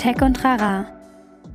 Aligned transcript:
Tech 0.00 0.22
und 0.22 0.42
Rara. 0.42 0.86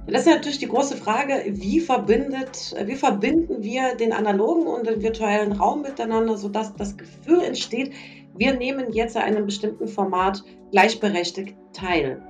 Das 0.06 0.22
ist 0.22 0.28
natürlich 0.28 0.60
die 0.60 0.68
große 0.68 0.98
Frage, 0.98 1.46
wie, 1.48 1.80
verbindet, 1.80 2.76
wie 2.86 2.94
verbinden 2.94 3.64
wir 3.64 3.96
den 3.96 4.14
analogen 4.14 4.68
und 4.68 4.86
den 4.86 5.02
virtuellen 5.02 5.54
Raum 5.54 5.82
miteinander, 5.82 6.38
sodass 6.38 6.76
das 6.76 6.96
Gefühl 6.96 7.42
entsteht, 7.42 7.92
wir 8.38 8.54
nehmen 8.54 8.94
jetzt 8.94 9.18
an 9.18 9.24
einem 9.24 9.48
bestimmten 9.48 9.88
Format 9.88 10.44
gleichberechtigt 10.70 11.56
teil. 11.74 12.22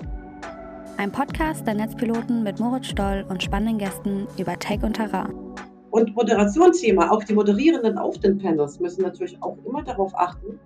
Ein 0.96 1.12
Podcast 1.12 1.68
der 1.68 1.74
Netzpiloten 1.74 2.44
mit 2.44 2.62
Moritz 2.62 2.86
Stoll 2.86 3.26
und 3.28 3.44
spannenden 3.44 3.78
Gästen 3.78 4.26
über 4.38 4.58
Tech 4.58 4.84
und 4.84 4.94
Terrain. 4.94 5.34
Und 5.92 6.16
Moderationsthema, 6.16 7.12
auch 7.12 7.26
die 7.26 7.34
Moderierenden 7.34 7.98
auf 7.98 8.18
den 8.20 8.38
Panels 8.38 8.80
müssen 8.80 9.02
natürlich 9.02 9.36
auch 9.44 9.58
immer 9.66 9.84
darauf 9.84 10.18
achten, 10.18 10.62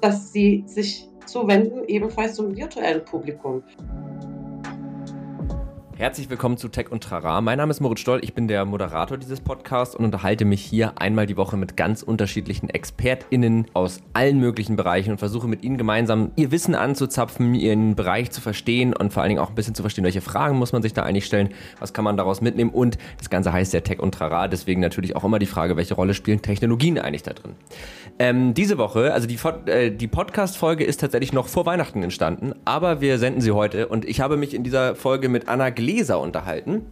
dass 0.00 0.32
sie 0.32 0.64
sich 0.64 1.10
zuwenden, 1.26 1.84
ebenfalls 1.86 2.36
zum 2.36 2.56
virtuellen 2.56 3.04
Publikum. 3.04 3.62
Herzlich 5.98 6.28
willkommen 6.28 6.58
zu 6.58 6.68
Tech 6.68 6.92
und 6.92 7.02
Trara. 7.02 7.40
Mein 7.40 7.56
Name 7.56 7.70
ist 7.70 7.80
Moritz 7.80 8.00
Stoll, 8.00 8.20
ich 8.22 8.34
bin 8.34 8.48
der 8.48 8.66
Moderator 8.66 9.16
dieses 9.16 9.40
Podcasts 9.40 9.96
und 9.96 10.04
unterhalte 10.04 10.44
mich 10.44 10.62
hier 10.62 11.00
einmal 11.00 11.24
die 11.24 11.38
Woche 11.38 11.56
mit 11.56 11.74
ganz 11.74 12.02
unterschiedlichen 12.02 12.68
ExpertInnen 12.68 13.68
aus 13.72 14.02
allen 14.12 14.38
möglichen 14.38 14.76
Bereichen 14.76 15.12
und 15.12 15.16
versuche 15.16 15.48
mit 15.48 15.64
ihnen 15.64 15.78
gemeinsam 15.78 16.32
ihr 16.36 16.50
Wissen 16.50 16.74
anzuzapfen, 16.74 17.54
ihren 17.54 17.94
Bereich 17.94 18.30
zu 18.30 18.42
verstehen 18.42 18.92
und 18.92 19.14
vor 19.14 19.22
allen 19.22 19.30
Dingen 19.30 19.40
auch 19.40 19.48
ein 19.48 19.54
bisschen 19.54 19.74
zu 19.74 19.82
verstehen, 19.82 20.04
welche 20.04 20.20
Fragen 20.20 20.58
muss 20.58 20.72
man 20.72 20.82
sich 20.82 20.92
da 20.92 21.02
eigentlich 21.02 21.24
stellen, 21.24 21.48
was 21.80 21.94
kann 21.94 22.04
man 22.04 22.18
daraus 22.18 22.42
mitnehmen 22.42 22.72
und 22.72 22.98
das 23.16 23.30
Ganze 23.30 23.54
heißt 23.54 23.72
ja 23.72 23.80
Tech 23.80 23.98
und 23.98 24.12
Trara, 24.12 24.48
deswegen 24.48 24.82
natürlich 24.82 25.16
auch 25.16 25.24
immer 25.24 25.38
die 25.38 25.46
Frage, 25.46 25.78
welche 25.78 25.94
Rolle 25.94 26.12
spielen 26.12 26.42
Technologien 26.42 26.98
eigentlich 26.98 27.22
da 27.22 27.32
drin. 27.32 27.52
Ähm, 28.18 28.52
diese 28.52 28.76
Woche, 28.76 29.14
also 29.14 29.26
die, 29.26 29.38
äh, 29.70 29.90
die 29.90 30.08
Podcast-Folge 30.08 30.84
ist 30.84 31.00
tatsächlich 31.00 31.32
noch 31.32 31.48
vor 31.48 31.64
Weihnachten 31.64 32.02
entstanden, 32.02 32.52
aber 32.66 33.00
wir 33.00 33.18
senden 33.18 33.40
sie 33.40 33.52
heute 33.52 33.88
und 33.88 34.04
ich 34.04 34.20
habe 34.20 34.36
mich 34.36 34.52
in 34.52 34.62
dieser 34.62 34.94
Folge 34.94 35.30
mit 35.30 35.48
Anna 35.48 35.70
Gläser 35.86 36.20
unterhalten. 36.20 36.86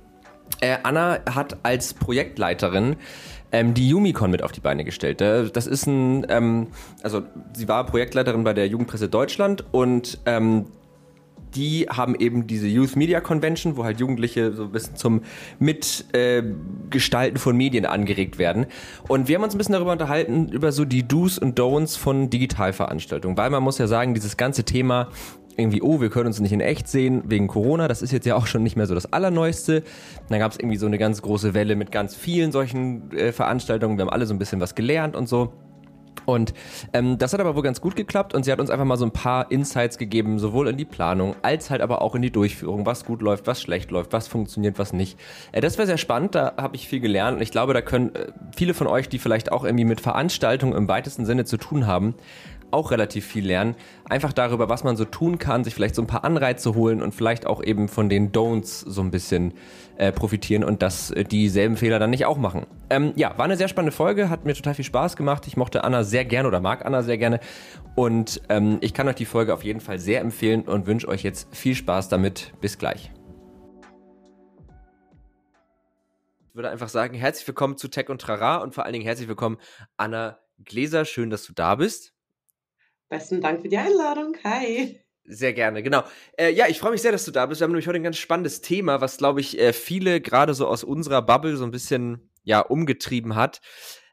Äh, 0.60 0.76
Anna 0.84 1.18
hat 1.28 1.58
als 1.64 1.94
Projektleiterin 1.94 2.94
ähm, 3.50 3.74
die 3.74 3.88
Yumicon 3.88 4.30
mit 4.30 4.42
auf 4.42 4.52
die 4.52 4.60
Beine 4.60 4.84
gestellt. 4.84 5.20
Äh, 5.20 5.50
das 5.50 5.66
ist 5.66 5.86
ein, 5.86 6.24
ähm, 6.28 6.68
also 7.02 7.22
sie 7.54 7.66
war 7.66 7.84
Projektleiterin 7.86 8.44
bei 8.44 8.52
der 8.52 8.68
Jugendpresse 8.68 9.08
Deutschland 9.08 9.64
und 9.72 10.18
ähm, 10.26 10.66
die 11.56 11.86
haben 11.88 12.14
eben 12.14 12.46
diese 12.46 12.68
Youth 12.68 12.94
Media 12.94 13.20
Convention, 13.20 13.76
wo 13.76 13.84
halt 13.84 13.98
Jugendliche 14.00 14.52
so 14.52 14.64
ein 14.64 14.72
bisschen 14.72 14.96
zum 14.96 15.22
Mitgestalten 15.58 17.36
äh, 17.36 17.38
von 17.38 17.56
Medien 17.56 17.86
angeregt 17.86 18.38
werden. 18.38 18.66
Und 19.08 19.28
wir 19.28 19.36
haben 19.36 19.44
uns 19.44 19.54
ein 19.54 19.58
bisschen 19.58 19.74
darüber 19.74 19.92
unterhalten, 19.92 20.48
über 20.48 20.72
so 20.72 20.84
die 20.84 21.06
Do's 21.06 21.38
und 21.38 21.58
Don'ts 21.58 21.98
von 21.98 22.30
Digitalveranstaltungen. 22.30 23.36
Weil 23.36 23.50
man 23.50 23.62
muss 23.62 23.78
ja 23.78 23.86
sagen, 23.86 24.14
dieses 24.14 24.36
ganze 24.36 24.64
Thema 24.64 25.08
irgendwie, 25.56 25.82
oh, 25.82 26.00
wir 26.00 26.10
können 26.10 26.26
uns 26.26 26.40
nicht 26.40 26.52
in 26.52 26.60
echt 26.60 26.88
sehen 26.88 27.22
wegen 27.26 27.48
Corona. 27.48 27.88
Das 27.88 28.02
ist 28.02 28.12
jetzt 28.12 28.26
ja 28.26 28.36
auch 28.36 28.46
schon 28.46 28.62
nicht 28.62 28.76
mehr 28.76 28.86
so 28.86 28.94
das 28.94 29.12
Allerneueste. 29.12 29.82
Dann 30.28 30.38
gab 30.38 30.52
es 30.52 30.58
irgendwie 30.58 30.76
so 30.76 30.86
eine 30.86 30.98
ganz 30.98 31.22
große 31.22 31.54
Welle 31.54 31.76
mit 31.76 31.92
ganz 31.92 32.14
vielen 32.14 32.52
solchen 32.52 33.10
äh, 33.12 33.32
Veranstaltungen. 33.32 33.98
Wir 33.98 34.02
haben 34.02 34.12
alle 34.12 34.26
so 34.26 34.34
ein 34.34 34.38
bisschen 34.38 34.60
was 34.60 34.74
gelernt 34.74 35.16
und 35.16 35.28
so. 35.28 35.52
Und 36.26 36.54
ähm, 36.92 37.18
das 37.18 37.32
hat 37.32 37.40
aber 37.40 37.54
wohl 37.54 37.62
ganz 37.62 37.80
gut 37.80 37.96
geklappt 37.96 38.34
und 38.34 38.44
sie 38.44 38.52
hat 38.52 38.60
uns 38.60 38.70
einfach 38.70 38.84
mal 38.84 38.96
so 38.96 39.04
ein 39.04 39.10
paar 39.10 39.50
Insights 39.50 39.98
gegeben, 39.98 40.38
sowohl 40.38 40.68
in 40.68 40.76
die 40.76 40.84
Planung 40.84 41.36
als 41.42 41.70
halt 41.70 41.82
aber 41.82 42.02
auch 42.02 42.14
in 42.14 42.22
die 42.22 42.30
Durchführung, 42.30 42.86
was 42.86 43.04
gut 43.04 43.22
läuft, 43.22 43.46
was 43.46 43.60
schlecht 43.60 43.90
läuft, 43.90 44.12
was 44.12 44.28
funktioniert, 44.28 44.78
was 44.78 44.92
nicht. 44.92 45.18
Äh, 45.52 45.60
das 45.60 45.78
war 45.78 45.86
sehr 45.86 45.98
spannend, 45.98 46.34
da 46.34 46.54
habe 46.56 46.76
ich 46.76 46.88
viel 46.88 47.00
gelernt 47.00 47.36
und 47.36 47.42
ich 47.42 47.50
glaube, 47.50 47.74
da 47.74 47.82
können 47.82 48.14
äh, 48.14 48.32
viele 48.56 48.74
von 48.74 48.86
euch, 48.86 49.08
die 49.08 49.18
vielleicht 49.18 49.52
auch 49.52 49.64
irgendwie 49.64 49.84
mit 49.84 50.00
Veranstaltungen 50.00 50.74
im 50.74 50.88
weitesten 50.88 51.26
Sinne 51.26 51.44
zu 51.44 51.56
tun 51.56 51.86
haben, 51.86 52.14
auch 52.74 52.90
relativ 52.90 53.24
viel 53.24 53.46
lernen. 53.46 53.76
Einfach 54.08 54.32
darüber, 54.32 54.68
was 54.68 54.84
man 54.84 54.96
so 54.96 55.04
tun 55.04 55.38
kann, 55.38 55.64
sich 55.64 55.74
vielleicht 55.74 55.94
so 55.94 56.02
ein 56.02 56.06
paar 56.06 56.24
Anreize 56.24 56.74
holen 56.74 57.02
und 57.02 57.14
vielleicht 57.14 57.46
auch 57.46 57.62
eben 57.62 57.88
von 57.88 58.08
den 58.08 58.32
Don'ts 58.32 58.84
so 58.86 59.00
ein 59.00 59.10
bisschen 59.10 59.54
äh, 59.96 60.12
profitieren 60.12 60.64
und 60.64 60.82
dass 60.82 61.10
äh, 61.12 61.24
dieselben 61.24 61.76
Fehler 61.76 61.98
dann 61.98 62.10
nicht 62.10 62.26
auch 62.26 62.36
machen. 62.36 62.66
Ähm, 62.90 63.12
ja, 63.16 63.38
war 63.38 63.44
eine 63.44 63.56
sehr 63.56 63.68
spannende 63.68 63.92
Folge, 63.92 64.28
hat 64.28 64.44
mir 64.44 64.54
total 64.54 64.74
viel 64.74 64.84
Spaß 64.84 65.16
gemacht. 65.16 65.46
Ich 65.46 65.56
mochte 65.56 65.84
Anna 65.84 66.02
sehr 66.02 66.24
gerne 66.24 66.48
oder 66.48 66.60
mag 66.60 66.84
Anna 66.84 67.02
sehr 67.02 67.16
gerne. 67.16 67.40
Und 67.94 68.42
ähm, 68.48 68.78
ich 68.80 68.92
kann 68.92 69.06
euch 69.08 69.14
die 69.14 69.24
Folge 69.24 69.54
auf 69.54 69.62
jeden 69.62 69.80
Fall 69.80 69.98
sehr 69.98 70.20
empfehlen 70.20 70.62
und 70.62 70.86
wünsche 70.86 71.08
euch 71.08 71.22
jetzt 71.22 71.54
viel 71.54 71.76
Spaß 71.76 72.08
damit. 72.08 72.52
Bis 72.60 72.76
gleich. 72.76 73.12
Ich 76.48 76.56
würde 76.56 76.70
einfach 76.70 76.88
sagen, 76.88 77.14
herzlich 77.14 77.46
willkommen 77.48 77.76
zu 77.76 77.88
Tech 77.88 78.08
und 78.08 78.20
Trara 78.20 78.58
und 78.58 78.74
vor 78.74 78.84
allen 78.84 78.92
Dingen 78.92 79.04
herzlich 79.04 79.28
willkommen, 79.28 79.58
Anna 79.96 80.38
Gläser. 80.64 81.04
Schön, 81.04 81.30
dass 81.30 81.44
du 81.44 81.52
da 81.52 81.74
bist. 81.74 82.13
Besten 83.14 83.40
Dank 83.40 83.62
für 83.62 83.68
die 83.68 83.78
Einladung. 83.78 84.36
Hi. 84.42 84.98
Sehr 85.24 85.52
gerne, 85.52 85.84
genau. 85.84 86.02
Äh, 86.36 86.50
ja, 86.50 86.66
ich 86.66 86.80
freue 86.80 86.90
mich 86.90 87.00
sehr, 87.00 87.12
dass 87.12 87.24
du 87.24 87.30
da 87.30 87.46
bist. 87.46 87.60
Wir 87.60 87.66
haben 87.66 87.70
nämlich 87.70 87.86
heute 87.86 88.00
ein 88.00 88.02
ganz 88.02 88.18
spannendes 88.18 88.60
Thema, 88.60 89.00
was, 89.00 89.18
glaube 89.18 89.38
ich, 89.38 89.56
äh, 89.56 89.72
viele 89.72 90.20
gerade 90.20 90.52
so 90.52 90.66
aus 90.66 90.82
unserer 90.82 91.22
Bubble 91.22 91.56
so 91.56 91.62
ein 91.62 91.70
bisschen 91.70 92.28
ja 92.42 92.58
umgetrieben 92.58 93.36
hat. 93.36 93.60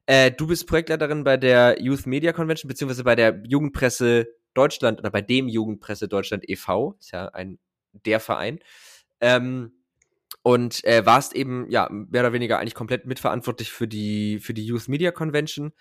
Äh, 0.06 0.30
du 0.30 0.46
bist 0.46 0.68
Projektleiterin 0.68 1.24
bei 1.24 1.36
der 1.38 1.82
Youth 1.82 2.06
Media 2.06 2.32
Convention, 2.32 2.70
beziehungsweise 2.70 3.04
bei 3.04 3.16
der 3.16 3.42
Jugendpresse 3.44 4.28
Deutschland 4.54 5.00
oder 5.00 5.10
bei 5.10 5.24
dem 5.24 5.48
Jugendpresse 5.48 6.08
Deutschland 6.08 6.48
e.V., 6.48 6.96
ist 7.00 7.12
ja 7.12 7.26
ein 7.30 7.58
der 8.06 8.20
Verein. 8.20 8.60
Ähm, 9.20 9.72
und 10.44 10.84
äh, 10.86 11.08
warst 11.08 11.36
eben 11.36 11.68
ja 11.72 11.90
mehr 11.90 12.22
oder 12.22 12.34
weniger 12.34 12.60
eigentlich 12.60 12.76
komplett 12.76 13.08
mitverantwortlich 13.08 13.72
für 13.72 13.88
die 13.88 14.38
für 14.40 14.54
die 14.54 14.64
Youth 14.64 14.88
Media 14.90 15.10
Convention 15.10 15.74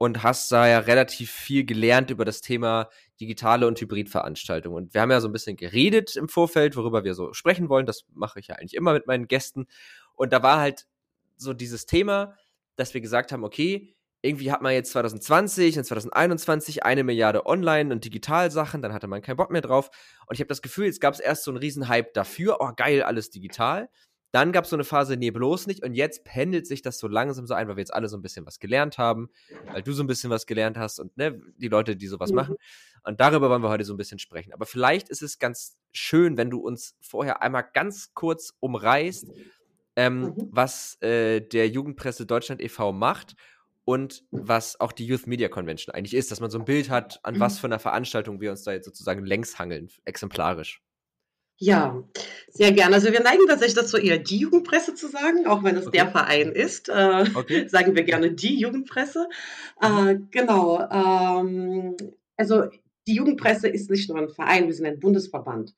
und 0.00 0.22
hast 0.22 0.50
da 0.50 0.66
ja 0.66 0.78
relativ 0.78 1.30
viel 1.30 1.66
gelernt 1.66 2.08
über 2.10 2.24
das 2.24 2.40
Thema 2.40 2.88
digitale 3.20 3.66
und 3.66 3.78
Hybridveranstaltungen. 3.78 4.84
Und 4.84 4.94
wir 4.94 5.02
haben 5.02 5.10
ja 5.10 5.20
so 5.20 5.28
ein 5.28 5.32
bisschen 5.32 5.56
geredet 5.56 6.16
im 6.16 6.30
Vorfeld, 6.30 6.74
worüber 6.74 7.04
wir 7.04 7.12
so 7.12 7.34
sprechen 7.34 7.68
wollen. 7.68 7.84
Das 7.84 8.06
mache 8.14 8.40
ich 8.40 8.46
ja 8.46 8.54
eigentlich 8.54 8.72
immer 8.72 8.94
mit 8.94 9.06
meinen 9.06 9.28
Gästen. 9.28 9.66
Und 10.14 10.32
da 10.32 10.42
war 10.42 10.58
halt 10.58 10.86
so 11.36 11.52
dieses 11.52 11.84
Thema, 11.84 12.34
dass 12.76 12.94
wir 12.94 13.02
gesagt 13.02 13.30
haben, 13.30 13.44
okay, 13.44 13.94
irgendwie 14.22 14.50
hat 14.50 14.62
man 14.62 14.72
jetzt 14.72 14.92
2020 14.92 15.76
und 15.76 15.84
2021 15.84 16.82
eine 16.82 17.04
Milliarde 17.04 17.44
Online- 17.44 17.92
und 17.92 18.02
Digitalsachen, 18.02 18.80
dann 18.80 18.94
hatte 18.94 19.06
man 19.06 19.20
keinen 19.20 19.36
Bock 19.36 19.50
mehr 19.50 19.60
drauf. 19.60 19.90
Und 20.26 20.34
ich 20.34 20.40
habe 20.40 20.48
das 20.48 20.62
Gefühl, 20.62 20.86
jetzt 20.86 21.02
gab 21.02 21.12
es 21.12 21.20
erst 21.20 21.44
so 21.44 21.50
einen 21.50 21.58
Riesenhype 21.58 22.12
dafür, 22.14 22.56
oh 22.60 22.70
geil, 22.74 23.02
alles 23.02 23.28
digital. 23.28 23.90
Dann 24.32 24.52
gab 24.52 24.64
es 24.64 24.70
so 24.70 24.76
eine 24.76 24.84
Phase, 24.84 25.16
nee, 25.16 25.30
bloß 25.30 25.66
nicht. 25.66 25.82
Und 25.82 25.94
jetzt 25.94 26.24
pendelt 26.24 26.66
sich 26.66 26.82
das 26.82 26.98
so 26.98 27.08
langsam 27.08 27.46
so 27.46 27.54
ein, 27.54 27.68
weil 27.68 27.76
wir 27.76 27.80
jetzt 27.80 27.94
alle 27.94 28.08
so 28.08 28.16
ein 28.16 28.22
bisschen 28.22 28.46
was 28.46 28.60
gelernt 28.60 28.98
haben, 28.98 29.30
weil 29.72 29.82
du 29.82 29.92
so 29.92 30.02
ein 30.04 30.06
bisschen 30.06 30.30
was 30.30 30.46
gelernt 30.46 30.78
hast 30.78 31.00
und 31.00 31.16
ne, 31.16 31.40
die 31.56 31.68
Leute, 31.68 31.96
die 31.96 32.06
sowas 32.06 32.30
mhm. 32.30 32.36
machen. 32.36 32.56
Und 33.02 33.20
darüber 33.20 33.50
wollen 33.50 33.62
wir 33.62 33.70
heute 33.70 33.84
so 33.84 33.94
ein 33.94 33.96
bisschen 33.96 34.18
sprechen. 34.18 34.52
Aber 34.52 34.66
vielleicht 34.66 35.08
ist 35.08 35.22
es 35.22 35.38
ganz 35.38 35.78
schön, 35.92 36.36
wenn 36.36 36.50
du 36.50 36.60
uns 36.60 36.96
vorher 37.00 37.42
einmal 37.42 37.64
ganz 37.72 38.14
kurz 38.14 38.54
umreißt, 38.60 39.26
ähm, 39.96 40.20
mhm. 40.20 40.48
was 40.50 41.00
äh, 41.02 41.40
der 41.40 41.68
Jugendpresse 41.68 42.26
Deutschland 42.26 42.60
e.V. 42.62 42.92
macht 42.92 43.34
und 43.84 44.22
was 44.30 44.78
auch 44.78 44.92
die 44.92 45.06
Youth 45.06 45.26
Media 45.26 45.48
Convention 45.48 45.94
eigentlich 45.94 46.14
ist, 46.14 46.30
dass 46.30 46.40
man 46.40 46.50
so 46.50 46.58
ein 46.58 46.64
Bild 46.64 46.90
hat, 46.90 47.18
an 47.24 47.34
mhm. 47.34 47.40
was 47.40 47.58
für 47.58 47.66
einer 47.66 47.80
Veranstaltung 47.80 48.40
wir 48.40 48.52
uns 48.52 48.62
da 48.62 48.72
jetzt 48.72 48.84
sozusagen 48.84 49.24
längs 49.24 49.58
hangeln, 49.58 49.88
exemplarisch. 50.04 50.82
Ja, 51.62 52.02
sehr 52.48 52.72
gerne. 52.72 52.94
Also 52.94 53.12
wir 53.12 53.20
neigen 53.20 53.46
tatsächlich 53.46 53.74
dazu, 53.74 53.98
eher 53.98 54.16
die 54.16 54.38
Jugendpresse 54.38 54.94
zu 54.94 55.08
sagen, 55.08 55.46
auch 55.46 55.62
wenn 55.62 55.76
es 55.76 55.86
okay. 55.86 55.98
der 55.98 56.10
Verein 56.10 56.52
ist. 56.52 56.88
Äh, 56.88 57.26
okay. 57.34 57.68
Sagen 57.68 57.94
wir 57.94 58.02
gerne 58.02 58.32
die 58.32 58.58
Jugendpresse. 58.58 59.28
Äh, 59.78 60.16
genau. 60.30 60.80
Ähm, 60.90 61.96
also 62.38 62.64
die 63.06 63.14
Jugendpresse 63.14 63.68
ist 63.68 63.90
nicht 63.90 64.08
nur 64.08 64.18
ein 64.18 64.30
Verein, 64.30 64.68
wir 64.68 64.74
sind 64.74 64.86
ein 64.86 65.00
Bundesverband. 65.00 65.74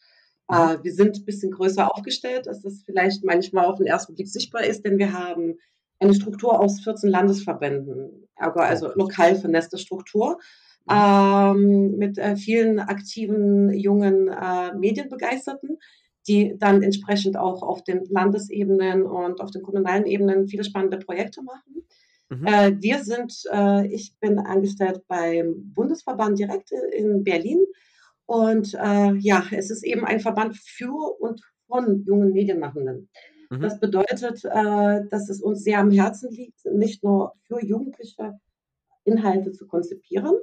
Äh, 0.48 0.76
wir 0.82 0.92
sind 0.92 1.16
ein 1.16 1.24
bisschen 1.24 1.50
größer 1.50 1.92
aufgestellt, 1.92 2.46
als 2.46 2.62
das 2.62 2.84
vielleicht 2.86 3.24
manchmal 3.24 3.64
auf 3.64 3.78
den 3.78 3.86
ersten 3.86 4.14
Blick 4.14 4.28
sichtbar 4.28 4.62
ist, 4.62 4.84
denn 4.84 4.98
wir 4.98 5.12
haben 5.12 5.58
eine 5.98 6.14
Struktur 6.14 6.60
aus 6.60 6.80
14 6.80 7.10
Landesverbänden, 7.10 8.28
also 8.36 8.92
lokal 8.94 9.34
vernässte 9.34 9.78
Struktur 9.78 10.38
ähm, 10.90 11.96
mit 11.96 12.18
äh, 12.18 12.36
vielen 12.36 12.78
aktiven 12.80 13.72
jungen 13.72 14.28
äh, 14.28 14.74
Medienbegeisterten, 14.74 15.78
die 16.26 16.56
dann 16.58 16.82
entsprechend 16.82 17.36
auch 17.36 17.62
auf 17.62 17.84
den 17.84 18.04
Landesebenen 18.06 19.02
und 19.04 19.40
auf 19.40 19.50
den 19.50 19.62
kommunalen 19.62 20.06
Ebenen 20.06 20.48
viele 20.48 20.64
spannende 20.64 20.98
Projekte 20.98 21.42
machen. 21.42 21.86
Mhm. 22.30 22.46
Äh, 22.46 22.82
wir 22.82 23.04
sind, 23.04 23.42
äh, 23.52 23.86
ich 23.86 24.14
bin 24.20 24.38
angestellt 24.38 25.02
beim 25.08 25.72
Bundesverband 25.74 26.38
direkt 26.38 26.70
in 26.92 27.24
Berlin. 27.24 27.64
Und 28.26 28.74
äh, 28.74 29.14
ja, 29.16 29.44
es 29.50 29.70
ist 29.70 29.84
eben 29.84 30.04
ein 30.04 30.20
Verband 30.20 30.56
für 30.56 31.20
und 31.20 31.42
von 31.66 32.04
jungen 32.04 32.32
Medienmachenden. 32.32 33.08
Mhm. 33.50 33.60
Das 33.60 33.78
bedeutet, 33.80 34.44
äh, 34.44 35.06
dass 35.10 35.28
es 35.28 35.42
uns 35.42 35.62
sehr 35.62 35.80
am 35.80 35.90
Herzen 35.90 36.30
liegt, 36.30 36.64
nicht 36.64 37.02
nur 37.02 37.34
für 37.46 37.62
Jugendliche 37.62 38.38
Inhalte 39.04 39.52
zu 39.52 39.66
konzipieren, 39.66 40.34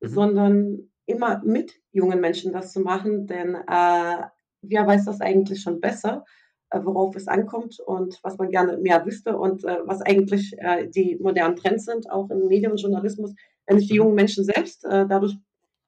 mhm. 0.00 0.08
sondern 0.08 0.90
immer 1.06 1.42
mit 1.44 1.72
jungen 1.92 2.20
Menschen 2.20 2.52
das 2.52 2.72
zu 2.72 2.80
machen, 2.80 3.26
denn 3.26 3.54
äh, 3.54 4.22
wer 4.62 4.86
weiß 4.86 5.06
das 5.06 5.20
eigentlich 5.20 5.60
schon 5.60 5.80
besser, 5.80 6.24
äh, 6.70 6.80
worauf 6.82 7.16
es 7.16 7.26
ankommt 7.26 7.80
und 7.80 8.18
was 8.22 8.38
man 8.38 8.50
gerne 8.50 8.76
mehr 8.78 9.04
wüsste 9.04 9.36
und 9.36 9.64
äh, 9.64 9.78
was 9.86 10.02
eigentlich 10.02 10.54
äh, 10.58 10.88
die 10.88 11.18
modernen 11.20 11.56
Trends 11.56 11.84
sind, 11.84 12.10
auch 12.10 12.30
im 12.30 12.46
Medienjournalismus, 12.46 13.34
wenn 13.66 13.76
nicht 13.76 13.90
die 13.90 13.94
mhm. 13.94 14.04
jungen 14.04 14.14
Menschen 14.14 14.44
selbst 14.44 14.84
äh, 14.84 15.06
dadurch 15.06 15.36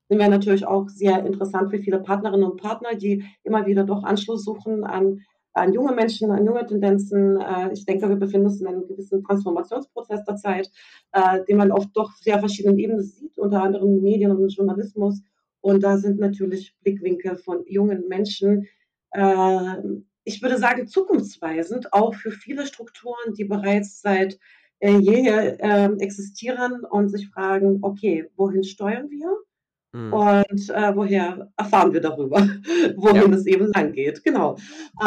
sind 0.09 0.19
wir 0.21 0.29
natürlich 0.29 0.67
auch 0.67 0.91
sehr 0.91 1.25
interessant 1.25 1.71
für 1.71 1.79
viele 1.79 1.99
Partnerinnen 2.01 2.45
und 2.45 2.61
Partner, 2.61 2.95
die 2.95 3.25
immer 3.45 3.65
wieder 3.65 3.85
doch 3.85 4.05
Anschluss 4.05 4.45
suchen 4.45 4.85
an, 4.85 5.21
an 5.55 5.73
junge 5.73 5.93
Menschen, 5.93 6.31
an 6.31 6.45
junge 6.45 6.67
Tendenzen. 6.67 7.41
Äh, 7.41 7.73
ich 7.73 7.85
denke, 7.85 8.09
wir 8.09 8.17
befinden 8.17 8.47
uns 8.47 8.61
in 8.61 8.67
einem 8.67 8.87
gewissen 8.87 9.23
Transformationsprozess 9.25 10.25
der 10.25 10.37
Zeit, 10.37 10.71
äh, 11.13 11.45
den 11.45 11.57
man 11.57 11.73
auf 11.73 11.87
doch 11.93 12.13
sehr 12.17 12.39
verschiedenen 12.39 12.79
Ebenen 12.79 13.03
sieht, 13.03 13.39
unter 13.39 13.63
anderem 13.63 14.01
Medien 14.01 14.31
und 14.31 14.49
Journalismus. 14.49 15.23
Und 15.61 15.83
da 15.83 15.97
sind 15.97 16.19
natürlich 16.19 16.75
Blickwinkel 16.83 17.37
von 17.37 17.65
jungen 17.67 18.09
Menschen, 18.09 18.67
äh, 19.13 19.77
ich 20.25 20.41
würde 20.41 20.59
sagen, 20.59 20.87
zukunftsweisend, 20.87 21.93
auch 21.93 22.15
für 22.15 22.31
viele 22.31 22.67
Strukturen, 22.67 23.35
die 23.37 23.45
bereits 23.45 24.01
seit 24.01 24.39
äh, 24.79 24.99
jeher 24.99 25.61
äh, 25.61 25.93
existieren 25.99 26.85
und 26.85 27.09
sich 27.09 27.29
fragen, 27.29 27.79
okay, 27.83 28.31
wohin 28.37 28.65
steuern 28.65 29.11
wir? 29.11 29.37
Mhm. 29.93 30.13
Und 30.13 30.71
äh, 30.71 30.97
woher 30.97 31.53
erfahren 31.57 31.93
wir 31.93 32.01
darüber, 32.01 32.39
wohin 32.97 33.31
ja. 33.33 33.37
es 33.37 33.47
eben 33.47 33.67
lang 33.73 33.93
geht. 33.93 34.25
Genau. 34.25 34.57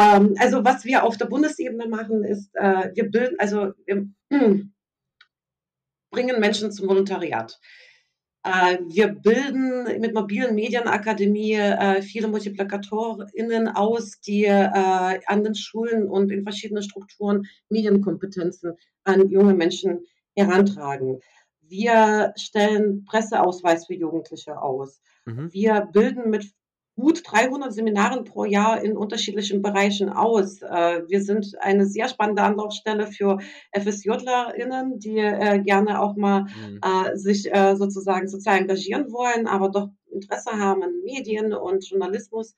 Ähm, 0.00 0.34
also 0.38 0.64
was 0.64 0.84
wir 0.84 1.02
auf 1.02 1.16
der 1.16 1.26
Bundesebene 1.26 1.88
machen, 1.88 2.24
ist, 2.24 2.54
äh, 2.54 2.90
wir 2.94 3.10
bilden, 3.10 3.36
also 3.38 3.72
wir 3.84 4.06
bringen 6.10 6.40
Menschen 6.40 6.70
zum 6.70 6.88
Volontariat. 6.88 7.58
Äh, 8.44 8.78
wir 8.86 9.08
bilden 9.08 10.00
mit 10.00 10.14
mobilen 10.14 10.54
Medienakademie 10.54 11.54
äh, 11.54 12.00
viele 12.00 12.28
MultiplikatorInnen 12.28 13.68
aus, 13.68 14.20
die 14.20 14.44
äh, 14.44 15.18
an 15.26 15.42
den 15.42 15.56
Schulen 15.56 16.08
und 16.08 16.30
in 16.30 16.44
verschiedenen 16.44 16.84
Strukturen 16.84 17.46
Medienkompetenzen 17.70 18.74
an 19.02 19.28
junge 19.30 19.54
Menschen 19.54 20.06
herantragen. 20.36 21.20
Wir 21.68 22.32
stellen 22.36 23.04
Presseausweis 23.04 23.86
für 23.86 23.94
Jugendliche 23.94 24.60
aus. 24.60 25.00
Mhm. 25.24 25.52
Wir 25.52 25.88
bilden 25.92 26.30
mit 26.30 26.52
gut 26.96 27.22
300 27.26 27.72
Seminaren 27.72 28.24
pro 28.24 28.44
Jahr 28.44 28.82
in 28.82 28.96
unterschiedlichen 28.96 29.60
Bereichen 29.60 30.08
aus. 30.08 30.62
Äh, 30.62 31.02
wir 31.08 31.20
sind 31.20 31.54
eine 31.60 31.86
sehr 31.86 32.08
spannende 32.08 32.42
Anlaufstelle 32.42 33.06
für 33.06 33.38
FSJlerInnen, 33.72 34.98
die 34.98 35.18
äh, 35.18 35.60
gerne 35.60 36.00
auch 36.00 36.16
mal 36.16 36.44
mhm. 36.44 36.80
Äh, 36.82 37.16
sich 37.16 37.50
sozusagen 37.74 38.28
sozial 38.28 38.58
engagieren 38.58 39.12
wollen, 39.12 39.46
aber 39.46 39.68
doch 39.68 39.88
Interesse 40.10 40.52
haben 40.52 40.82
an 40.82 41.02
Medien 41.04 41.52
und 41.52 41.88
Journalismus. 41.88 42.54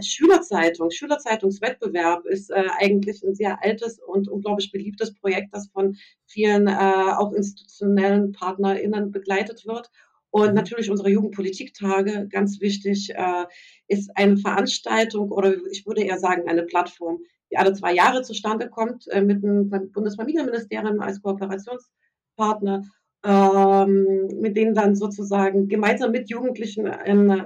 Schülerzeitung, 0.00 0.92
Schülerzeitungswettbewerb 0.92 2.24
ist 2.26 2.52
eigentlich 2.52 3.24
ein 3.24 3.34
sehr 3.34 3.64
altes 3.64 3.98
und 3.98 4.28
unglaublich 4.28 4.70
beliebtes 4.70 5.12
Projekt, 5.12 5.52
das 5.52 5.68
von 5.72 5.96
vielen 6.26 6.68
auch 6.68 7.32
institutionellen 7.32 8.30
PartnerInnen 8.30 9.10
begleitet 9.10 9.66
wird. 9.66 9.90
Und 10.32 10.48
mhm. 10.48 10.54
natürlich 10.54 10.90
unsere 10.90 11.10
Jugendpolitiktage, 11.10 12.26
ganz 12.28 12.60
wichtig, 12.60 13.10
äh, 13.14 13.44
ist 13.86 14.10
eine 14.16 14.38
Veranstaltung 14.38 15.30
oder 15.30 15.54
ich 15.70 15.86
würde 15.86 16.02
eher 16.02 16.18
sagen 16.18 16.48
eine 16.48 16.62
Plattform, 16.62 17.18
die 17.50 17.58
alle 17.58 17.74
zwei 17.74 17.94
Jahre 17.94 18.22
zustande 18.22 18.70
kommt 18.70 19.06
äh, 19.08 19.20
mit 19.20 19.42
dem 19.42 19.68
Bundesfamilienministerium 19.92 21.00
als 21.00 21.20
Kooperationspartner, 21.20 22.82
ähm, 23.24 24.28
mit 24.40 24.56
denen 24.56 24.74
dann 24.74 24.96
sozusagen 24.96 25.68
gemeinsam 25.68 26.12
mit 26.12 26.30
Jugendlichen 26.30 26.86
in 26.86 27.28
äh, 27.28 27.44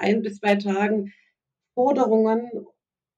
ein 0.00 0.22
bis 0.22 0.38
zwei 0.38 0.56
Tagen 0.56 1.12
Forderungen 1.74 2.66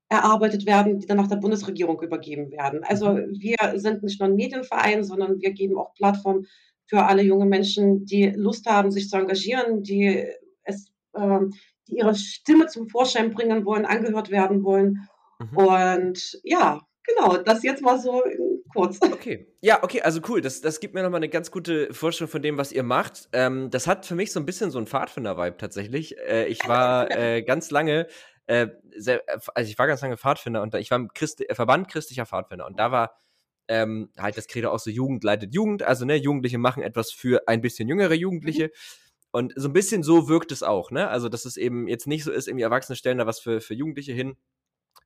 erarbeitet 0.08 0.66
werden, 0.66 0.98
die 0.98 1.06
dann 1.06 1.16
nach 1.16 1.28
der 1.28 1.36
Bundesregierung 1.36 2.00
übergeben 2.00 2.50
werden. 2.50 2.84
Also 2.84 3.10
mhm. 3.10 3.34
wir 3.38 3.56
sind 3.76 4.02
nicht 4.02 4.20
nur 4.20 4.28
ein 4.28 4.36
Medienverein, 4.36 5.02
sondern 5.04 5.40
wir 5.40 5.52
geben 5.52 5.78
auch 5.78 5.94
Plattformen 5.94 6.46
für 6.86 7.04
alle 7.04 7.22
junge 7.22 7.46
Menschen, 7.46 8.04
die 8.04 8.30
Lust 8.30 8.66
haben, 8.66 8.90
sich 8.90 9.08
zu 9.08 9.16
engagieren, 9.16 9.82
die 9.82 10.26
es, 10.64 10.92
äh, 11.14 11.38
die 11.88 11.96
ihre 11.96 12.14
Stimme 12.14 12.66
zum 12.66 12.88
Vorschein 12.88 13.32
bringen 13.32 13.64
wollen, 13.64 13.86
angehört 13.86 14.30
werden 14.30 14.62
wollen. 14.62 15.08
Mhm. 15.38 15.56
Und 15.56 16.40
ja, 16.42 16.80
genau, 17.02 17.38
das 17.38 17.62
jetzt 17.62 17.82
mal 17.82 17.98
so 17.98 18.22
kurz. 18.72 19.00
Okay, 19.00 19.46
ja, 19.60 19.82
okay, 19.82 20.02
also 20.02 20.20
cool. 20.28 20.40
Das, 20.40 20.60
das 20.60 20.80
gibt 20.80 20.94
mir 20.94 21.02
nochmal 21.02 21.18
eine 21.18 21.28
ganz 21.28 21.50
gute 21.50 21.92
Vorstellung 21.94 22.30
von 22.30 22.42
dem, 22.42 22.58
was 22.58 22.72
ihr 22.72 22.82
macht. 22.82 23.28
Ähm, 23.32 23.70
das 23.70 23.86
hat 23.86 24.04
für 24.04 24.14
mich 24.14 24.32
so 24.32 24.40
ein 24.40 24.46
bisschen 24.46 24.70
so 24.70 24.78
ein 24.78 24.86
Pfadfinder-Vibe 24.86 25.56
tatsächlich. 25.56 26.18
Äh, 26.18 26.46
ich 26.46 26.58
war 26.68 27.10
äh, 27.10 27.42
ganz 27.42 27.70
lange 27.70 28.06
äh, 28.46 28.68
sehr, 28.96 29.22
also 29.54 29.70
ich 29.70 29.78
war 29.78 29.86
ganz 29.86 30.02
lange 30.02 30.16
Pfadfinder 30.16 30.62
und 30.62 30.74
ich 30.74 30.90
war 30.90 30.98
im 30.98 31.08
Christi 31.08 31.46
Verband 31.52 31.88
christlicher 31.88 32.26
Pfadfinder 32.26 32.66
und 32.66 32.78
da 32.78 32.92
war 32.92 33.16
ähm, 33.68 34.10
halt 34.18 34.36
das 34.36 34.46
Credo 34.46 34.70
auch 34.70 34.78
so 34.78 34.90
Jugend 34.90 35.24
leitet 35.24 35.54
Jugend, 35.54 35.82
also 35.82 36.04
ne, 36.04 36.16
Jugendliche 36.16 36.58
machen 36.58 36.82
etwas 36.82 37.12
für 37.12 37.48
ein 37.48 37.60
bisschen 37.60 37.88
jüngere 37.88 38.14
Jugendliche. 38.14 38.70
Und 39.32 39.52
so 39.56 39.68
ein 39.68 39.72
bisschen 39.72 40.04
so 40.04 40.28
wirkt 40.28 40.52
es 40.52 40.62
auch, 40.62 40.92
ne? 40.92 41.08
Also, 41.08 41.28
dass 41.28 41.44
es 41.44 41.56
eben 41.56 41.88
jetzt 41.88 42.06
nicht 42.06 42.22
so 42.22 42.30
ist, 42.30 42.46
irgendwie 42.46 42.62
Erwachsene 42.62 42.94
stellen 42.94 43.18
da 43.18 43.26
was 43.26 43.40
für, 43.40 43.60
für 43.60 43.74
Jugendliche 43.74 44.12
hin, 44.12 44.36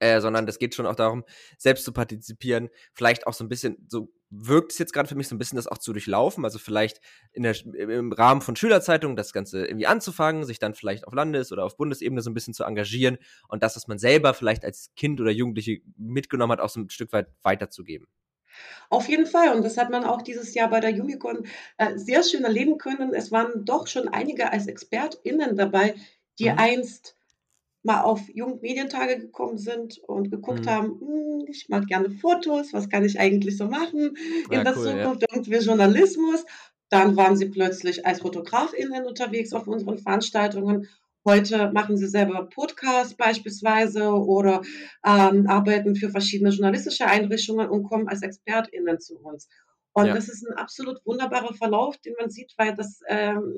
äh, 0.01 0.21
sondern 0.21 0.47
das 0.47 0.59
geht 0.59 0.75
schon 0.75 0.87
auch 0.87 0.97
darum, 0.97 1.25
selbst 1.59 1.85
zu 1.85 1.93
partizipieren, 1.93 2.69
vielleicht 2.93 3.27
auch 3.27 3.35
so 3.35 3.45
ein 3.45 3.49
bisschen, 3.49 3.87
so 3.89 4.11
wirkt 4.31 4.73
es 4.73 4.79
jetzt 4.79 4.93
gerade 4.93 5.09
für 5.09 5.15
mich 5.15 5.29
so 5.29 5.35
ein 5.35 5.39
bisschen, 5.39 5.57
das 5.57 5.67
auch 5.67 5.79
zu 5.79 5.93
durchlaufen, 5.93 6.45
also 6.45 6.59
vielleicht 6.59 7.01
der, 7.35 7.55
im 7.65 8.13
Rahmen 8.13 8.41
von 8.41 8.57
Schülerzeitungen 8.57 9.17
das 9.17 9.33
Ganze 9.33 9.67
irgendwie 9.67 9.87
anzufangen, 9.87 10.45
sich 10.45 10.59
dann 10.59 10.75
vielleicht 10.75 11.07
auf 11.07 11.15
Landes- 11.15 11.53
oder 11.53 11.65
auf 11.65 11.77
Bundesebene 11.77 12.21
so 12.21 12.31
ein 12.31 12.35
bisschen 12.35 12.55
zu 12.55 12.65
engagieren 12.65 13.19
und 13.49 13.63
das, 13.63 13.77
was 13.77 13.89
man 13.89 13.99
selber 13.99 14.35
vielleicht 14.35 14.65
als 14.65 14.93
Kind 14.97 15.21
oder 15.21 15.31
Jugendliche 15.31 15.81
mitgenommen 15.97 16.53
hat, 16.53 16.61
auch 16.61 16.69
so 16.69 16.81
ein 16.81 16.91
Stück 16.91 17.13
weit 17.13 17.29
weiterzugeben. 17.43 18.07
Auf 18.91 19.09
jeden 19.09 19.27
Fall. 19.27 19.55
Und 19.55 19.63
das 19.65 19.77
hat 19.77 19.91
man 19.91 20.05
auch 20.05 20.23
dieses 20.23 20.55
Jahr 20.55 20.71
bei 20.71 20.81
der 20.81 20.91
Umicon 20.91 21.47
äh, 21.77 21.97
sehr 21.97 22.23
schön 22.23 22.45
erleben 22.45 22.79
können. 22.79 23.15
Es 23.15 23.31
waren 23.31 23.65
doch 23.65 23.87
schon 23.87 24.09
einige 24.09 24.51
als 24.51 24.67
ExpertInnen 24.67 25.57
dabei, 25.57 25.95
die 26.39 26.51
mhm. 26.51 26.59
einst 26.59 27.18
mal 27.83 28.03
auf 28.03 28.21
Jugendmedientage 28.29 29.19
gekommen 29.19 29.59
sind 29.59 29.99
und 30.07 30.31
geguckt 30.31 30.67
mhm. 30.67 30.71
haben, 30.71 31.01
hm, 31.01 31.47
ich 31.49 31.67
mag 31.69 31.87
gerne 31.87 32.11
Fotos, 32.11 32.73
was 32.73 32.89
kann 32.89 33.05
ich 33.05 33.19
eigentlich 33.19 33.57
so 33.57 33.67
machen 33.67 34.17
in 34.51 34.65
der 34.65 34.77
cool, 34.77 34.85
Zukunft, 34.85 35.23
ja. 35.23 35.29
irgendwie 35.33 35.59
Journalismus. 35.59 36.45
Dann 36.91 37.17
waren 37.17 37.37
sie 37.37 37.51
plötzlich 37.51 38.07
als 38.07 38.21
FotografInnen 38.21 39.05
unterwegs 39.07 39.53
auf 39.53 39.67
unseren 39.67 39.99
Veranstaltungen 39.99 40.89
Heute 41.29 41.71
machen 41.73 41.99
sie 41.99 42.09
selber 42.09 42.49
Podcasts 42.49 43.15
beispielsweise 43.15 44.13
oder 44.13 44.63
ähm, 45.05 45.47
arbeiten 45.47 45.95
für 45.95 46.09
verschiedene 46.09 46.49
journalistische 46.49 47.07
Einrichtungen 47.07 47.69
und 47.69 47.83
kommen 47.83 48.09
als 48.09 48.23
ExpertInnen 48.23 48.99
zu 48.99 49.19
uns. 49.19 49.47
Und 49.93 50.07
ja. 50.07 50.15
das 50.15 50.31
ist 50.31 50.47
ein 50.47 50.57
absolut 50.57 51.05
wunderbarer 51.05 51.53
Verlauf, 51.53 51.99
den 51.99 52.15
man 52.19 52.31
sieht, 52.31 52.55
weil 52.57 52.75
das, 52.75 53.01
ähm, 53.09 53.53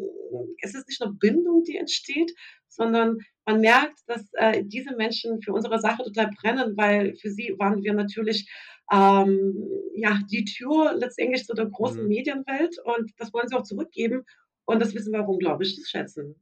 es 0.62 0.74
ist 0.74 0.88
nicht 0.88 1.00
nur 1.00 1.16
Bindung, 1.16 1.62
die 1.62 1.76
entsteht, 1.76 2.32
sondern 2.66 3.18
man 3.50 3.60
merkt, 3.60 3.98
dass 4.06 4.22
äh, 4.34 4.64
diese 4.64 4.94
Menschen 4.96 5.42
für 5.42 5.52
unsere 5.52 5.78
Sache 5.80 6.04
total 6.04 6.30
brennen, 6.40 6.76
weil 6.76 7.16
für 7.16 7.30
sie 7.30 7.54
waren 7.58 7.82
wir 7.82 7.94
natürlich 7.94 8.48
ähm, 8.92 9.68
ja, 9.94 10.18
die 10.30 10.44
Tür 10.44 10.94
letztendlich 10.96 11.44
zu 11.46 11.54
der 11.54 11.66
großen 11.66 12.02
mhm. 12.02 12.08
Medienwelt 12.08 12.76
und 12.84 13.12
das 13.18 13.32
wollen 13.32 13.48
sie 13.48 13.56
auch 13.56 13.62
zurückgeben 13.62 14.24
und 14.64 14.80
das 14.80 14.94
wissen 14.94 15.12
wir 15.12 15.22
auch 15.22 15.28
unglaublich 15.28 15.76
zu 15.76 15.88
schätzen. 15.88 16.34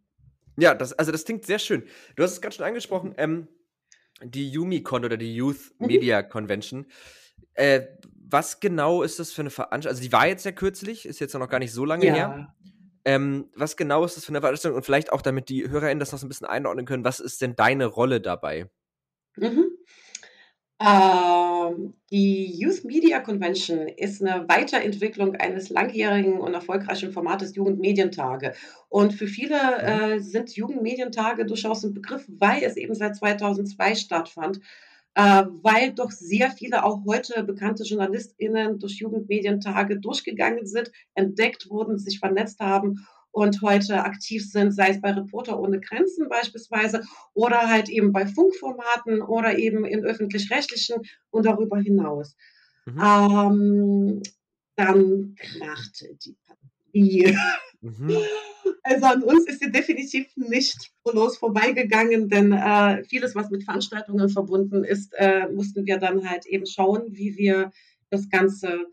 Ja, 0.59 0.75
das, 0.75 0.92
also 0.92 1.12
das 1.12 1.25
klingt 1.25 1.47
sehr 1.47 1.59
schön. 1.59 1.85
Du 2.16 2.23
hast 2.23 2.33
es 2.33 2.40
gerade 2.40 2.54
schon 2.54 2.66
angesprochen, 2.66 3.14
ähm, 3.16 3.49
die 4.23 4.50
YumiCon 4.50 5.04
oder 5.04 5.16
die 5.16 5.35
Youth 5.35 5.73
mhm. 5.78 5.87
Media 5.87 6.23
Convention. 6.23 6.87
Äh, 7.54 7.87
was 8.30 8.61
genau 8.61 9.02
ist 9.02 9.18
das 9.18 9.33
für 9.33 9.42
eine 9.42 9.50
Veranstaltung? 9.50 9.90
Also 9.90 10.02
die 10.02 10.12
war 10.12 10.26
jetzt 10.26 10.44
ja 10.44 10.52
kürzlich, 10.52 11.06
ist 11.06 11.21
jetzt 11.21 11.35
noch 11.35 11.49
gar 11.49 11.61
nicht 11.61 11.73
so 11.73 11.85
lange 11.85 12.06
ja. 12.06 12.14
her. 12.14 12.54
Ähm, 13.09 13.49
was 13.55 13.79
genau 13.79 14.05
ist 14.05 14.19
das 14.19 14.27
für 14.27 14.33
eine 14.33 14.43
Veranstaltung? 14.43 14.77
Und 14.77 14.85
vielleicht 14.85 15.12
auch, 15.15 15.23
damit 15.23 15.49
die 15.49 15.67
HörerInnen 15.71 15.99
das 15.99 16.12
noch 16.12 16.19
so 16.19 16.27
ein 16.27 16.29
bisschen 16.29 16.47
einordnen 16.47 16.85
können, 16.85 17.05
was 17.07 17.21
ist 17.21 17.41
denn 17.41 17.57
deine 17.57 17.87
Rolle 17.87 18.21
dabei? 18.21 18.69
Mhm. 19.37 19.65
Ähm, 20.79 21.95
die 22.11 22.53
Youth 22.61 22.85
Media 22.85 23.21
Convention 23.21 23.88
ist 23.88 24.23
eine 24.23 24.47
Weiterentwicklung 24.47 25.37
eines 25.37 25.71
langjährigen 25.71 26.38
und 26.38 26.53
erfolgreichen 26.53 27.11
Formates 27.11 27.57
Jugendmedientage. 27.57 28.53
Und 28.91 29.15
für 29.15 29.27
viele 29.27 29.57
mhm. 29.57 29.87
äh, 29.87 30.21
sind 30.21 30.55
Jugendmedientage 30.55 31.47
durchaus 31.47 31.85
ein 31.85 31.95
Begriff, 31.95 32.27
weil 32.29 32.62
es 32.62 32.77
eben 32.77 32.95
seit 32.95 33.17
2002 33.17 33.95
stattfand. 33.95 34.61
Äh, 35.15 35.45
weil 35.62 35.95
doch 35.95 36.11
sehr 36.11 36.50
viele 36.50 36.85
auch 36.85 37.05
heute 37.07 37.43
bekannte 37.43 37.83
JournalistInnen 37.83 38.79
durch 38.79 39.00
Jugendmedientage 39.00 39.99
durchgegangen 39.99 40.67
sind, 40.67 40.93
entdeckt 41.15 41.69
wurden, 41.71 41.99
sich 41.99 42.21
vernetzt 42.21 42.61
haben 42.61 43.07
und 43.31 43.62
heute 43.62 44.05
aktiv 44.05 44.49
sind, 44.50 44.73
sei 44.73 44.91
es 44.91 45.00
bei 45.00 45.12
Reporter 45.12 45.59
ohne 45.61 45.81
Grenzen 45.81 46.29
beispielsweise 46.29 47.03
oder 47.35 47.69
halt 47.69 47.88
eben 47.88 48.12
bei 48.12 48.27
Funkformaten 48.27 49.23
oder 49.23 49.59
eben 49.59 49.85
in 49.85 50.05
öffentlich-rechtlichen 50.05 51.03
und 51.31 51.47
darüber 51.47 51.79
hinaus. 51.79 52.37
Mhm. 52.87 53.00
Ähm, 53.00 54.23
dann 54.77 55.35
krachte 55.37 56.17
die 56.25 56.37
Pandemie. 56.47 56.77
Mhm. 57.80 58.16
Also 58.83 59.07
an 59.07 59.23
uns 59.23 59.47
ist 59.47 59.61
sie 59.61 59.71
definitiv 59.71 60.26
nicht 60.37 60.85
spurlos 60.85 61.37
vorbeigegangen, 61.37 62.28
denn 62.28 62.52
äh, 62.52 63.04
vieles, 63.04 63.35
was 63.35 63.50
mit 63.50 63.64
Veranstaltungen 63.64 64.28
verbunden 64.28 64.85
ist, 64.85 65.12
äh, 65.16 65.49
mussten 65.49 65.87
wir 65.87 65.99
dann 65.99 66.28
halt 66.28 66.47
eben 66.47 66.66
schauen, 66.66 67.04
wie 67.11 67.37
wir 67.37 67.71
das 68.11 68.28
Ganze 68.30 68.87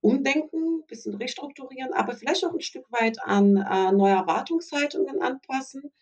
umdenken, 0.00 0.80
ein 0.80 0.86
bisschen 0.88 1.14
restrukturieren, 1.14 1.92
aber 1.92 2.14
vielleicht 2.14 2.44
auch 2.44 2.54
ein 2.54 2.60
Stück 2.60 2.90
weit 2.90 3.22
an 3.22 3.56
äh, 3.56 3.92
neue 3.92 4.14
Erwartungshaltungen 4.14 5.20
anpassen. 5.20 5.92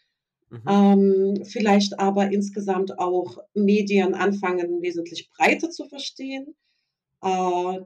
Mhm. 0.50 0.62
Ähm, 0.66 1.44
vielleicht 1.44 1.98
aber 1.98 2.32
insgesamt 2.32 2.98
auch 2.98 3.38
Medien 3.54 4.14
anfangen, 4.14 4.80
wesentlich 4.80 5.30
breiter 5.36 5.70
zu 5.70 5.86
verstehen, 5.86 6.54
äh, 7.22 7.28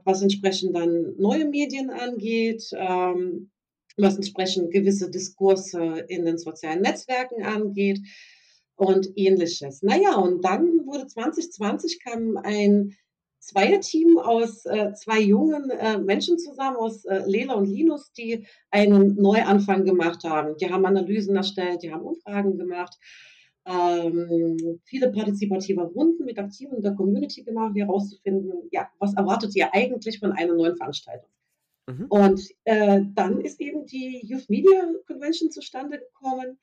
was 0.03 0.21
entsprechend 0.21 0.75
dann 0.75 1.15
neue 1.17 1.45
Medien 1.45 1.89
angeht, 1.89 2.63
ähm, 2.73 3.51
was 3.97 4.15
entsprechend 4.15 4.71
gewisse 4.71 5.09
Diskurse 5.09 6.05
in 6.07 6.25
den 6.25 6.37
sozialen 6.37 6.81
Netzwerken 6.81 7.43
angeht 7.43 7.99
und 8.75 9.09
ähnliches. 9.15 9.81
Naja, 9.83 10.15
und 10.15 10.43
dann 10.43 10.85
wurde 10.85 11.07
2020 11.07 12.03
kam 12.03 12.37
ein 12.37 12.95
Zweierteam 13.39 14.19
aus 14.19 14.65
äh, 14.65 14.93
zwei 14.93 15.19
jungen 15.19 15.69
äh, 15.69 15.97
Menschen 15.97 16.39
zusammen, 16.39 16.77
aus 16.77 17.03
äh, 17.03 17.23
Lela 17.25 17.55
und 17.55 17.65
Linus, 17.65 18.13
die 18.13 18.47
einen 18.71 19.15
Neuanfang 19.15 19.83
gemacht 19.83 20.23
haben. 20.23 20.55
Die 20.57 20.71
haben 20.71 20.85
Analysen 20.85 21.35
erstellt, 21.35 21.83
die 21.83 21.91
haben 21.91 22.05
Umfragen 22.05 22.57
gemacht, 22.57 22.97
ähm, 23.65 24.79
viele 24.83 25.11
partizipative 25.11 25.81
Runden 25.83 26.25
mit 26.25 26.37
Aktiven 26.37 26.81
der 26.81 26.93
Community 26.93 27.43
gemacht, 27.43 27.71
um 27.71 27.75
herauszufinden, 27.75 28.69
ja, 28.71 28.89
was 28.99 29.13
erwartet 29.15 29.55
ihr 29.55 29.73
eigentlich 29.73 30.19
von 30.19 30.33
einer 30.33 30.53
neuen 30.53 30.75
Veranstaltung? 30.75 31.29
Mhm. 31.87 32.05
Und 32.09 32.41
äh, 32.65 33.01
dann 33.13 33.41
ist 33.41 33.59
eben 33.59 33.85
die 33.85 34.21
Youth 34.25 34.49
Media 34.49 34.89
Convention 35.07 35.51
zustande 35.51 35.99
gekommen 35.99 36.57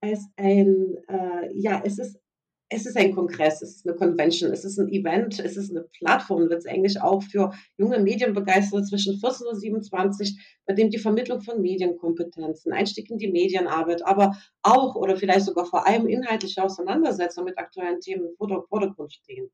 als 0.00 0.26
ein, 0.36 0.96
äh, 1.08 1.52
ja, 1.54 1.82
es 1.84 1.98
ist 1.98 2.18
es 2.68 2.84
ist 2.84 2.96
ein 2.96 3.14
Kongress, 3.14 3.62
es 3.62 3.76
ist 3.76 3.86
eine 3.86 3.96
Convention, 3.96 4.52
es 4.52 4.64
ist 4.64 4.78
ein 4.78 4.88
Event, 4.88 5.38
es 5.38 5.56
ist 5.56 5.70
eine 5.70 5.82
Plattform 5.82 6.48
letztendlich 6.48 7.00
auch 7.00 7.22
für 7.22 7.52
junge 7.76 8.00
Medienbegeisterte 8.00 8.84
zwischen 8.84 9.18
14 9.18 9.46
und 9.46 9.56
27, 9.56 10.36
bei 10.66 10.74
dem 10.74 10.90
die 10.90 10.98
Vermittlung 10.98 11.40
von 11.42 11.62
Medienkompetenzen, 11.62 12.72
Einstieg 12.72 13.08
in 13.10 13.18
die 13.18 13.30
Medienarbeit, 13.30 14.04
aber 14.04 14.36
auch 14.62 14.96
oder 14.96 15.16
vielleicht 15.16 15.46
sogar 15.46 15.66
vor 15.66 15.86
allem 15.86 16.08
inhaltliche 16.08 16.62
Auseinandersetzung 16.62 17.44
mit 17.44 17.56
aktuellen 17.56 18.00
Themen 18.00 18.26
im 18.26 18.36
Vordergrund 18.36 19.12
stehen. 19.12 19.48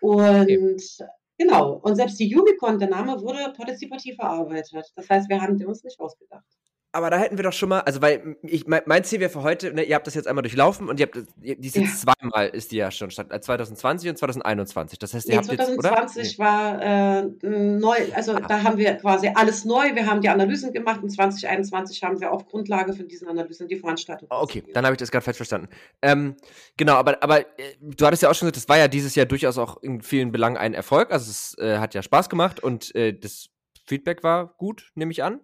Und 0.00 0.40
okay. 0.40 1.08
genau, 1.36 1.80
und 1.82 1.96
selbst 1.96 2.20
die 2.20 2.34
Unicorn, 2.34 2.78
der 2.78 2.90
Name 2.90 3.20
wurde 3.20 3.52
partizipativ 3.56 4.18
erarbeitet. 4.18 4.92
Das 4.94 5.08
heißt, 5.08 5.28
wir 5.28 5.40
haben 5.42 5.58
den 5.58 5.66
uns 5.66 5.82
nicht 5.82 5.98
ausgedacht 5.98 6.46
aber 6.92 7.10
da 7.10 7.18
hätten 7.18 7.36
wir 7.36 7.44
doch 7.44 7.52
schon 7.52 7.68
mal, 7.68 7.80
also 7.80 8.02
weil 8.02 8.36
ich 8.42 8.66
mein, 8.66 9.04
Ziel 9.04 9.20
wäre 9.20 9.30
für 9.30 9.42
heute, 9.42 9.72
ne, 9.72 9.84
ihr 9.84 9.94
habt 9.94 10.06
das 10.06 10.14
jetzt 10.14 10.26
einmal 10.26 10.42
durchlaufen 10.42 10.88
und 10.88 10.98
ihr 10.98 11.06
habt 11.06 11.18
die 11.36 11.48
jetzt 11.52 11.76
ja. 11.76 11.84
zweimal 11.84 12.48
ist 12.48 12.72
die 12.72 12.76
ja 12.76 12.90
schon 12.90 13.10
statt 13.10 13.28
2020 13.30 14.06
äh, 14.06 14.10
und 14.10 14.16
2021. 14.16 14.98
Das 14.98 15.14
heißt, 15.14 15.28
ihr 15.28 15.32
nee, 15.32 15.36
habt 15.36 15.46
2020 15.46 16.22
jetzt, 16.22 16.38
oder? 16.38 16.44
war 16.44 16.82
äh, 16.82 17.22
neu, 17.42 17.96
also 18.14 18.34
ah. 18.34 18.40
da 18.40 18.64
haben 18.64 18.76
wir 18.76 18.94
quasi 18.94 19.30
alles 19.32 19.64
neu. 19.64 19.94
Wir 19.94 20.06
haben 20.06 20.20
die 20.20 20.28
Analysen 20.28 20.72
gemacht 20.72 21.00
und 21.02 21.10
2021 21.10 22.02
haben 22.02 22.20
wir 22.20 22.32
auf 22.32 22.46
Grundlage 22.48 22.92
von 22.92 23.06
diesen 23.06 23.28
Analysen 23.28 23.68
die 23.68 23.76
Veranstaltung. 23.76 24.26
Okay, 24.30 24.64
dann 24.72 24.84
habe 24.84 24.94
ich 24.94 24.98
das 24.98 25.12
gerade 25.12 25.24
falsch 25.24 25.36
verstanden. 25.36 25.68
Ähm, 26.02 26.36
genau, 26.76 26.94
aber 26.94 27.22
aber 27.22 27.40
äh, 27.40 27.44
du 27.80 28.04
hattest 28.04 28.24
ja 28.24 28.30
auch 28.30 28.34
schon 28.34 28.46
gesagt, 28.46 28.56
das 28.56 28.68
war 28.68 28.78
ja 28.78 28.88
dieses 28.88 29.14
Jahr 29.14 29.26
durchaus 29.26 29.58
auch 29.58 29.80
in 29.82 30.02
vielen 30.02 30.32
Belangen 30.32 30.56
ein 30.56 30.74
Erfolg. 30.74 31.12
Also 31.12 31.30
es 31.30 31.56
äh, 31.58 31.78
hat 31.78 31.94
ja 31.94 32.02
Spaß 32.02 32.28
gemacht 32.28 32.60
und 32.60 32.92
äh, 32.96 33.12
das 33.12 33.50
Feedback 33.86 34.24
war 34.24 34.54
gut, 34.56 34.90
nehme 34.96 35.12
ich 35.12 35.22
an. 35.22 35.40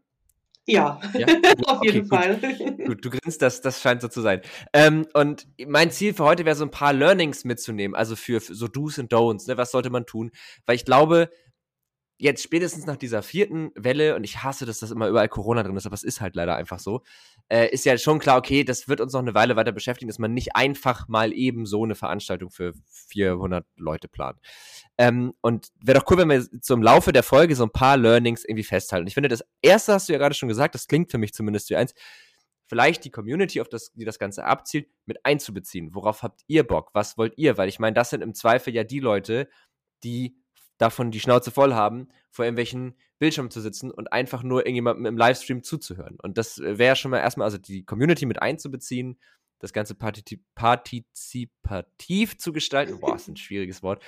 Ja, 0.67 1.01
ja? 1.17 1.27
auf 1.67 1.85
jeden 1.85 2.11
okay, 2.11 2.39
Fall. 2.39 2.57
Gut. 2.59 2.87
gut, 2.87 3.05
du 3.05 3.11
grinst, 3.11 3.41
das, 3.41 3.61
das 3.61 3.81
scheint 3.81 4.03
so 4.03 4.09
zu 4.09 4.21
sein. 4.21 4.41
Ähm, 4.73 5.07
und 5.15 5.47
mein 5.67 5.93
Ziel 5.93 6.13
für 6.13 6.25
heute 6.25 6.45
wäre 6.45 6.57
so 6.57 6.65
ein 6.65 6.73
paar 6.73 6.93
Learnings 6.93 7.45
mitzunehmen, 7.45 7.95
also 7.95 8.17
für, 8.17 8.41
für 8.41 8.55
so 8.55 8.67
Do's 8.67 8.99
und 8.99 9.13
Don'ts, 9.13 9.47
ne? 9.49 9.57
was 9.57 9.71
sollte 9.71 9.91
man 9.91 10.07
tun? 10.07 10.33
Weil 10.67 10.75
ich 10.77 10.85
glaube, 10.85 11.31
jetzt 12.19 12.43
spätestens 12.43 12.87
nach 12.87 12.97
dieser 12.97 13.23
vierten 13.23 13.71
Welle, 13.75 14.17
und 14.17 14.25
ich 14.25 14.43
hasse, 14.43 14.65
dass 14.65 14.81
das 14.81 14.91
immer 14.91 15.09
überall 15.09 15.29
Corona 15.29 15.63
drin 15.63 15.77
ist, 15.77 15.87
aber 15.87 15.95
es 15.95 16.03
ist 16.03 16.21
halt 16.21 16.35
leider 16.35 16.57
einfach 16.57 16.79
so, 16.79 17.03
äh, 17.49 17.69
ist 17.69 17.85
ja 17.85 17.97
schon 17.99 18.19
klar, 18.19 18.39
okay, 18.39 18.65
das 18.65 18.89
wird 18.89 19.01
uns 19.01 19.13
noch 19.13 19.21
eine 19.21 19.35
Weile 19.35 19.57
weiter 19.57 19.73
beschäftigen, 19.73 20.09
dass 20.09 20.19
man 20.19 20.33
nicht 20.33 20.57
einfach 20.57 21.09
mal 21.09 21.33
eben 21.33 21.67
so 21.67 21.85
eine 21.85 21.95
Veranstaltung 21.95 22.51
für 22.51 22.73
400 23.09 23.67
Leute 23.77 24.09
plant. 24.09 24.39
Ähm, 24.97 25.35
und 25.43 25.69
wäre 25.83 25.99
doch 26.01 26.11
cool, 26.11 26.19
wenn 26.19 26.31
wir 26.31 26.47
zum 26.63 26.83
Laufe 26.83 27.13
der 27.13 27.23
Folge 27.23 27.55
so 27.55 27.65
ein 27.65 27.71
paar 27.71 27.99
Learnings 27.99 28.45
irgendwie 28.45 28.65
festhalten. 28.65 29.07
Ich 29.07 29.15
finde, 29.15 29.29
das 29.29 29.45
erste 29.61 29.93
hast 29.93 30.09
du 30.09 30.13
ja 30.13 30.19
gerade 30.19 30.35
schon 30.35 30.49
gesagt, 30.49 30.75
das 30.75 30.87
klingt 30.87 31.11
für 31.11 31.19
mich 31.19 31.35
zumindest 31.35 31.69
wie 31.69 31.77
eins, 31.77 31.95
vielleicht 32.67 33.05
die 33.05 33.11
Community, 33.11 33.61
auf 33.61 33.69
das, 33.69 33.93
die 33.93 34.05
das 34.05 34.19
Ganze 34.19 34.45
abzielt, 34.45 34.89
mit 35.05 35.25
einzubeziehen. 35.25 35.95
Worauf 35.95 36.23
habt 36.23 36.41
ihr 36.47 36.67
Bock? 36.67 36.91
Was 36.95 37.19
wollt 37.19 37.35
ihr? 37.37 37.59
Weil 37.59 37.69
ich 37.69 37.79
meine, 37.79 37.95
das 37.95 38.11
sind 38.11 38.23
im 38.23 38.35
Zweifel 38.35 38.75
ja 38.75 38.85
die 38.85 39.01
Leute, 39.01 39.49
die 40.03 40.37
davon 40.79 41.11
die 41.11 41.21
Schnauze 41.21 41.51
voll 41.51 41.75
haben, 41.75 42.09
vor 42.31 42.45
irgendwelchen 42.45 42.95
Bildschirmen 43.19 43.51
zu 43.51 43.61
sitzen 43.61 43.91
und 43.91 44.13
einfach 44.13 44.43
nur 44.43 44.61
irgendjemandem 44.61 45.07
im 45.07 45.17
Livestream 45.17 45.63
zuzuhören. 45.63 46.19
Und 46.21 46.39
das 46.39 46.59
wäre 46.59 46.97
schon 46.97 47.11
mal 47.11 47.21
erstmal, 47.21 47.47
also 47.47 47.59
die 47.59 47.85
Community 47.85 48.27
mit 48.27 48.43
einzubeziehen, 48.43 49.19
das 49.59 49.73
Ganze 49.73 49.95
partizipativ 49.95 52.37
zu 52.37 52.53
gestalten. 52.53 53.01
Boah, 53.01 53.17
ist 53.17 53.29
ein 53.29 53.37
schwieriges 53.37 53.83
Wort. 53.83 54.03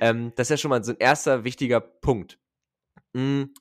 Ähm, 0.00 0.32
das 0.36 0.46
ist 0.46 0.50
ja 0.50 0.56
schon 0.56 0.70
mal 0.70 0.82
so 0.82 0.92
ein 0.92 0.98
erster 0.98 1.44
wichtiger 1.44 1.80
Punkt. 1.80 2.38
Mhm. 3.12 3.52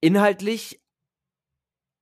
Inhaltlich 0.00 0.82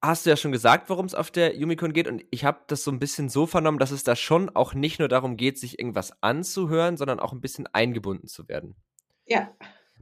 hast 0.02 0.25
du 0.25 0.31
ja 0.31 0.37
schon 0.37 0.52
gesagt, 0.52 0.88
worum 0.88 1.05
es 1.05 1.14
auf 1.14 1.31
der 1.31 1.57
Yumicon 1.57 1.93
geht. 1.93 2.09
Und 2.09 2.25
ich 2.31 2.45
habe 2.45 2.61
das 2.69 2.83
so 2.83 2.90
ein 2.90 2.99
bisschen 2.99 3.29
so 3.29 3.47
vernommen, 3.47 3.79
dass 3.79 3.90
es 3.90 4.05
da 4.05 4.17
schon 4.17 4.49
auch 4.49 4.73
nicht 4.73 4.99
nur 4.99 5.09
darum 5.09 5.37
geht, 5.37 5.59
sich 5.59 5.79
irgendwas 5.79 6.23
anzuhören, 6.23 6.97
sondern 6.97 7.21
auch 7.21 7.33
ein 7.33 7.43
bisschen 7.43 7.67
eingebunden 7.67 8.26
zu 8.26 8.49
werden. 8.49 8.75
Ja. 9.30 9.49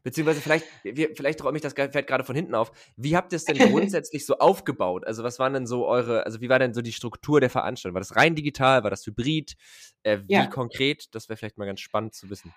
Beziehungsweise 0.03 0.41
vielleicht, 0.41 0.65
vielleicht 1.17 1.45
räume 1.45 1.59
ich 1.59 1.63
das 1.63 1.75
fällt 1.75 2.07
gerade 2.07 2.25
von 2.25 2.35
hinten 2.35 2.55
auf. 2.55 2.73
Wie 2.97 3.17
habt 3.17 3.33
ihr 3.33 3.37
es 3.37 3.45
denn 3.45 3.59
grundsätzlich 3.59 4.25
so 4.25 4.39
aufgebaut? 4.39 5.07
Also 5.07 5.23
was 5.23 5.39
waren 5.39 5.53
denn 5.53 5.67
so 5.67 5.87
eure, 5.87 6.25
also 6.25 6.41
wie 6.41 6.49
war 6.49 6.59
denn 6.59 6.73
so 6.73 6.81
die 6.81 6.93
Struktur 6.93 7.41
der 7.41 7.51
Veranstaltung? 7.51 7.95
War 7.95 8.01
das 8.01 8.17
rein 8.17 8.35
digital? 8.35 8.85
War 8.85 8.91
das 8.91 9.05
hybrid? 9.05 9.57
Äh, 10.05 10.21
wie 10.27 10.35
ja. 10.35 10.47
konkret? 10.47 11.15
Das 11.15 11.29
wäre 11.29 11.37
vielleicht 11.37 11.59
mal 11.59 11.67
ganz 11.67 11.81
spannend 11.81 12.15
zu 12.15 12.31
wissen. 12.31 12.55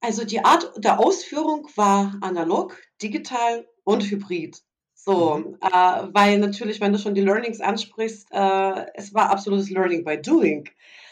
Also 0.00 0.24
die 0.24 0.44
Art 0.44 0.70
der 0.76 1.00
Ausführung 1.00 1.68
war 1.74 2.14
analog, 2.20 2.80
digital 3.02 3.66
und 3.82 4.08
hybrid. 4.08 4.62
So, 4.94 5.38
mhm. 5.38 5.56
äh, 5.60 6.08
weil 6.12 6.38
natürlich, 6.38 6.80
wenn 6.80 6.92
du 6.92 6.98
schon 6.98 7.14
die 7.14 7.22
Learnings 7.22 7.60
ansprichst, 7.60 8.28
äh, 8.30 8.86
es 8.94 9.14
war 9.14 9.30
absolutes 9.30 9.70
Learning 9.70 10.04
by 10.04 10.20
Doing. 10.20 10.68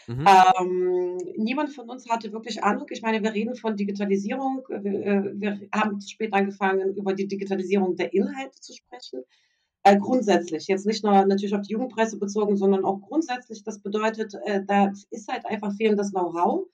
Mhm. 0.07 0.25
Ähm, 0.25 1.17
niemand 1.35 1.73
von 1.73 1.89
uns 1.89 2.09
hatte 2.09 2.31
wirklich 2.31 2.63
Ahnung. 2.63 2.87
Ich 2.89 3.01
meine, 3.01 3.21
wir 3.21 3.33
reden 3.33 3.55
von 3.55 3.75
Digitalisierung. 3.75 4.65
Wir, 4.69 5.05
äh, 5.05 5.31
wir 5.35 5.59
haben 5.73 5.99
zu 5.99 6.09
spät 6.09 6.33
angefangen, 6.33 6.95
über 6.95 7.13
die 7.13 7.27
Digitalisierung 7.27 7.95
der 7.97 8.13
Inhalte 8.13 8.59
zu 8.59 8.73
sprechen. 8.73 9.23
Äh, 9.83 9.97
grundsätzlich, 9.97 10.67
jetzt 10.67 10.85
nicht 10.85 11.03
nur 11.03 11.25
natürlich 11.25 11.55
auf 11.55 11.61
die 11.61 11.73
Jugendpresse 11.73 12.17
bezogen, 12.17 12.55
sondern 12.55 12.85
auch 12.85 13.01
grundsätzlich. 13.01 13.63
Das 13.63 13.79
bedeutet, 13.79 14.33
äh, 14.45 14.61
da 14.65 14.91
ist 15.11 15.31
halt 15.31 15.45
einfach 15.45 15.75
fehlendes 15.75 16.11
Know-how. 16.11 16.67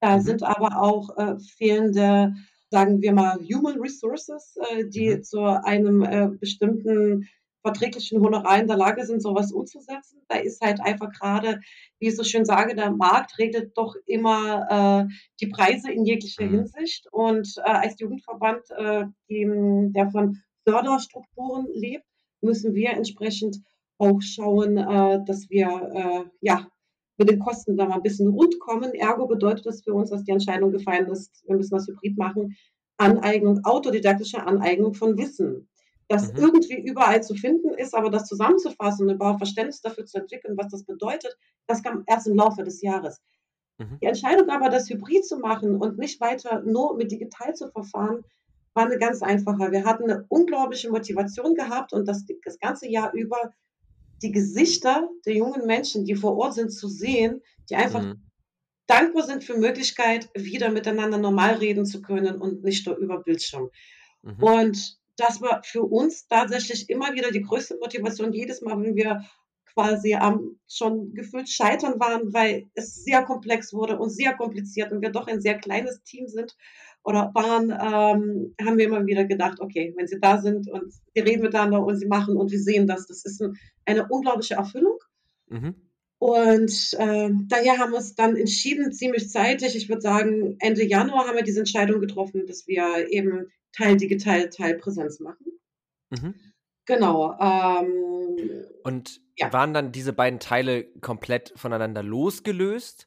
Da 0.00 0.16
mhm. 0.16 0.22
sind 0.22 0.42
aber 0.42 0.80
auch 0.80 1.16
äh, 1.18 1.38
fehlende, 1.38 2.34
sagen 2.70 3.02
wir 3.02 3.12
mal, 3.12 3.38
Human 3.38 3.80
Resources, 3.80 4.56
äh, 4.70 4.86
die 4.86 5.16
mhm. 5.16 5.22
zu 5.22 5.40
einem 5.42 6.02
äh, 6.02 6.28
bestimmten 6.28 7.28
verträglichen 7.68 8.20
Honorar 8.22 8.60
in 8.60 8.66
der 8.66 8.76
Lage 8.76 9.04
sind, 9.04 9.22
sowas 9.22 9.52
umzusetzen. 9.52 10.22
Da 10.28 10.38
ist 10.38 10.60
halt 10.62 10.80
einfach 10.80 11.10
gerade, 11.12 11.60
wie 11.98 12.08
ich 12.08 12.16
so 12.16 12.24
schön 12.24 12.44
sage, 12.44 12.74
der 12.74 12.90
Markt 12.90 13.38
regelt 13.38 13.76
doch 13.76 13.94
immer 14.06 15.06
äh, 15.06 15.14
die 15.40 15.48
Preise 15.48 15.90
in 15.92 16.04
jeglicher 16.04 16.44
mhm. 16.44 16.50
Hinsicht. 16.50 17.06
Und 17.12 17.54
äh, 17.58 17.70
als 17.70 18.00
Jugendverband, 18.00 18.70
äh, 18.70 19.04
dem, 19.28 19.92
der 19.92 20.10
von 20.10 20.38
Förderstrukturen 20.66 21.66
lebt, 21.74 22.04
müssen 22.40 22.74
wir 22.74 22.90
entsprechend 22.90 23.58
auch 23.98 24.20
schauen, 24.22 24.78
äh, 24.78 25.24
dass 25.26 25.50
wir 25.50 25.66
äh, 25.66 26.30
ja 26.40 26.66
mit 27.18 27.28
den 27.28 27.40
Kosten 27.40 27.76
da 27.76 27.86
mal 27.86 27.96
ein 27.96 28.02
bisschen 28.02 28.28
rund 28.28 28.58
kommen. 28.60 28.94
Ergo 28.94 29.26
bedeutet 29.26 29.66
das 29.66 29.82
für 29.82 29.92
uns, 29.92 30.10
dass 30.10 30.24
die 30.24 30.30
Entscheidung 30.30 30.70
gefallen 30.70 31.08
ist, 31.08 31.42
wir 31.46 31.56
müssen 31.56 31.74
das 31.74 31.88
Hybrid 31.88 32.16
machen, 32.16 32.56
Aneignung, 32.96 33.64
autodidaktische 33.64 34.46
Aneignung 34.46 34.94
von 34.94 35.18
Wissen 35.18 35.68
das 36.08 36.32
mhm. 36.32 36.38
irgendwie 36.38 36.80
überall 36.80 37.22
zu 37.22 37.34
finden 37.34 37.70
ist, 37.74 37.94
aber 37.94 38.10
das 38.10 38.24
zusammenzufassen 38.24 39.06
und 39.06 39.14
überhaupt 39.14 39.40
Verständnis 39.40 39.80
dafür 39.82 40.06
zu 40.06 40.18
entwickeln, 40.18 40.56
was 40.56 40.68
das 40.68 40.84
bedeutet, 40.84 41.36
das 41.66 41.82
kam 41.82 42.04
erst 42.06 42.26
im 42.26 42.36
Laufe 42.36 42.64
des 42.64 42.80
Jahres. 42.80 43.20
Mhm. 43.78 43.98
Die 44.00 44.06
Entscheidung 44.06 44.48
aber, 44.48 44.70
das 44.70 44.88
Hybrid 44.88 45.26
zu 45.26 45.38
machen 45.38 45.76
und 45.76 45.98
nicht 45.98 46.20
weiter 46.20 46.62
nur 46.62 46.96
mit 46.96 47.12
digital 47.12 47.54
zu 47.54 47.68
verfahren, 47.68 48.24
war 48.74 48.86
eine 48.86 48.98
ganz 48.98 49.22
einfache. 49.22 49.70
Wir 49.70 49.84
hatten 49.84 50.04
eine 50.04 50.24
unglaubliche 50.28 50.90
Motivation 50.90 51.54
gehabt 51.54 51.92
und 51.92 52.06
das, 52.06 52.24
das 52.44 52.58
ganze 52.58 52.88
Jahr 52.88 53.12
über 53.12 53.52
die 54.22 54.32
Gesichter 54.32 55.08
der 55.26 55.34
jungen 55.34 55.66
Menschen, 55.66 56.04
die 56.04 56.14
vor 56.14 56.36
Ort 56.36 56.54
sind, 56.54 56.70
zu 56.70 56.88
sehen, 56.88 57.40
die 57.70 57.76
einfach 57.76 58.02
mhm. 58.02 58.22
dankbar 58.86 59.24
sind 59.24 59.44
für 59.44 59.56
Möglichkeit, 59.56 60.28
wieder 60.34 60.70
miteinander 60.70 61.18
normal 61.18 61.54
reden 61.54 61.86
zu 61.86 62.00
können 62.02 62.40
und 62.40 62.64
nicht 62.64 62.86
nur 62.86 62.96
über 62.96 63.22
Bildschirm. 63.22 63.70
Mhm. 64.22 64.42
Und 64.42 64.98
das 65.18 65.40
war 65.40 65.62
für 65.64 65.82
uns 65.82 66.26
tatsächlich 66.28 66.88
immer 66.88 67.12
wieder 67.12 67.30
die 67.30 67.42
größte 67.42 67.76
Motivation, 67.78 68.32
jedes 68.32 68.62
Mal, 68.62 68.80
wenn 68.80 68.96
wir 68.96 69.24
quasi 69.74 70.14
am 70.14 70.58
schon 70.68 71.14
gefühlt 71.14 71.48
scheitern 71.48 72.00
waren, 72.00 72.32
weil 72.32 72.68
es 72.74 73.04
sehr 73.04 73.22
komplex 73.24 73.72
wurde 73.72 73.98
und 73.98 74.10
sehr 74.10 74.34
kompliziert 74.34 74.92
und 74.92 75.02
wir 75.02 75.10
doch 75.10 75.28
ein 75.28 75.40
sehr 75.40 75.58
kleines 75.58 76.02
Team 76.02 76.26
sind 76.26 76.56
oder 77.04 77.30
waren, 77.34 77.70
ähm, 77.70 78.54
haben 78.60 78.78
wir 78.78 78.86
immer 78.86 79.06
wieder 79.06 79.24
gedacht, 79.24 79.60
okay, 79.60 79.92
wenn 79.96 80.06
sie 80.06 80.20
da 80.20 80.38
sind 80.38 80.68
und 80.70 80.92
sie 81.14 81.20
reden 81.20 81.42
miteinander 81.42 81.84
und 81.84 81.96
sie 81.96 82.06
machen 82.06 82.36
und 82.36 82.50
wir 82.50 82.60
sehen 82.60 82.86
das, 82.86 83.06
das 83.06 83.24
ist 83.24 83.40
ein, 83.40 83.56
eine 83.84 84.08
unglaubliche 84.08 84.54
Erfüllung. 84.54 84.98
Mhm. 85.48 85.87
Und 86.18 86.94
äh, 86.98 87.30
daher 87.46 87.78
haben 87.78 87.92
wir 87.92 87.98
es 87.98 88.14
dann 88.14 88.36
entschieden, 88.36 88.92
ziemlich 88.92 89.30
zeitig, 89.30 89.76
ich 89.76 89.88
würde 89.88 90.02
sagen, 90.02 90.56
Ende 90.58 90.84
Januar 90.84 91.28
haben 91.28 91.36
wir 91.36 91.44
diese 91.44 91.60
Entscheidung 91.60 92.00
getroffen, 92.00 92.46
dass 92.46 92.66
wir 92.66 93.08
eben 93.10 93.52
Teil 93.72 93.96
digital, 93.96 94.48
Teil 94.50 94.74
Präsenz 94.78 95.20
machen. 95.20 95.46
Mhm. 96.10 96.34
Genau. 96.86 97.38
Ähm, 97.38 98.64
und 98.82 99.20
ja. 99.36 99.52
waren 99.52 99.74
dann 99.74 99.92
diese 99.92 100.12
beiden 100.12 100.40
Teile 100.40 100.84
komplett 101.00 101.52
voneinander 101.54 102.02
losgelöst? 102.02 103.06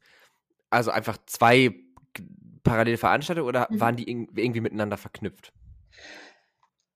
Also 0.69 0.91
einfach 0.91 1.17
zwei 1.25 1.75
parallele 2.63 2.97
Veranstaltungen 2.97 3.47
oder 3.47 3.67
mhm. 3.69 3.79
waren 3.79 3.95
die 3.97 4.09
irgendwie 4.09 4.61
miteinander 4.61 4.97
verknüpft? 4.97 5.51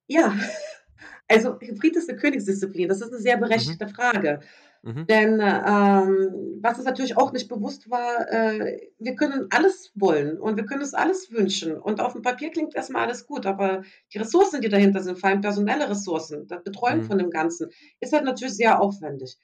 Ja, 0.07 0.38
also 1.27 1.60
Hybrid 1.60 1.95
ist 1.95 2.10
eine 2.10 2.17
Königsdisziplin. 2.17 2.88
Das 2.88 3.01
ist 3.01 3.12
eine 3.12 3.19
sehr 3.19 3.38
mhm. 3.38 3.41
berechtigte 3.41 3.88
mhm. 3.88 3.89
Frage. 3.89 4.39
Mhm. 4.86 5.08
Denn 5.08 5.39
ähm, 5.42 6.60
was 6.62 6.77
uns 6.77 6.86
natürlich 6.86 7.18
auch 7.18 7.34
nicht 7.34 7.50
bewusst 7.50 7.89
war, 7.89 8.32
äh, 8.32 8.92
wir 9.00 9.15
können 9.15 9.48
alles 9.50 9.92
wollen 9.96 10.39
und 10.39 10.58
wir 10.58 10.65
können 10.65 10.82
uns 10.82 10.94
alles 10.94 11.32
wünschen. 11.32 11.75
Und 11.75 12.00
auf 12.00 12.13
dem 12.13 12.22
Papier 12.22 12.51
klingt 12.51 12.75
erstmal 12.75 13.01
alles 13.08 13.25
gut, 13.25 13.48
aber 13.48 13.82
die 14.13 14.20
Ressourcen, 14.20 14.62
die 14.62 14.70
dahinter 14.70 15.01
sind, 15.01 15.20
vor 15.20 15.30
allem 15.30 15.42
personelle 15.42 15.89
Ressourcen, 15.89 16.46
das 16.48 16.63
Betreuen 16.63 17.00
mhm. 17.00 17.06
von 17.06 17.18
dem 17.18 17.32
Ganzen, 17.32 17.72
ist 18.00 18.13
halt 18.13 18.25
natürlich 18.25 18.54
sehr 18.54 18.80
aufwendig. 18.80 19.39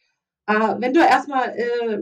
Äh, 0.45 0.75
wenn 0.77 0.93
du 0.93 1.00
erstmal 1.00 1.50
äh, 1.57 2.00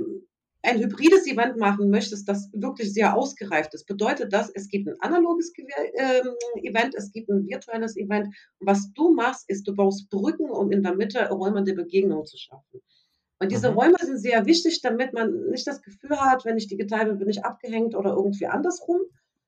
ein 0.62 0.79
hybrides 0.79 1.25
Event 1.25 1.55
machen 1.55 1.89
möchtest, 1.89 2.27
das 2.27 2.50
wirklich 2.51 2.93
sehr 2.93 3.15
ausgereift 3.15 3.74
ist, 3.74 3.86
bedeutet 3.86 4.34
das, 4.34 4.51
es 4.53 4.67
gibt 4.67 4.89
ein 4.89 5.00
analoges 5.00 5.53
äh, 5.55 6.22
Event, 6.62 6.93
es 6.93 7.13
gibt 7.13 7.29
ein 7.29 7.48
virtuelles 7.48 7.96
Event. 7.96 8.27
Und 8.60 8.67
was 8.67 8.91
du 8.91 9.13
machst, 9.13 9.50
ist, 9.50 9.65
du 9.65 9.74
baust 9.74 10.10
Brücken, 10.10 10.50
um 10.50 10.74
in 10.74 10.84
der 10.84 10.96
Mitte 10.96 11.29
Räume 11.29 11.63
der 11.63 11.75
Begegnung 11.75 12.25
zu 12.25 12.38
schaffen. 12.38 12.81
Und 13.39 13.51
diese 13.51 13.72
mhm. 13.72 13.77
Räume 13.77 13.98
sind 14.01 14.17
sehr 14.17 14.46
wichtig, 14.46 14.81
damit 14.81 15.13
man 15.13 15.50
nicht 15.50 15.65
das 15.65 15.81
Gefühl 15.81 16.19
hat, 16.19 16.46
wenn 16.46 16.58
ich 16.58 16.67
digital 16.67 17.05
bin, 17.05 17.19
bin 17.19 17.29
ich 17.29 17.46
abgehängt 17.46 17.96
oder 17.96 18.12
irgendwie 18.12 18.48
andersrum. 18.48 19.00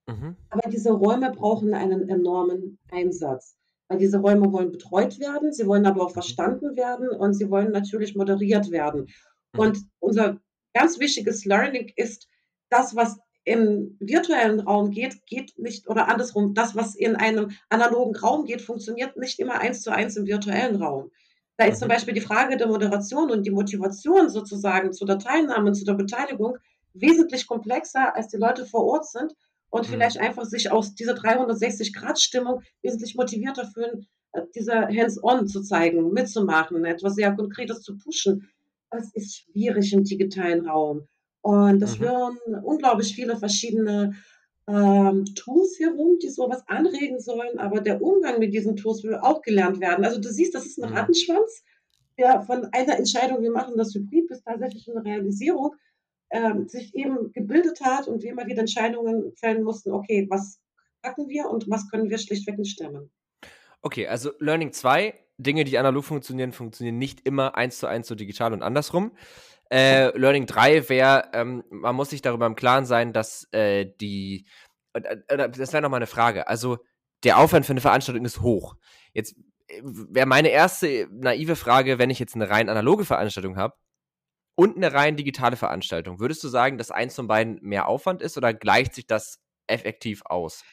Mhm. 0.08 0.38
Aber 0.50 0.70
diese 0.70 0.92
Räume 0.92 1.32
brauchen 1.32 1.74
einen 1.74 2.10
enormen 2.10 2.80
Einsatz. 2.90 3.58
Weil 3.90 3.98
diese 3.98 4.20
Räume 4.20 4.52
wollen 4.54 4.72
betreut 4.72 5.20
werden, 5.20 5.52
sie 5.52 5.68
wollen 5.68 5.86
aber 5.86 6.04
auch 6.04 6.10
mhm. 6.10 6.14
verstanden 6.14 6.78
werden 6.78 7.10
und 7.10 7.34
sie 7.34 7.50
wollen 7.50 7.72
natürlich 7.72 8.16
moderiert 8.16 8.72
werden. 8.72 9.08
Mhm. 9.54 9.60
Und 9.60 9.78
unser 10.00 10.40
ganz 10.74 11.00
wichtiges 11.00 11.44
Learning 11.44 11.92
ist, 11.98 12.28
das, 12.70 12.96
was 12.96 13.20
im 13.44 13.98
virtuellen 14.00 14.62
Raum 14.62 14.92
geht, 14.92 15.26
geht 15.26 15.58
nicht, 15.58 15.90
oder 15.90 16.08
andersrum, 16.08 16.54
das, 16.54 16.76
was 16.76 16.96
in 16.96 17.16
einem 17.16 17.52
analogen 17.70 18.16
Raum 18.16 18.46
geht, 18.46 18.62
funktioniert 18.62 19.18
nicht 19.18 19.40
immer 19.40 19.60
eins 19.60 19.82
zu 19.82 19.92
eins 19.92 20.16
im 20.16 20.28
virtuellen 20.28 20.76
Raum. 20.78 21.12
Da 21.58 21.66
ist 21.66 21.80
zum 21.80 21.88
mhm. 21.88 21.94
Beispiel 21.94 22.14
die 22.14 22.22
Frage 22.22 22.58
der 22.58 22.68
Moderation 22.68 23.30
und 23.32 23.46
die 23.46 23.52
Motivation 23.52 24.30
sozusagen 24.30 24.94
zu 24.94 25.06
der 25.06 25.20
Teilnahme, 25.20 25.74
zu 25.74 25.86
der 25.86 25.94
Beteiligung 25.94 26.58
wesentlich 26.94 27.48
komplexer, 27.48 28.16
als 28.16 28.28
die 28.28 28.38
Leute 28.38 28.66
vor 28.66 28.86
Ort 28.86 29.08
sind 29.08 29.34
und 29.70 29.88
mhm. 29.88 29.94
vielleicht 29.94 30.20
einfach 30.20 30.46
sich 30.46 30.72
aus 30.72 30.96
dieser 30.96 31.14
360-Grad-Stimmung 31.14 32.62
wesentlich 32.82 33.16
motivierter 33.16 33.66
fühlen, 33.66 34.08
äh, 34.34 34.42
diese 34.56 34.74
Hands-on 34.74 35.48
zu 35.48 35.62
zeigen, 35.62 36.12
mitzumachen, 36.12 36.86
etwas 36.86 37.16
sehr 37.16 37.34
Konkretes 37.36 37.82
zu 37.82 37.98
pushen. 37.98 38.50
Das 38.90 39.14
ist 39.14 39.38
schwierig 39.38 39.94
im 39.94 40.04
digitalen 40.04 40.68
Raum. 40.68 41.08
Und 41.42 41.80
das 41.80 41.98
mhm. 41.98 42.04
hören 42.04 42.38
unglaublich 42.64 43.16
viele 43.16 43.38
verschiedene 43.38 44.14
ähm, 44.72 45.26
Tools 45.36 45.78
herum, 45.80 46.18
die 46.22 46.30
sowas 46.30 46.64
anregen 46.68 47.20
sollen, 47.20 47.60
aber 47.60 47.82
der 47.82 48.02
Umgang 48.02 48.40
mit 48.40 48.54
diesen 48.54 48.76
Tools 48.76 49.04
will 49.04 49.16
auch 49.16 49.42
gelernt 49.42 49.80
werden. 49.80 50.06
Also 50.06 50.20
du 50.20 50.30
siehst, 50.30 50.56
das 50.56 50.66
ist 50.66 50.82
ein 50.82 50.90
mhm. 50.90 50.98
Rattenschwanz, 50.98 51.64
der 52.18 52.42
von 52.42 52.66
einer 52.72 52.98
Entscheidung, 52.98 53.42
wir 53.42 53.52
machen 53.52 53.78
das 53.78 53.94
Hybrid, 53.94 54.28
bis 54.28 54.44
tatsächlich 54.44 54.90
eine 54.90 55.04
Realisierung 55.04 55.76
ähm, 56.32 56.68
sich 56.68 56.96
eben 56.96 57.32
gebildet 57.34 57.82
hat 57.82 58.08
und 58.08 58.24
wir 58.24 58.32
immer 58.32 58.48
wieder 58.48 58.60
Entscheidungen 58.62 59.34
fällen 59.36 59.64
mussten, 59.64 59.92
okay, 59.92 60.28
was 60.30 60.60
packen 61.02 61.28
wir 61.28 61.50
und 61.50 61.70
was 61.70 61.90
können 61.90 62.10
wir 62.10 62.18
schlichtweg 62.18 62.58
nicht 62.58 62.72
stemmen. 62.72 63.12
Okay, 63.82 64.08
also 64.08 64.32
Learning 64.40 64.72
2, 64.72 65.14
Dinge, 65.38 65.64
die 65.64 65.78
analog 65.78 66.06
funktionieren, 66.06 66.52
funktionieren 66.52 66.98
nicht 66.98 67.26
immer 67.26 67.56
eins 67.56 67.80
zu 67.80 67.88
eins 67.88 68.08
so 68.08 68.16
digital 68.16 68.54
und 68.54 68.62
andersrum. 68.62 69.12
Äh, 69.72 70.18
Learning 70.18 70.48
3 70.48 70.90
wäre, 70.90 71.30
ähm, 71.34 71.64
man 71.70 71.96
muss 71.96 72.10
sich 72.10 72.22
darüber 72.22 72.46
im 72.46 72.56
Klaren 72.56 72.86
sein, 72.86 73.14
dass 73.14 73.48
äh, 73.54 73.86
die, 74.02 74.46
das 74.94 75.72
wäre 75.72 75.82
nochmal 75.82 76.00
eine 76.00 76.08
Frage, 76.08 76.48
also 76.48 76.80
der 77.24 77.38
Aufwand 77.38 77.66
für 77.66 77.72
eine 77.72 77.82
Veranstaltung 77.82 78.26
ist 78.26 78.42
hoch. 78.42 78.76
Jetzt 79.14 79.38
äh, 79.68 79.82
wäre 79.84 80.26
meine 80.26 80.50
erste 80.50 81.08
naive 81.12 81.56
Frage, 81.56 82.00
wenn 82.00 82.10
ich 82.10 82.20
jetzt 82.20 82.36
eine 82.36 82.50
rein 82.50 82.68
analoge 82.68 83.06
Veranstaltung 83.06 83.56
habe 83.56 83.76
und 84.56 84.76
eine 84.76 84.94
rein 84.94 85.16
digitale 85.16 85.56
Veranstaltung, 85.56 86.20
würdest 86.20 86.44
du 86.44 86.50
sagen, 86.50 86.78
dass 86.78 86.92
eins 86.92 87.16
von 87.16 87.28
beiden 87.28 87.60
mehr 87.62 87.88
Aufwand 87.88 88.22
ist 88.22 88.38
oder 88.38 88.54
gleicht 88.54 88.94
sich 88.94 89.08
das 89.08 89.40
effektiv 89.68 90.22
aus? 90.26 90.64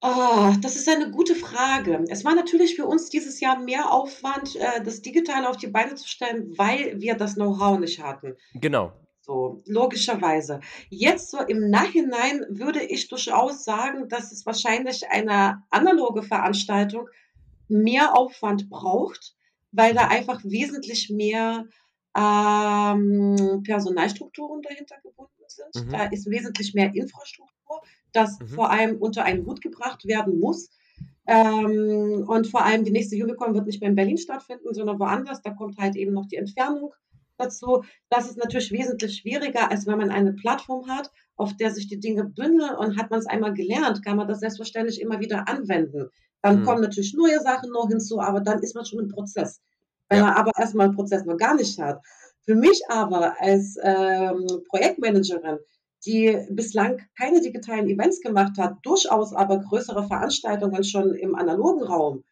Oh, 0.00 0.52
das 0.60 0.76
ist 0.76 0.88
eine 0.88 1.10
gute 1.10 1.34
Frage. 1.34 2.04
Es 2.08 2.24
war 2.24 2.34
natürlich 2.34 2.76
für 2.76 2.86
uns 2.86 3.10
dieses 3.10 3.40
Jahr 3.40 3.58
mehr 3.58 3.92
Aufwand, 3.92 4.54
äh, 4.54 4.82
das 4.84 5.02
digital 5.02 5.44
auf 5.44 5.56
die 5.56 5.66
Beine 5.66 5.96
zu 5.96 6.06
stellen, 6.06 6.56
weil 6.56 7.00
wir 7.00 7.16
das 7.16 7.34
Know-how 7.34 7.80
nicht 7.80 8.00
hatten. 8.00 8.36
Genau. 8.54 8.92
So, 9.22 9.62
logischerweise. 9.66 10.60
Jetzt 10.88 11.32
so 11.32 11.40
im 11.40 11.68
Nachhinein 11.68 12.46
würde 12.48 12.82
ich 12.82 13.08
durchaus 13.08 13.64
sagen, 13.64 14.08
dass 14.08 14.30
es 14.30 14.46
wahrscheinlich 14.46 15.08
eine 15.10 15.64
analoge 15.70 16.22
Veranstaltung 16.22 17.08
mehr 17.66 18.16
Aufwand 18.16 18.70
braucht, 18.70 19.34
weil 19.72 19.94
da 19.94 20.06
einfach 20.06 20.40
wesentlich 20.44 21.10
mehr 21.10 21.66
ähm, 22.16 23.62
Personalstrukturen 23.64 24.62
dahinter 24.62 24.96
gebunden 25.02 25.44
sind. 25.48 25.86
Mhm. 25.86 25.90
Da 25.90 26.04
ist 26.06 26.30
wesentlich 26.30 26.72
mehr 26.72 26.94
Infrastruktur 26.94 27.82
das 28.12 28.38
mhm. 28.40 28.48
vor 28.48 28.70
allem 28.70 28.96
unter 28.96 29.24
einen 29.24 29.46
Hut 29.46 29.60
gebracht 29.60 30.06
werden 30.06 30.38
muss. 30.40 30.70
Ähm, 31.26 32.24
und 32.26 32.46
vor 32.46 32.64
allem 32.64 32.84
die 32.84 32.90
nächste 32.90 33.16
Unicorn 33.16 33.54
wird 33.54 33.66
nicht 33.66 33.80
mehr 33.80 33.90
in 33.90 33.96
Berlin 33.96 34.18
stattfinden, 34.18 34.72
sondern 34.72 34.98
woanders. 34.98 35.42
Da 35.42 35.50
kommt 35.50 35.78
halt 35.78 35.94
eben 35.96 36.14
noch 36.14 36.26
die 36.26 36.36
Entfernung 36.36 36.92
dazu. 37.36 37.84
Das 38.08 38.28
ist 38.28 38.38
natürlich 38.38 38.72
wesentlich 38.72 39.16
schwieriger, 39.16 39.70
als 39.70 39.86
wenn 39.86 39.98
man 39.98 40.10
eine 40.10 40.32
Plattform 40.32 40.88
hat, 40.88 41.10
auf 41.36 41.56
der 41.56 41.70
sich 41.70 41.86
die 41.86 42.00
Dinge 42.00 42.24
bündeln 42.24 42.74
und 42.74 42.98
hat 42.98 43.10
man 43.10 43.20
es 43.20 43.26
einmal 43.26 43.54
gelernt, 43.54 44.04
kann 44.04 44.16
man 44.16 44.26
das 44.26 44.40
selbstverständlich 44.40 45.00
immer 45.00 45.20
wieder 45.20 45.48
anwenden. 45.48 46.08
Dann 46.42 46.60
mhm. 46.60 46.64
kommen 46.64 46.82
natürlich 46.82 47.14
neue 47.14 47.40
Sachen 47.40 47.70
noch 47.70 47.88
hinzu, 47.88 48.20
aber 48.20 48.40
dann 48.40 48.60
ist 48.60 48.74
man 48.74 48.84
schon 48.84 49.00
im 49.00 49.08
Prozess. 49.08 49.60
Wenn 50.08 50.18
ja. 50.18 50.24
man 50.26 50.34
aber 50.34 50.52
erstmal 50.56 50.86
einen 50.86 50.96
Prozess 50.96 51.24
noch 51.24 51.36
gar 51.36 51.54
nicht 51.54 51.78
hat. 51.78 52.00
Für 52.42 52.54
mich 52.54 52.80
aber 52.88 53.40
als 53.40 53.76
ähm, 53.82 54.46
Projektmanagerin 54.68 55.58
die 56.06 56.38
bislang 56.50 57.00
keine 57.16 57.40
digitalen 57.40 57.88
Events 57.88 58.20
gemacht 58.20 58.58
hat, 58.58 58.76
durchaus 58.82 59.32
aber 59.32 59.58
größere 59.58 60.06
Veranstaltungen 60.06 60.84
schon 60.84 61.14
im 61.14 61.34
analogen 61.34 61.82
Raum, 61.82 62.24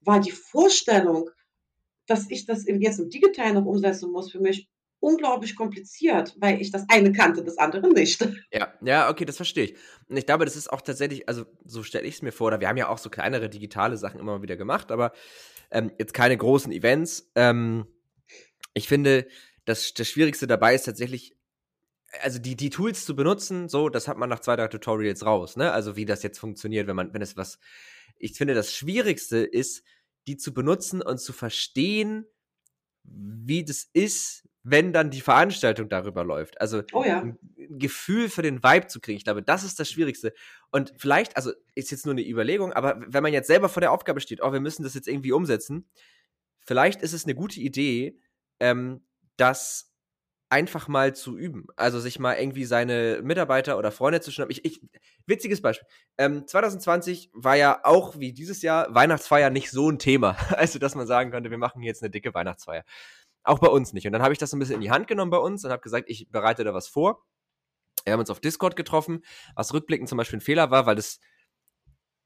war 0.00 0.20
die 0.20 0.30
Vorstellung, 0.30 1.30
dass 2.06 2.30
ich 2.30 2.46
das 2.46 2.64
jetzt 2.66 2.98
im 2.98 3.10
digitalen 3.10 3.54
noch 3.54 3.66
umsetzen 3.66 4.10
muss, 4.10 4.30
für 4.32 4.40
mich 4.40 4.68
unglaublich 5.00 5.54
kompliziert, 5.54 6.34
weil 6.40 6.60
ich 6.60 6.70
das 6.70 6.84
eine 6.88 7.12
kannte, 7.12 7.44
das 7.44 7.58
andere 7.58 7.92
nicht. 7.92 8.26
Ja, 8.52 8.72
ja, 8.80 9.10
okay, 9.10 9.24
das 9.24 9.36
verstehe 9.36 9.64
ich. 9.64 9.76
Und 10.08 10.16
ich 10.16 10.26
glaube, 10.26 10.44
das 10.44 10.56
ist 10.56 10.72
auch 10.72 10.80
tatsächlich, 10.80 11.28
also 11.28 11.44
so 11.64 11.82
stelle 11.82 12.06
ich 12.06 12.16
es 12.16 12.22
mir 12.22 12.32
vor, 12.32 12.48
oder 12.48 12.60
wir 12.60 12.68
haben 12.68 12.78
ja 12.78 12.88
auch 12.88 12.98
so 12.98 13.10
kleinere 13.10 13.48
digitale 13.48 13.96
Sachen 13.96 14.18
immer 14.18 14.42
wieder 14.42 14.56
gemacht, 14.56 14.90
aber 14.90 15.12
ähm, 15.70 15.92
jetzt 15.98 16.14
keine 16.14 16.36
großen 16.36 16.72
Events. 16.72 17.30
Ähm, 17.34 17.86
ich 18.74 18.88
finde, 18.88 19.28
das, 19.66 19.92
das 19.92 20.08
Schwierigste 20.08 20.46
dabei 20.46 20.74
ist 20.74 20.84
tatsächlich 20.84 21.36
also 22.22 22.38
die, 22.38 22.56
die 22.56 22.70
Tools 22.70 23.04
zu 23.04 23.14
benutzen, 23.14 23.68
so, 23.68 23.88
das 23.88 24.08
hat 24.08 24.16
man 24.16 24.28
nach 24.28 24.40
zwei, 24.40 24.56
drei 24.56 24.68
Tutorials 24.68 25.24
raus, 25.24 25.56
ne? 25.56 25.72
Also 25.72 25.96
wie 25.96 26.04
das 26.04 26.22
jetzt 26.22 26.38
funktioniert, 26.38 26.86
wenn 26.86 26.96
man, 26.96 27.12
wenn 27.12 27.22
es 27.22 27.36
was. 27.36 27.58
Ich 28.16 28.36
finde, 28.36 28.54
das 28.54 28.72
Schwierigste 28.72 29.38
ist, 29.38 29.84
die 30.26 30.36
zu 30.36 30.52
benutzen 30.52 31.02
und 31.02 31.18
zu 31.18 31.32
verstehen, 31.32 32.26
wie 33.04 33.64
das 33.64 33.88
ist, 33.92 34.48
wenn 34.62 34.92
dann 34.92 35.10
die 35.10 35.20
Veranstaltung 35.20 35.88
darüber 35.88 36.24
läuft. 36.24 36.60
Also 36.60 36.82
oh 36.92 37.04
ja. 37.04 37.20
ein 37.20 37.38
Gefühl 37.78 38.28
für 38.28 38.42
den 38.42 38.62
Vibe 38.62 38.88
zu 38.88 39.00
kriegen. 39.00 39.16
Ich 39.16 39.24
glaube, 39.24 39.42
das 39.42 39.64
ist 39.64 39.78
das 39.80 39.90
Schwierigste. 39.90 40.34
Und 40.70 40.92
vielleicht, 40.96 41.36
also 41.36 41.52
ist 41.74 41.90
jetzt 41.90 42.04
nur 42.04 42.12
eine 42.12 42.26
Überlegung, 42.26 42.72
aber 42.72 43.00
wenn 43.06 43.22
man 43.22 43.32
jetzt 43.32 43.46
selber 43.46 43.68
vor 43.68 43.80
der 43.80 43.92
Aufgabe 43.92 44.20
steht, 44.20 44.42
oh, 44.42 44.52
wir 44.52 44.60
müssen 44.60 44.82
das 44.82 44.94
jetzt 44.94 45.08
irgendwie 45.08 45.32
umsetzen, 45.32 45.88
vielleicht 46.60 47.02
ist 47.02 47.12
es 47.12 47.24
eine 47.24 47.34
gute 47.34 47.60
Idee, 47.60 48.20
ähm, 48.60 49.06
dass 49.36 49.87
einfach 50.50 50.88
mal 50.88 51.14
zu 51.14 51.36
üben. 51.36 51.66
Also 51.76 52.00
sich 52.00 52.18
mal 52.18 52.34
irgendwie 52.34 52.64
seine 52.64 53.20
Mitarbeiter 53.22 53.78
oder 53.78 53.92
Freunde 53.92 54.20
zu 54.20 54.30
schnappen. 54.30 54.52
Ich, 54.52 54.64
ich, 54.64 54.80
witziges 55.26 55.60
Beispiel. 55.60 55.86
Ähm, 56.16 56.46
2020 56.46 57.30
war 57.34 57.56
ja 57.56 57.80
auch 57.84 58.18
wie 58.18 58.32
dieses 58.32 58.62
Jahr 58.62 58.94
Weihnachtsfeier 58.94 59.50
nicht 59.50 59.70
so 59.70 59.90
ein 59.90 59.98
Thema. 59.98 60.36
Also, 60.58 60.78
dass 60.78 60.94
man 60.94 61.06
sagen 61.06 61.30
könnte, 61.30 61.50
wir 61.50 61.58
machen 61.58 61.82
jetzt 61.82 62.02
eine 62.02 62.10
dicke 62.10 62.34
Weihnachtsfeier. 62.34 62.84
Auch 63.44 63.58
bei 63.58 63.68
uns 63.68 63.92
nicht. 63.92 64.06
Und 64.06 64.12
dann 64.12 64.22
habe 64.22 64.32
ich 64.32 64.38
das 64.38 64.50
so 64.50 64.56
ein 64.56 64.60
bisschen 64.60 64.76
in 64.76 64.80
die 64.80 64.90
Hand 64.90 65.06
genommen 65.06 65.30
bei 65.30 65.38
uns 65.38 65.64
und 65.64 65.70
habe 65.70 65.82
gesagt, 65.82 66.08
ich 66.08 66.28
bereite 66.30 66.64
da 66.64 66.74
was 66.74 66.88
vor. 66.88 67.24
Wir 68.04 68.12
haben 68.12 68.20
uns 68.20 68.30
auf 68.30 68.40
Discord 68.40 68.76
getroffen, 68.76 69.22
was 69.54 69.72
rückblickend 69.72 70.08
zum 70.08 70.18
Beispiel 70.18 70.38
ein 70.38 70.42
Fehler 70.42 70.70
war, 70.70 70.86
weil 70.86 70.96
das 70.96 71.20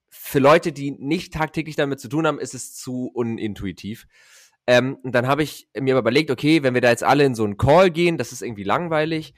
für 0.09 0.39
Leute, 0.39 0.73
die 0.73 0.93
nicht 0.93 1.33
tagtäglich 1.33 1.77
damit 1.77 2.01
zu 2.01 2.09
tun 2.09 2.27
haben, 2.27 2.39
ist 2.39 2.55
es 2.55 2.75
zu 2.75 3.11
unintuitiv. 3.13 4.07
Ähm, 4.67 4.97
und 5.03 5.13
dann 5.15 5.27
habe 5.27 5.43
ich 5.43 5.69
mir 5.79 5.97
überlegt, 5.99 6.31
okay, 6.31 6.63
wenn 6.63 6.75
wir 6.75 6.81
da 6.81 6.91
jetzt 6.91 7.05
alle 7.05 7.25
in 7.25 7.35
so 7.35 7.45
einen 7.45 7.57
Call 7.57 7.91
gehen, 7.91 8.19
das 8.19 8.33
ist 8.33 8.43
irgendwie 8.43 8.65
langweilig. 8.65 9.35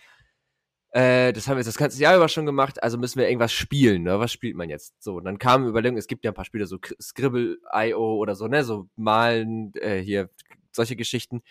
Äh, 0.92 1.32
das 1.32 1.48
haben 1.48 1.56
wir 1.56 1.60
jetzt 1.60 1.68
das 1.68 1.76
ganze 1.78 2.00
Jahr 2.00 2.16
über 2.16 2.28
schon 2.28 2.46
gemacht, 2.46 2.82
also 2.82 2.98
müssen 2.98 3.18
wir 3.18 3.28
irgendwas 3.28 3.52
spielen, 3.52 4.04
ne? 4.04 4.20
Was 4.20 4.32
spielt 4.32 4.56
man 4.56 4.68
jetzt? 4.70 4.94
So, 5.02 5.16
und 5.16 5.24
dann 5.24 5.38
kam 5.38 5.66
Überlegung, 5.66 5.98
es 5.98 6.06
gibt 6.06 6.24
ja 6.24 6.30
ein 6.30 6.34
paar 6.34 6.44
Spiele, 6.44 6.66
so 6.66 6.78
Scribble.io 7.02 8.16
oder 8.16 8.36
so, 8.36 8.46
ne? 8.46 8.62
So 8.64 8.88
malen, 8.96 9.72
äh, 9.76 9.98
hier, 10.00 10.30
solche 10.72 10.94
Geschichten. 10.96 11.42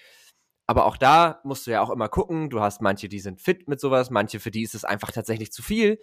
Aber 0.68 0.86
auch 0.86 0.98
da 0.98 1.42
musst 1.44 1.68
du 1.68 1.72
ja 1.72 1.82
auch 1.82 1.90
immer 1.90 2.10
gucken. 2.10 2.50
Du 2.50 2.62
hast 2.62 2.82
manche, 2.82 3.10
die 3.10 3.20
sind 3.20 3.42
fit 3.42 3.68
mit 3.68 3.80
sowas, 3.82 4.10
manche, 4.10 4.40
für 4.40 4.52
die 4.52 4.64
ist 4.64 4.76
es 4.76 4.86
einfach 4.86 5.12
tatsächlich 5.12 5.52
zu 5.52 5.62
viel. 5.62 6.00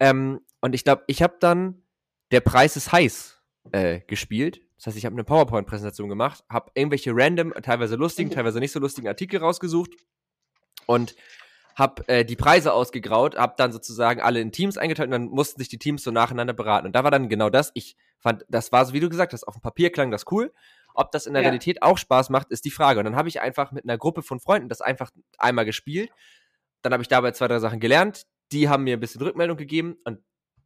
Ähm, 0.00 0.40
und 0.60 0.74
ich 0.74 0.84
glaube, 0.84 1.04
ich 1.08 1.22
habe 1.22 1.36
dann 1.40 1.82
Der 2.32 2.40
Preis 2.40 2.76
ist 2.76 2.92
heiß 2.92 3.42
äh, 3.72 4.00
gespielt. 4.06 4.60
Das 4.76 4.86
heißt, 4.86 4.96
ich 4.96 5.06
habe 5.06 5.14
eine 5.14 5.24
PowerPoint-Präsentation 5.24 6.08
gemacht, 6.08 6.44
habe 6.50 6.70
irgendwelche 6.74 7.12
random, 7.14 7.54
teilweise 7.62 7.96
lustigen, 7.96 8.30
teilweise 8.30 8.60
nicht 8.60 8.72
so 8.72 8.78
lustigen 8.78 9.08
Artikel 9.08 9.40
rausgesucht 9.40 9.90
und 10.86 11.14
habe 11.76 12.08
äh, 12.08 12.24
die 12.24 12.36
Preise 12.36 12.72
ausgegraut, 12.72 13.36
habe 13.36 13.54
dann 13.56 13.70
sozusagen 13.70 14.20
alle 14.20 14.40
in 14.40 14.50
Teams 14.50 14.78
eingeteilt 14.78 15.08
und 15.08 15.12
dann 15.12 15.28
mussten 15.28 15.60
sich 15.60 15.68
die 15.68 15.78
Teams 15.78 16.02
so 16.02 16.10
nacheinander 16.10 16.54
beraten. 16.54 16.86
Und 16.86 16.96
da 16.96 17.04
war 17.04 17.10
dann 17.10 17.28
genau 17.28 17.50
das. 17.50 17.70
Ich 17.74 17.96
fand, 18.18 18.44
das 18.48 18.72
war 18.72 18.84
so, 18.86 18.94
wie 18.94 19.00
du 19.00 19.10
gesagt 19.10 19.34
hast, 19.34 19.44
auf 19.44 19.54
dem 19.54 19.60
Papier 19.60 19.90
klang 19.92 20.10
das 20.10 20.24
cool. 20.30 20.52
Ob 20.94 21.12
das 21.12 21.26
in 21.26 21.34
der 21.34 21.42
ja. 21.42 21.48
Realität 21.48 21.82
auch 21.82 21.98
Spaß 21.98 22.30
macht, 22.30 22.50
ist 22.50 22.64
die 22.64 22.70
Frage. 22.70 22.98
Und 22.98 23.04
dann 23.04 23.16
habe 23.16 23.28
ich 23.28 23.42
einfach 23.42 23.72
mit 23.72 23.84
einer 23.84 23.98
Gruppe 23.98 24.22
von 24.22 24.40
Freunden 24.40 24.70
das 24.70 24.80
einfach 24.80 25.10
einmal 25.36 25.66
gespielt. 25.66 26.10
Dann 26.80 26.94
habe 26.94 27.02
ich 27.02 27.08
dabei 27.08 27.32
zwei, 27.32 27.48
drei 27.48 27.58
Sachen 27.58 27.80
gelernt. 27.80 28.26
Die 28.52 28.70
haben 28.70 28.84
mir 28.84 28.96
ein 28.96 29.00
bisschen 29.00 29.20
Rückmeldung 29.20 29.58
gegeben 29.58 29.96
und 30.04 30.20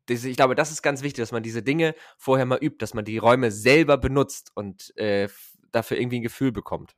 ich 0.08 0.36
glaube, 0.36 0.54
das 0.54 0.70
ist 0.70 0.82
ganz 0.82 1.02
wichtig, 1.02 1.22
dass 1.22 1.32
man 1.32 1.42
diese 1.42 1.62
Dinge 1.62 1.94
vorher 2.16 2.46
mal 2.46 2.58
übt, 2.62 2.78
dass 2.78 2.94
man 2.94 3.04
die 3.04 3.18
Räume 3.18 3.50
selber 3.50 3.98
benutzt 3.98 4.50
und 4.54 4.96
äh, 4.96 5.28
dafür 5.72 5.98
irgendwie 5.98 6.20
ein 6.20 6.22
Gefühl 6.22 6.52
bekommt. 6.52 6.94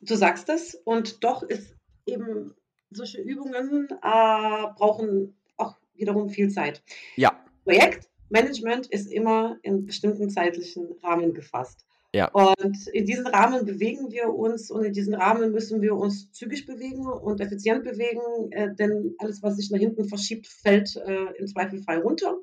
Du 0.00 0.16
sagst 0.16 0.48
das 0.48 0.74
und 0.74 1.24
doch 1.24 1.42
ist 1.42 1.76
eben 2.06 2.54
solche 2.90 3.20
Übungen 3.20 3.88
äh, 3.90 4.66
brauchen 4.76 5.36
auch 5.56 5.76
wiederum 5.94 6.28
viel 6.28 6.50
Zeit. 6.50 6.82
Ja. 7.16 7.42
Projektmanagement 7.64 8.86
ist 8.88 9.10
immer 9.12 9.58
in 9.62 9.86
bestimmten 9.86 10.28
zeitlichen 10.28 10.92
Rahmen 11.02 11.32
gefasst. 11.32 11.86
Ja. 12.14 12.28
Und 12.28 12.86
in 12.88 13.06
diesen 13.06 13.26
Rahmen 13.26 13.64
bewegen 13.64 14.10
wir 14.10 14.28
uns 14.28 14.70
und 14.70 14.84
in 14.84 14.92
diesen 14.92 15.14
Rahmen 15.14 15.52
müssen 15.52 15.80
wir 15.80 15.96
uns 15.96 16.30
zügig 16.32 16.66
bewegen 16.66 17.06
und 17.06 17.40
effizient 17.40 17.84
bewegen, 17.84 18.52
äh, 18.52 18.74
denn 18.74 19.14
alles, 19.18 19.42
was 19.42 19.56
sich 19.56 19.70
nach 19.70 19.78
hinten 19.78 20.04
verschiebt, 20.04 20.46
fällt 20.46 20.94
äh, 20.96 21.32
im 21.38 21.46
Zweifelsfall 21.46 22.00
runter. 22.00 22.36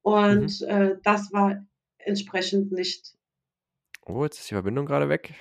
Und 0.00 0.60
mhm. 0.62 0.66
äh, 0.66 0.96
das 1.02 1.32
war 1.32 1.66
entsprechend 1.98 2.72
nicht. 2.72 3.14
Oh, 4.06 4.24
jetzt 4.24 4.40
ist 4.40 4.50
die 4.50 4.54
Verbindung 4.54 4.86
gerade 4.86 5.10
weg. 5.10 5.34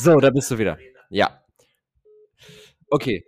So, 0.00 0.14
da 0.20 0.30
bist 0.30 0.48
du 0.48 0.58
wieder. 0.58 0.78
Ja. 1.10 1.42
Okay. 2.88 3.24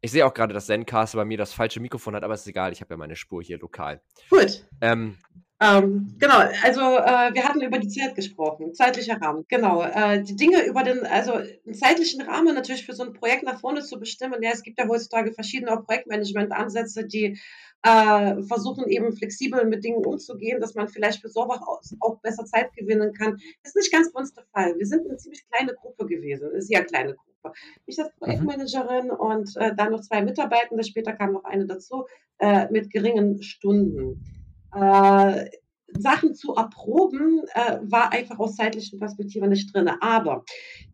Ich 0.00 0.12
sehe 0.12 0.24
auch 0.24 0.32
gerade, 0.32 0.54
dass 0.54 0.66
Zencaster 0.66 1.18
bei 1.18 1.24
mir 1.24 1.36
das 1.36 1.52
falsche 1.52 1.80
Mikrofon 1.80 2.14
hat, 2.14 2.22
aber 2.22 2.34
es 2.34 2.42
ist 2.42 2.46
egal, 2.46 2.72
ich 2.72 2.80
habe 2.80 2.94
ja 2.94 2.96
meine 2.96 3.16
Spur 3.16 3.42
hier 3.42 3.58
lokal. 3.58 4.00
Gut. 4.30 4.64
Ähm, 4.80 5.18
ähm, 5.58 6.14
genau, 6.18 6.38
also 6.62 6.80
äh, 6.80 7.32
wir 7.34 7.44
hatten 7.44 7.62
über 7.62 7.78
die 7.78 7.88
Zeit 7.88 8.14
gesprochen, 8.14 8.74
zeitlicher 8.74 9.20
Rahmen. 9.20 9.44
Genau, 9.48 9.82
äh, 9.82 10.22
die 10.22 10.36
Dinge 10.36 10.64
über 10.66 10.82
den, 10.82 11.06
also 11.06 11.32
einen 11.32 11.74
zeitlichen 11.74 12.20
Rahmen 12.22 12.54
natürlich 12.54 12.84
für 12.84 12.92
so 12.92 13.04
ein 13.04 13.14
Projekt 13.14 13.44
nach 13.44 13.60
vorne 13.60 13.82
zu 13.82 13.98
bestimmen. 13.98 14.42
Ja, 14.42 14.50
es 14.52 14.62
gibt 14.62 14.78
ja 14.78 14.86
heutzutage 14.86 15.32
verschiedene 15.32 15.76
Projektmanagement-Ansätze, 15.82 17.06
die 17.06 17.38
äh, 17.82 18.42
versuchen 18.42 18.88
eben 18.88 19.16
flexibel 19.16 19.64
mit 19.64 19.84
Dingen 19.84 20.04
umzugehen, 20.04 20.60
dass 20.60 20.74
man 20.74 20.88
vielleicht 20.88 21.22
für 21.22 21.28
sowas 21.28 21.60
auch 22.00 22.20
besser 22.20 22.44
Zeit 22.44 22.74
gewinnen 22.74 23.14
kann. 23.14 23.38
Das 23.62 23.74
ist 23.74 23.76
nicht 23.76 23.92
ganz 23.92 24.12
bei 24.12 24.20
uns 24.20 24.34
der 24.34 24.44
Fall. 24.52 24.74
Wir 24.76 24.86
sind 24.86 25.06
eine 25.06 25.16
ziemlich 25.16 25.48
kleine 25.50 25.74
Gruppe 25.74 26.06
gewesen, 26.06 26.50
eine 26.50 26.62
sehr 26.62 26.84
kleine 26.84 27.14
Gruppe. 27.14 27.56
Ich 27.86 27.98
als 27.98 28.10
mhm. 28.10 28.18
Projektmanagerin 28.18 29.06
mhm. 29.06 29.10
und 29.12 29.56
äh, 29.56 29.74
dann 29.74 29.92
noch 29.92 30.00
zwei 30.00 30.22
Mitarbeitende, 30.22 30.84
später 30.84 31.12
kam 31.12 31.32
noch 31.32 31.44
eine 31.44 31.66
dazu, 31.66 32.04
äh, 32.38 32.70
mit 32.70 32.90
geringen 32.90 33.42
Stunden. 33.42 34.35
Äh, 34.76 35.50
Sachen 35.98 36.34
zu 36.34 36.54
erproben, 36.54 37.42
äh, 37.54 37.78
war 37.82 38.12
einfach 38.12 38.38
aus 38.38 38.56
zeitlichen 38.56 38.98
Perspektive 38.98 39.46
nicht 39.48 39.72
drin. 39.72 39.88
Aber 40.00 40.44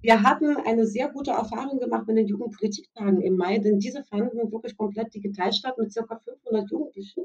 wir 0.00 0.22
hatten 0.22 0.56
eine 0.56 0.86
sehr 0.86 1.08
gute 1.08 1.32
Erfahrung 1.32 1.80
gemacht 1.80 2.06
mit 2.06 2.16
den 2.16 2.26
Jugendpolitiktagen 2.26 3.20
im 3.20 3.36
Mai, 3.36 3.58
denn 3.58 3.78
diese 3.78 4.04
fanden 4.04 4.52
wirklich 4.52 4.76
komplett 4.76 5.14
digital 5.14 5.52
statt 5.52 5.78
mit 5.78 5.94
ca. 5.94 6.16
500 6.16 6.70
Jugendlichen. 6.70 7.24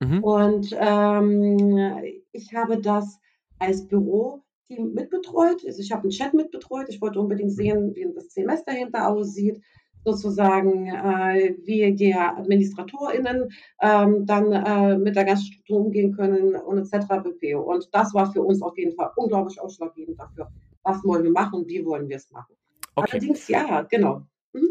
Mhm. 0.00 0.24
Und 0.24 0.76
ähm, 0.78 2.02
ich 2.32 2.54
habe 2.54 2.80
das 2.80 3.20
als 3.58 3.86
Büroteam 3.86 4.94
mitbetreut. 4.94 5.64
Also 5.66 5.80
ich 5.80 5.92
habe 5.92 6.02
einen 6.02 6.10
Chat 6.10 6.34
mitbetreut. 6.34 6.88
Ich 6.88 7.00
wollte 7.00 7.20
unbedingt 7.20 7.52
sehen, 7.52 7.94
wie 7.94 8.08
das 8.14 8.32
Semester 8.32 8.72
dahinter 8.72 9.08
aussieht 9.08 9.62
sozusagen, 10.04 10.88
äh, 10.88 11.54
wie 11.64 11.92
die 11.94 12.14
AdministratorInnen 12.14 13.52
ähm, 13.80 14.26
dann 14.26 14.52
äh, 14.52 14.98
mit 14.98 15.16
der 15.16 15.24
ganzen 15.24 15.46
Struktur 15.46 15.86
umgehen 15.86 16.14
können 16.16 16.56
und 16.56 16.78
etc. 16.78 17.06
pp. 17.22 17.54
Und 17.54 17.88
das 17.92 18.12
war 18.14 18.32
für 18.32 18.42
uns 18.42 18.62
auf 18.62 18.76
jeden 18.76 18.94
Fall 18.96 19.10
unglaublich 19.16 19.60
ausschlaggebend 19.60 20.18
dafür, 20.18 20.50
was 20.82 21.02
wollen 21.04 21.24
wir 21.24 21.30
machen 21.30 21.60
und 21.60 21.68
wie 21.68 21.84
wollen 21.84 22.08
wir 22.08 22.16
es 22.16 22.30
machen. 22.30 22.54
Okay. 22.94 23.10
Allerdings, 23.12 23.48
ja, 23.48 23.82
genau. 23.82 24.22
Mhm. 24.52 24.68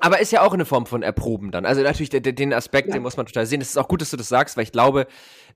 Aber 0.00 0.20
ist 0.20 0.32
ja 0.32 0.42
auch 0.42 0.52
eine 0.52 0.64
Form 0.64 0.86
von 0.86 1.02
Erproben 1.02 1.50
dann. 1.50 1.64
Also 1.64 1.82
natürlich 1.82 2.10
den, 2.10 2.52
Aspekt, 2.52 2.88
ja. 2.88 2.94
den 2.94 3.02
muss 3.02 3.16
man 3.16 3.26
total 3.26 3.46
sehen. 3.46 3.60
Es 3.60 3.70
ist 3.70 3.78
auch 3.78 3.88
gut, 3.88 4.00
dass 4.00 4.10
du 4.10 4.16
das 4.16 4.28
sagst, 4.28 4.56
weil 4.56 4.64
ich 4.64 4.72
glaube, 4.72 5.06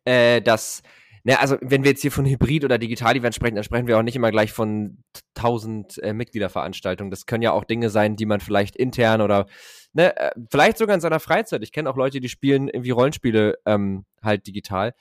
äh, 0.04 0.40
dass 0.40 0.82
Ne, 1.24 1.38
also 1.38 1.56
wenn 1.60 1.84
wir 1.84 1.90
jetzt 1.90 2.02
hier 2.02 2.12
von 2.12 2.26
Hybrid- 2.26 2.64
oder 2.64 2.78
Digital-Event 2.78 3.34
sprechen, 3.34 3.54
dann 3.56 3.64
sprechen 3.64 3.86
wir 3.86 3.98
auch 3.98 4.02
nicht 4.02 4.16
immer 4.16 4.30
gleich 4.30 4.52
von 4.52 5.02
1000 5.36 6.02
äh, 6.02 6.12
Mitgliederveranstaltungen. 6.12 7.10
Das 7.10 7.26
können 7.26 7.42
ja 7.42 7.52
auch 7.52 7.64
Dinge 7.64 7.90
sein, 7.90 8.16
die 8.16 8.26
man 8.26 8.40
vielleicht 8.40 8.76
intern 8.76 9.20
oder 9.20 9.46
ne, 9.92 10.16
äh, 10.16 10.30
vielleicht 10.50 10.78
sogar 10.78 10.94
in 10.94 11.00
seiner 11.00 11.20
Freizeit. 11.20 11.62
Ich 11.62 11.72
kenne 11.72 11.90
auch 11.90 11.96
Leute, 11.96 12.20
die 12.20 12.28
spielen 12.28 12.68
irgendwie 12.68 12.90
Rollenspiele 12.90 13.58
ähm, 13.66 14.04
halt 14.22 14.46
digital. 14.46 14.94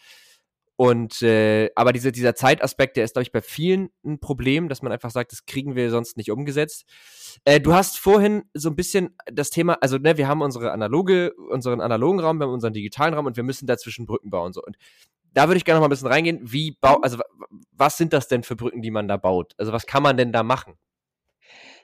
Und 0.79 1.23
äh, 1.23 1.71
aber 1.75 1.91
diese, 1.91 2.11
dieser 2.11 2.35
Zeitaspekt, 2.35 2.97
der 2.97 3.03
ist, 3.03 3.13
glaube 3.13 3.23
ich, 3.23 3.31
bei 3.31 3.41
vielen 3.41 3.89
ein 4.05 4.19
Problem, 4.19 4.69
dass 4.69 4.83
man 4.83 4.91
einfach 4.91 5.09
sagt, 5.09 5.31
das 5.31 5.47
kriegen 5.47 5.75
wir 5.75 5.89
sonst 5.89 6.17
nicht 6.17 6.29
umgesetzt. 6.29 6.85
Äh, 7.45 7.59
du 7.59 7.73
hast 7.73 7.97
vorhin 7.97 8.43
so 8.53 8.69
ein 8.69 8.75
bisschen 8.75 9.15
das 9.25 9.49
Thema, 9.49 9.79
also 9.81 9.97
ne, 9.97 10.17
wir 10.17 10.27
haben 10.27 10.41
unsere 10.41 10.71
analoge, 10.71 11.33
unseren 11.49 11.81
analogen 11.81 12.19
Raum, 12.19 12.37
wir 12.37 12.45
haben 12.45 12.53
unseren 12.53 12.73
digitalen 12.73 13.15
Raum 13.15 13.25
und 13.25 13.37
wir 13.37 13.43
müssen 13.43 13.65
dazwischen 13.65 14.05
Brücken 14.05 14.29
bauen. 14.29 14.53
So. 14.53 14.61
Und 14.61 14.77
da 15.37 15.47
würde 15.47 15.57
ich 15.57 15.65
gerne 15.65 15.77
noch 15.77 15.81
mal 15.81 15.87
ein 15.87 15.91
bisschen 15.91 16.07
reingehen. 16.07 16.39
Wie 16.41 16.71
bau, 16.81 16.95
also 17.01 17.19
was 17.71 17.95
sind 17.95 18.11
das 18.11 18.27
denn 18.27 18.41
für 18.41 18.55
Brücken, 18.55 18.81
die 18.81 18.89
man 18.89 19.07
da 19.07 19.17
baut? 19.17 19.53
Also 19.59 19.71
was 19.71 19.85
kann 19.85 20.01
man 20.01 20.17
denn 20.17 20.31
da 20.31 20.41
machen? 20.41 20.73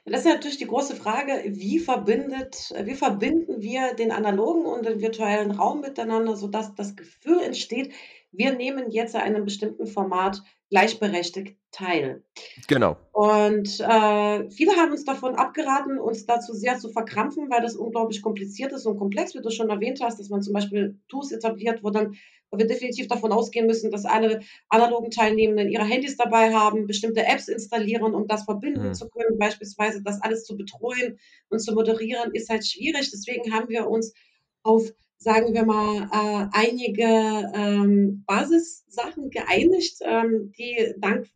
Das 0.06 0.20
ist 0.20 0.26
natürlich 0.26 0.58
die 0.58 0.66
große 0.66 0.96
Frage, 0.96 1.40
wie 1.46 1.78
verbindet, 1.78 2.74
wie 2.82 2.94
verbinden 2.94 3.62
wir 3.62 3.94
den 3.94 4.10
analogen 4.10 4.66
und 4.66 4.84
den 4.84 5.00
virtuellen 5.00 5.52
Raum 5.52 5.80
miteinander, 5.80 6.36
sodass 6.36 6.74
das 6.74 6.96
Gefühl 6.96 7.40
entsteht, 7.40 7.94
wir 8.32 8.52
nehmen 8.54 8.90
jetzt 8.90 9.14
an 9.14 9.22
einem 9.22 9.44
bestimmten 9.44 9.86
Format 9.86 10.42
gleichberechtigt 10.68 11.56
teil. 11.70 12.24
Genau. 12.66 12.96
Und 13.12 13.78
äh, 13.80 14.50
viele 14.50 14.72
haben 14.72 14.90
uns 14.90 15.04
davon 15.04 15.36
abgeraten, 15.36 16.00
uns 16.00 16.26
dazu 16.26 16.52
sehr 16.52 16.78
zu 16.78 16.88
verkrampfen, 16.88 17.48
weil 17.48 17.62
das 17.62 17.76
unglaublich 17.76 18.20
kompliziert 18.20 18.72
ist 18.72 18.84
und 18.84 18.98
komplex, 18.98 19.34
wie 19.34 19.42
du 19.42 19.50
schon 19.50 19.70
erwähnt 19.70 20.00
hast, 20.02 20.18
dass 20.18 20.28
man 20.28 20.42
zum 20.42 20.52
Beispiel 20.52 20.98
Tools 21.08 21.30
etabliert, 21.30 21.84
wo 21.84 21.90
dann 21.90 22.16
wo 22.54 22.58
wir 22.58 22.66
definitiv 22.66 23.08
davon 23.08 23.32
ausgehen 23.32 23.66
müssen, 23.66 23.90
dass 23.90 24.04
alle 24.04 24.40
analogen 24.68 25.10
Teilnehmenden 25.10 25.68
ihre 25.68 25.84
Handys 25.84 26.16
dabei 26.16 26.54
haben, 26.54 26.86
bestimmte 26.86 27.26
Apps 27.26 27.48
installieren, 27.48 28.14
um 28.14 28.28
das 28.28 28.44
verbinden 28.44 28.88
mhm. 28.88 28.94
zu 28.94 29.08
können. 29.08 29.38
Beispielsweise 29.38 30.02
das 30.02 30.22
alles 30.22 30.44
zu 30.44 30.56
betreuen 30.56 31.18
und 31.48 31.58
zu 31.58 31.74
moderieren, 31.74 32.32
ist 32.32 32.48
halt 32.48 32.66
schwierig. 32.66 33.10
Deswegen 33.10 33.52
haben 33.52 33.68
wir 33.68 33.88
uns 33.88 34.14
auf 34.62 34.92
sagen 35.16 35.54
wir 35.54 35.64
mal, 35.64 36.02
äh, 36.12 36.48
einige 36.52 37.50
ähm, 37.54 38.24
Basissachen 38.26 39.30
geeinigt, 39.30 39.96
ähm, 40.02 40.52
die 40.58 40.94
dank 40.98 41.28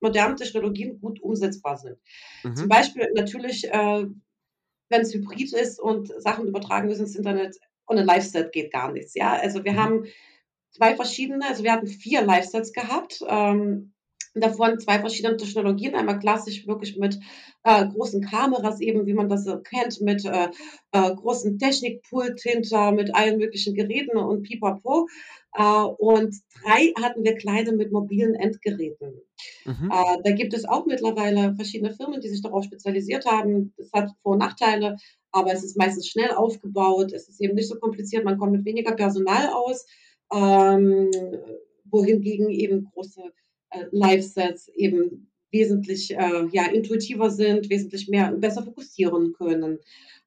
modernen 0.00 0.36
Technologien 0.36 1.00
gut 1.00 1.20
umsetzbar 1.20 1.76
sind. 1.76 1.98
Mhm. 2.44 2.56
Zum 2.56 2.68
Beispiel 2.68 3.10
natürlich, 3.14 3.68
äh, 3.68 4.06
wenn 4.88 5.00
es 5.00 5.12
hybrid 5.12 5.52
ist 5.52 5.78
und 5.78 6.08
Sachen 6.18 6.46
übertragen 6.46 6.88
müssen 6.88 7.02
ins 7.02 7.16
Internet, 7.16 7.58
ohne 7.86 8.04
Live-Set 8.04 8.52
geht 8.52 8.72
gar 8.72 8.92
nichts. 8.92 9.14
Ja, 9.14 9.34
also 9.34 9.64
wir 9.64 9.72
mhm. 9.72 9.76
haben 9.76 10.04
zwei 10.76 10.94
verschiedene, 10.94 11.46
also 11.46 11.64
wir 11.64 11.72
hatten 11.72 11.86
vier 11.86 12.22
Live-Sets 12.22 12.72
gehabt. 12.72 13.20
Ähm, 13.28 13.92
davon 14.34 14.78
zwei 14.78 14.98
verschiedene 14.98 15.36
Technologien. 15.36 15.94
Einmal 15.94 16.18
klassisch 16.18 16.66
wirklich 16.66 16.96
mit 16.96 17.18
äh, 17.64 17.86
großen 17.86 18.20
Kameras, 18.22 18.80
eben 18.80 19.06
wie 19.06 19.14
man 19.14 19.28
das 19.28 19.46
kennt, 19.64 20.00
mit 20.02 20.24
äh, 20.24 20.48
äh, 20.92 21.14
großen 21.14 21.58
Technikpult 21.58 22.40
hinter, 22.42 22.92
mit 22.92 23.14
allen 23.14 23.38
möglichen 23.38 23.74
Geräten 23.74 24.16
und 24.18 24.42
pipapo. 24.42 25.08
Äh, 25.54 25.62
und 25.62 26.36
drei 26.62 26.92
hatten 27.00 27.24
wir 27.24 27.36
kleine 27.36 27.72
mit 27.72 27.92
mobilen 27.92 28.34
Endgeräten. 28.34 29.22
Mhm. 29.64 29.90
Äh, 29.90 30.18
da 30.22 30.30
gibt 30.32 30.52
es 30.52 30.66
auch 30.66 30.84
mittlerweile 30.84 31.54
verschiedene 31.54 31.94
Firmen, 31.94 32.20
die 32.20 32.28
sich 32.28 32.42
darauf 32.42 32.64
spezialisiert 32.64 33.24
haben. 33.24 33.72
Das 33.78 33.90
hat 33.92 34.10
Vor- 34.22 34.32
und 34.32 34.38
Nachteile, 34.38 34.96
aber 35.32 35.52
es 35.52 35.64
ist 35.64 35.78
meistens 35.78 36.08
schnell 36.08 36.32
aufgebaut. 36.32 37.12
Es 37.12 37.28
ist 37.28 37.40
eben 37.40 37.54
nicht 37.54 37.68
so 37.68 37.76
kompliziert. 37.76 38.24
Man 38.24 38.38
kommt 38.38 38.52
mit 38.52 38.66
weniger 38.66 38.92
Personal 38.92 39.48
aus, 39.48 39.86
ähm, 40.32 41.10
wohingegen 41.84 42.50
eben 42.50 42.84
große 42.92 43.22
äh, 43.70 43.84
Live-Sets 43.90 44.68
eben 44.68 45.30
wesentlich 45.50 46.12
äh, 46.12 46.46
ja, 46.52 46.66
intuitiver 46.70 47.30
sind, 47.30 47.70
wesentlich 47.70 48.08
mehr 48.08 48.32
besser 48.32 48.62
fokussieren 48.62 49.32
können, 49.32 49.78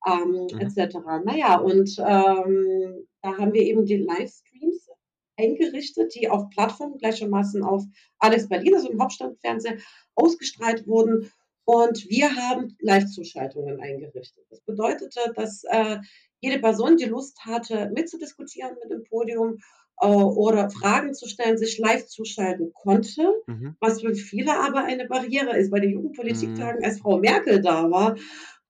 ähm, 0.08 0.48
mhm. 0.52 0.60
etc. 0.60 0.98
Naja, 1.26 1.58
und 1.58 1.98
ähm, 2.00 3.08
da 3.22 3.38
haben 3.38 3.54
wir 3.54 3.62
eben 3.62 3.86
die 3.86 3.98
Livestreams 3.98 4.90
eingerichtet, 5.38 6.16
die 6.16 6.30
auf 6.30 6.50
Plattformen 6.50 6.98
gleichermaßen 6.98 7.64
auf 7.64 7.84
Alex 8.20 8.50
Berlin, 8.50 8.76
also 8.76 8.90
im 8.90 9.02
Hauptstadtfernseher, 9.02 9.78
ausgestrahlt 10.16 10.88
wurden. 10.88 11.32
Und 11.66 12.10
wir 12.10 12.36
haben 12.36 12.76
Live-Zuschaltungen 12.80 13.80
eingerichtet. 13.80 14.44
Das 14.50 14.60
bedeutete, 14.62 15.20
dass 15.36 15.64
äh, 15.66 15.98
jede 16.42 16.60
Person, 16.60 16.98
die 16.98 17.06
Lust 17.06 17.46
hatte, 17.46 17.92
mitzudiskutieren 17.94 18.76
mit 18.82 18.92
dem 18.92 19.04
Podium 19.04 19.60
oder 20.00 20.70
Fragen 20.70 21.14
zu 21.14 21.28
stellen, 21.28 21.58
sich 21.58 21.78
live 21.78 22.06
zuschalten 22.06 22.72
konnte, 22.74 23.34
mhm. 23.48 23.76
was 23.80 24.02
für 24.02 24.16
viele 24.16 24.58
aber 24.58 24.84
eine 24.86 25.08
Barriere 25.08 25.58
ist. 25.58 25.72
Bei 25.72 25.80
den 25.80 25.92
Jugendpolitiktagen, 25.92 26.80
mhm. 26.80 26.86
als 26.86 27.00
Frau 27.00 27.18
Merkel 27.18 27.62
da 27.62 27.90
war, 27.92 28.16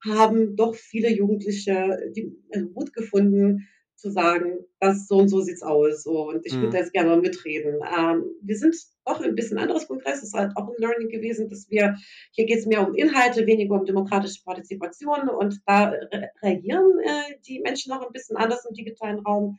haben 0.04 0.56
doch 0.56 0.76
viele 0.76 1.12
Jugendliche 1.12 2.00
die, 2.16 2.32
also 2.52 2.70
Mut 2.74 2.94
gefunden, 2.94 3.68
zu 4.00 4.12
sagen, 4.12 4.60
das 4.80 5.08
so 5.08 5.18
und 5.18 5.28
so 5.28 5.42
sieht's 5.42 5.62
aus. 5.62 6.04
So, 6.04 6.30
und 6.30 6.46
ich 6.46 6.54
mhm. 6.54 6.64
würde 6.64 6.78
jetzt 6.78 6.94
gerne 6.94 7.18
mitreden. 7.18 7.80
Ähm, 7.98 8.24
wir 8.42 8.58
sind 8.58 8.76
doch 9.06 9.22
ein 9.22 9.36
bisschen 9.36 9.58
anderes 9.58 9.88
Kongress. 9.88 10.20
Es 10.20 10.30
ist 10.30 10.34
halt 10.34 10.56
auch 10.56 10.70
ein 10.70 10.76
Learning 10.78 11.10
gewesen, 11.10 11.50
dass 11.50 11.70
wir, 11.70 11.96
hier 12.32 12.46
geht 12.46 12.60
es 12.60 12.66
mehr 12.66 12.88
um 12.88 12.96
Inhalte, 12.96 13.46
weniger 13.46 13.76
um 13.76 13.86
demokratische 13.86 14.42
Partizipation. 14.44 15.28
Und 15.30 15.60
da 15.66 15.94
reagieren 16.42 17.00
äh, 17.04 17.36
die 17.48 17.60
Menschen 17.60 17.92
noch 17.92 18.06
ein 18.06 18.14
bisschen 18.14 18.38
anders 18.38 18.66
im 18.66 18.74
digitalen 18.74 19.20
Raum. 19.20 19.58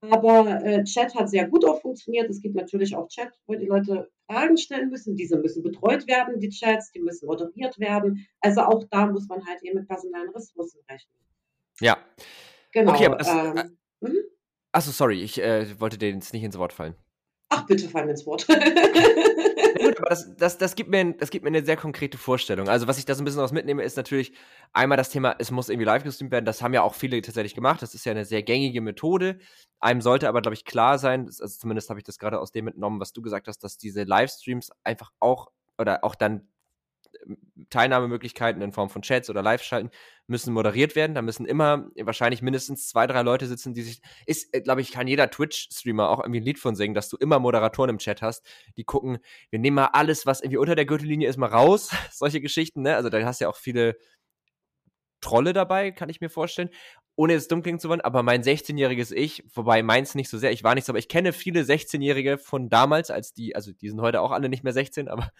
Aber 0.00 0.64
äh, 0.64 0.84
Chat 0.84 1.14
hat 1.14 1.28
sehr 1.28 1.48
gut 1.48 1.64
auch 1.64 1.80
funktioniert. 1.80 2.30
Es 2.30 2.40
gibt 2.40 2.54
natürlich 2.54 2.94
auch 2.94 3.08
Chat, 3.08 3.32
wo 3.46 3.54
die 3.54 3.66
Leute 3.66 4.10
Fragen 4.26 4.56
stellen 4.56 4.90
müssen. 4.90 5.16
Diese 5.16 5.38
müssen 5.38 5.62
betreut 5.62 6.06
werden, 6.06 6.38
die 6.38 6.50
Chats, 6.50 6.92
die 6.92 7.00
müssen 7.00 7.26
moderiert 7.26 7.78
werden. 7.80 8.26
Also 8.40 8.62
auch 8.62 8.84
da 8.90 9.06
muss 9.06 9.26
man 9.28 9.44
halt 9.44 9.62
eben 9.62 9.78
mit 9.78 9.88
personellen 9.88 10.30
Ressourcen 10.30 10.80
rechnen. 10.88 11.16
Ja. 11.80 11.98
Genau. 12.72 12.92
Okay, 12.92 13.06
aber 13.06 13.16
das, 13.16 13.28
ähm, 13.28 13.56
äh, 13.56 14.08
mhm. 14.08 14.18
Achso, 14.72 14.90
sorry, 14.92 15.22
ich 15.22 15.40
äh, 15.42 15.80
wollte 15.80 15.98
dir 15.98 16.10
jetzt 16.10 16.32
nicht 16.32 16.44
ins 16.44 16.58
Wort 16.58 16.72
fallen. 16.72 16.94
Ach, 17.50 17.64
bitte 17.66 17.88
fall 17.88 18.04
mir 18.04 18.10
ins 18.10 18.26
Wort. 18.26 18.46
gut, 18.46 18.58
aber 19.98 20.08
das, 20.10 20.36
das, 20.36 20.58
das, 20.58 20.74
gibt 20.74 20.90
mir, 20.90 21.14
das 21.14 21.30
gibt 21.30 21.44
mir 21.44 21.48
eine 21.48 21.64
sehr 21.64 21.78
konkrete 21.78 22.18
Vorstellung. 22.18 22.68
Also, 22.68 22.86
was 22.86 22.98
ich 22.98 23.06
da 23.06 23.14
so 23.14 23.22
ein 23.22 23.24
bisschen 23.24 23.40
aus 23.40 23.52
mitnehme, 23.52 23.82
ist 23.82 23.96
natürlich 23.96 24.32
einmal 24.74 24.98
das 24.98 25.08
Thema, 25.08 25.34
es 25.38 25.50
muss 25.50 25.70
irgendwie 25.70 25.86
live 25.86 26.04
gestreamt 26.04 26.30
werden. 26.30 26.44
Das 26.44 26.60
haben 26.60 26.74
ja 26.74 26.82
auch 26.82 26.94
viele 26.94 27.20
tatsächlich 27.22 27.54
gemacht. 27.54 27.80
Das 27.80 27.94
ist 27.94 28.04
ja 28.04 28.12
eine 28.12 28.26
sehr 28.26 28.42
gängige 28.42 28.82
Methode. 28.82 29.38
Einem 29.80 30.02
sollte 30.02 30.28
aber, 30.28 30.42
glaube 30.42 30.54
ich, 30.54 30.66
klar 30.66 30.98
sein, 30.98 31.26
also 31.26 31.46
zumindest 31.46 31.88
habe 31.88 31.98
ich 31.98 32.04
das 32.04 32.18
gerade 32.18 32.38
aus 32.38 32.52
dem 32.52 32.66
mitgenommen, 32.66 33.00
was 33.00 33.12
du 33.12 33.22
gesagt 33.22 33.48
hast, 33.48 33.64
dass 33.64 33.78
diese 33.78 34.02
Livestreams 34.02 34.70
einfach 34.84 35.10
auch 35.18 35.50
oder 35.78 36.04
auch 36.04 36.14
dann 36.14 36.48
Teilnahmemöglichkeiten 37.70 38.62
in 38.62 38.72
Form 38.72 38.90
von 38.90 39.02
Chats 39.02 39.28
oder 39.30 39.42
Live-Schalten 39.42 39.90
müssen 40.26 40.52
moderiert 40.52 40.96
werden. 40.96 41.14
Da 41.14 41.22
müssen 41.22 41.46
immer 41.46 41.88
wahrscheinlich 41.96 42.42
mindestens 42.42 42.88
zwei, 42.88 43.06
drei 43.06 43.22
Leute 43.22 43.46
sitzen, 43.46 43.74
die 43.74 43.82
sich. 43.82 44.00
Ist, 44.26 44.54
äh, 44.54 44.60
glaube 44.60 44.80
ich, 44.80 44.92
kann 44.92 45.06
jeder 45.06 45.30
Twitch-Streamer 45.30 46.08
auch 46.08 46.20
irgendwie 46.20 46.40
ein 46.40 46.44
Lied 46.44 46.58
von 46.58 46.74
singen, 46.74 46.94
dass 46.94 47.08
du 47.08 47.16
immer 47.16 47.38
Moderatoren 47.38 47.90
im 47.90 47.98
Chat 47.98 48.22
hast, 48.22 48.44
die 48.76 48.84
gucken, 48.84 49.18
wir 49.50 49.58
nehmen 49.58 49.76
mal 49.76 49.90
alles, 49.92 50.26
was 50.26 50.40
irgendwie 50.40 50.58
unter 50.58 50.74
der 50.74 50.86
Gürtellinie 50.86 51.28
ist, 51.28 51.36
mal 51.36 51.46
raus. 51.46 51.90
Solche 52.12 52.40
Geschichten, 52.40 52.82
ne? 52.82 52.96
Also 52.96 53.08
da 53.08 53.22
hast 53.24 53.40
du 53.40 53.44
ja 53.44 53.50
auch 53.50 53.56
viele 53.56 53.96
Trolle 55.20 55.52
dabei, 55.52 55.90
kann 55.90 56.08
ich 56.08 56.20
mir 56.20 56.30
vorstellen. 56.30 56.70
Ohne 57.16 57.34
es 57.34 57.48
dumm 57.48 57.62
klingen 57.62 57.80
zu 57.80 57.88
wollen, 57.88 58.00
aber 58.00 58.22
mein 58.22 58.44
16-jähriges 58.44 59.12
Ich, 59.12 59.42
wobei 59.52 59.82
meins 59.82 60.14
nicht 60.14 60.28
so 60.28 60.38
sehr, 60.38 60.52
ich 60.52 60.62
war 60.62 60.76
nicht 60.76 60.84
so, 60.84 60.92
aber 60.92 61.00
ich 61.00 61.08
kenne 61.08 61.32
viele 61.32 61.62
16-Jährige 61.62 62.38
von 62.38 62.68
damals, 62.68 63.10
als 63.10 63.32
die, 63.32 63.56
also 63.56 63.72
die 63.72 63.88
sind 63.88 64.00
heute 64.00 64.20
auch 64.20 64.30
alle 64.30 64.48
nicht 64.48 64.62
mehr 64.62 64.72
16, 64.72 65.08
aber 65.08 65.32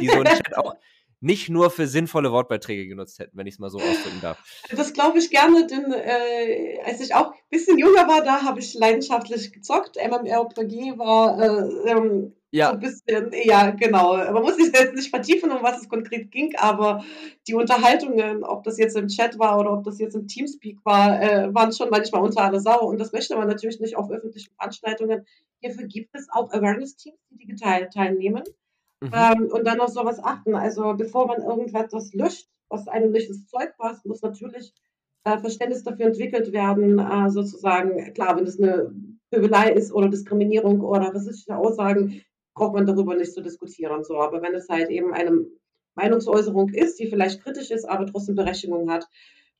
die 0.00 0.08
so 0.08 0.14
einen 0.14 0.24
Chat 0.24 0.56
auch 0.56 0.74
nicht 1.26 1.48
nur 1.48 1.70
für 1.70 1.88
sinnvolle 1.88 2.30
Wortbeiträge 2.30 2.86
genutzt 2.86 3.18
hätten, 3.18 3.36
wenn 3.36 3.46
ich 3.46 3.54
es 3.54 3.58
mal 3.58 3.68
so 3.68 3.78
ausdrücken 3.78 4.20
darf. 4.22 4.38
Das 4.70 4.92
glaube 4.92 5.18
ich 5.18 5.28
gerne, 5.30 5.66
denn 5.66 5.92
äh, 5.92 6.78
als 6.84 7.00
ich 7.00 7.14
auch 7.14 7.32
ein 7.32 7.38
bisschen 7.50 7.78
jünger 7.78 8.06
war, 8.06 8.22
da 8.22 8.42
habe 8.42 8.60
ich 8.60 8.74
leidenschaftlich 8.74 9.52
gezockt. 9.52 9.96
MMORPG 9.96 10.96
war 10.98 11.40
äh, 11.40 11.90
ähm, 11.90 12.32
ja. 12.52 12.68
so 12.68 12.74
ein 12.74 12.78
bisschen, 12.78 13.32
ja, 13.44 13.70
genau. 13.70 14.16
Man 14.16 14.42
muss 14.42 14.56
sich 14.56 14.72
jetzt 14.72 14.94
nicht 14.94 15.10
vertiefen, 15.10 15.50
um 15.50 15.62
was 15.62 15.82
es 15.82 15.88
konkret 15.88 16.30
ging, 16.30 16.54
aber 16.56 17.04
die 17.48 17.54
Unterhaltungen, 17.54 18.44
ob 18.44 18.62
das 18.62 18.78
jetzt 18.78 18.96
im 18.96 19.08
Chat 19.08 19.38
war 19.38 19.58
oder 19.58 19.72
ob 19.72 19.82
das 19.82 19.98
jetzt 19.98 20.14
im 20.14 20.28
Teamspeak 20.28 20.78
war, 20.84 21.20
äh, 21.20 21.52
waren 21.52 21.72
schon 21.72 21.90
manchmal 21.90 22.22
unter 22.22 22.44
aller 22.44 22.60
Sau. 22.60 22.86
Und 22.86 22.98
das 22.98 23.12
möchte 23.12 23.36
man 23.36 23.48
natürlich 23.48 23.80
nicht 23.80 23.96
auf 23.96 24.10
öffentlichen 24.10 24.54
Veranstaltungen. 24.54 25.26
Hierfür 25.60 25.86
gibt 25.88 26.14
es 26.14 26.28
auch 26.30 26.52
Awareness-Teams, 26.52 27.18
die 27.30 27.38
digital 27.38 27.88
teilnehmen. 27.90 28.44
Mhm. 29.00 29.10
Ähm, 29.12 29.48
und 29.52 29.66
dann 29.66 29.80
auf 29.80 29.90
sowas 29.90 30.22
achten. 30.22 30.54
Also 30.54 30.94
bevor 30.94 31.26
man 31.26 31.42
irgendetwas 31.42 32.12
löscht, 32.14 32.48
was 32.68 32.88
einem 32.88 33.12
nicht 33.12 33.28
ins 33.28 33.46
Zeug 33.46 33.76
passt, 33.76 34.06
muss 34.06 34.22
natürlich 34.22 34.72
äh, 35.24 35.38
Verständnis 35.38 35.84
dafür 35.84 36.06
entwickelt 36.06 36.52
werden, 36.52 36.98
äh, 36.98 37.30
sozusagen, 37.30 38.12
klar, 38.14 38.36
wenn 38.36 38.46
es 38.46 38.60
eine 38.60 38.92
Pöbelei 39.30 39.72
ist 39.72 39.92
oder 39.92 40.08
Diskriminierung 40.08 40.80
oder 40.80 41.14
rassistische 41.14 41.56
Aussagen, 41.56 42.22
braucht 42.54 42.74
man 42.74 42.86
darüber 42.86 43.14
nicht 43.14 43.32
zu 43.32 43.42
diskutieren. 43.42 44.04
So. 44.04 44.18
Aber 44.18 44.40
wenn 44.42 44.54
es 44.54 44.68
halt 44.68 44.88
eben 44.88 45.12
eine 45.12 45.46
Meinungsäußerung 45.94 46.70
ist, 46.70 46.98
die 46.98 47.08
vielleicht 47.08 47.42
kritisch 47.42 47.70
ist, 47.70 47.84
aber 47.84 48.06
trotzdem 48.06 48.34
Berechtigung 48.34 48.90
hat, 48.90 49.06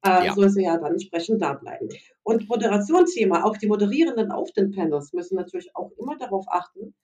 äh, 0.05 0.27
ja. 0.27 0.35
soll 0.35 0.49
sie 0.49 0.65
ja 0.65 0.79
dann 0.79 0.93
entsprechend 0.93 1.43
da 1.43 1.55
bleiben. 1.55 1.89
Und 2.23 2.49
Moderationsthema, 2.49 3.45
auch 3.45 3.57
die 3.57 3.67
Moderierenden 3.67 4.31
auf 4.31 4.53
den 4.53 4.71
Panels 4.71 5.13
müssen 5.13 5.37
natürlich 5.37 5.75
auch 5.75 5.91
immer 5.99 6.17
darauf 6.17 6.47
achten, 6.49 6.95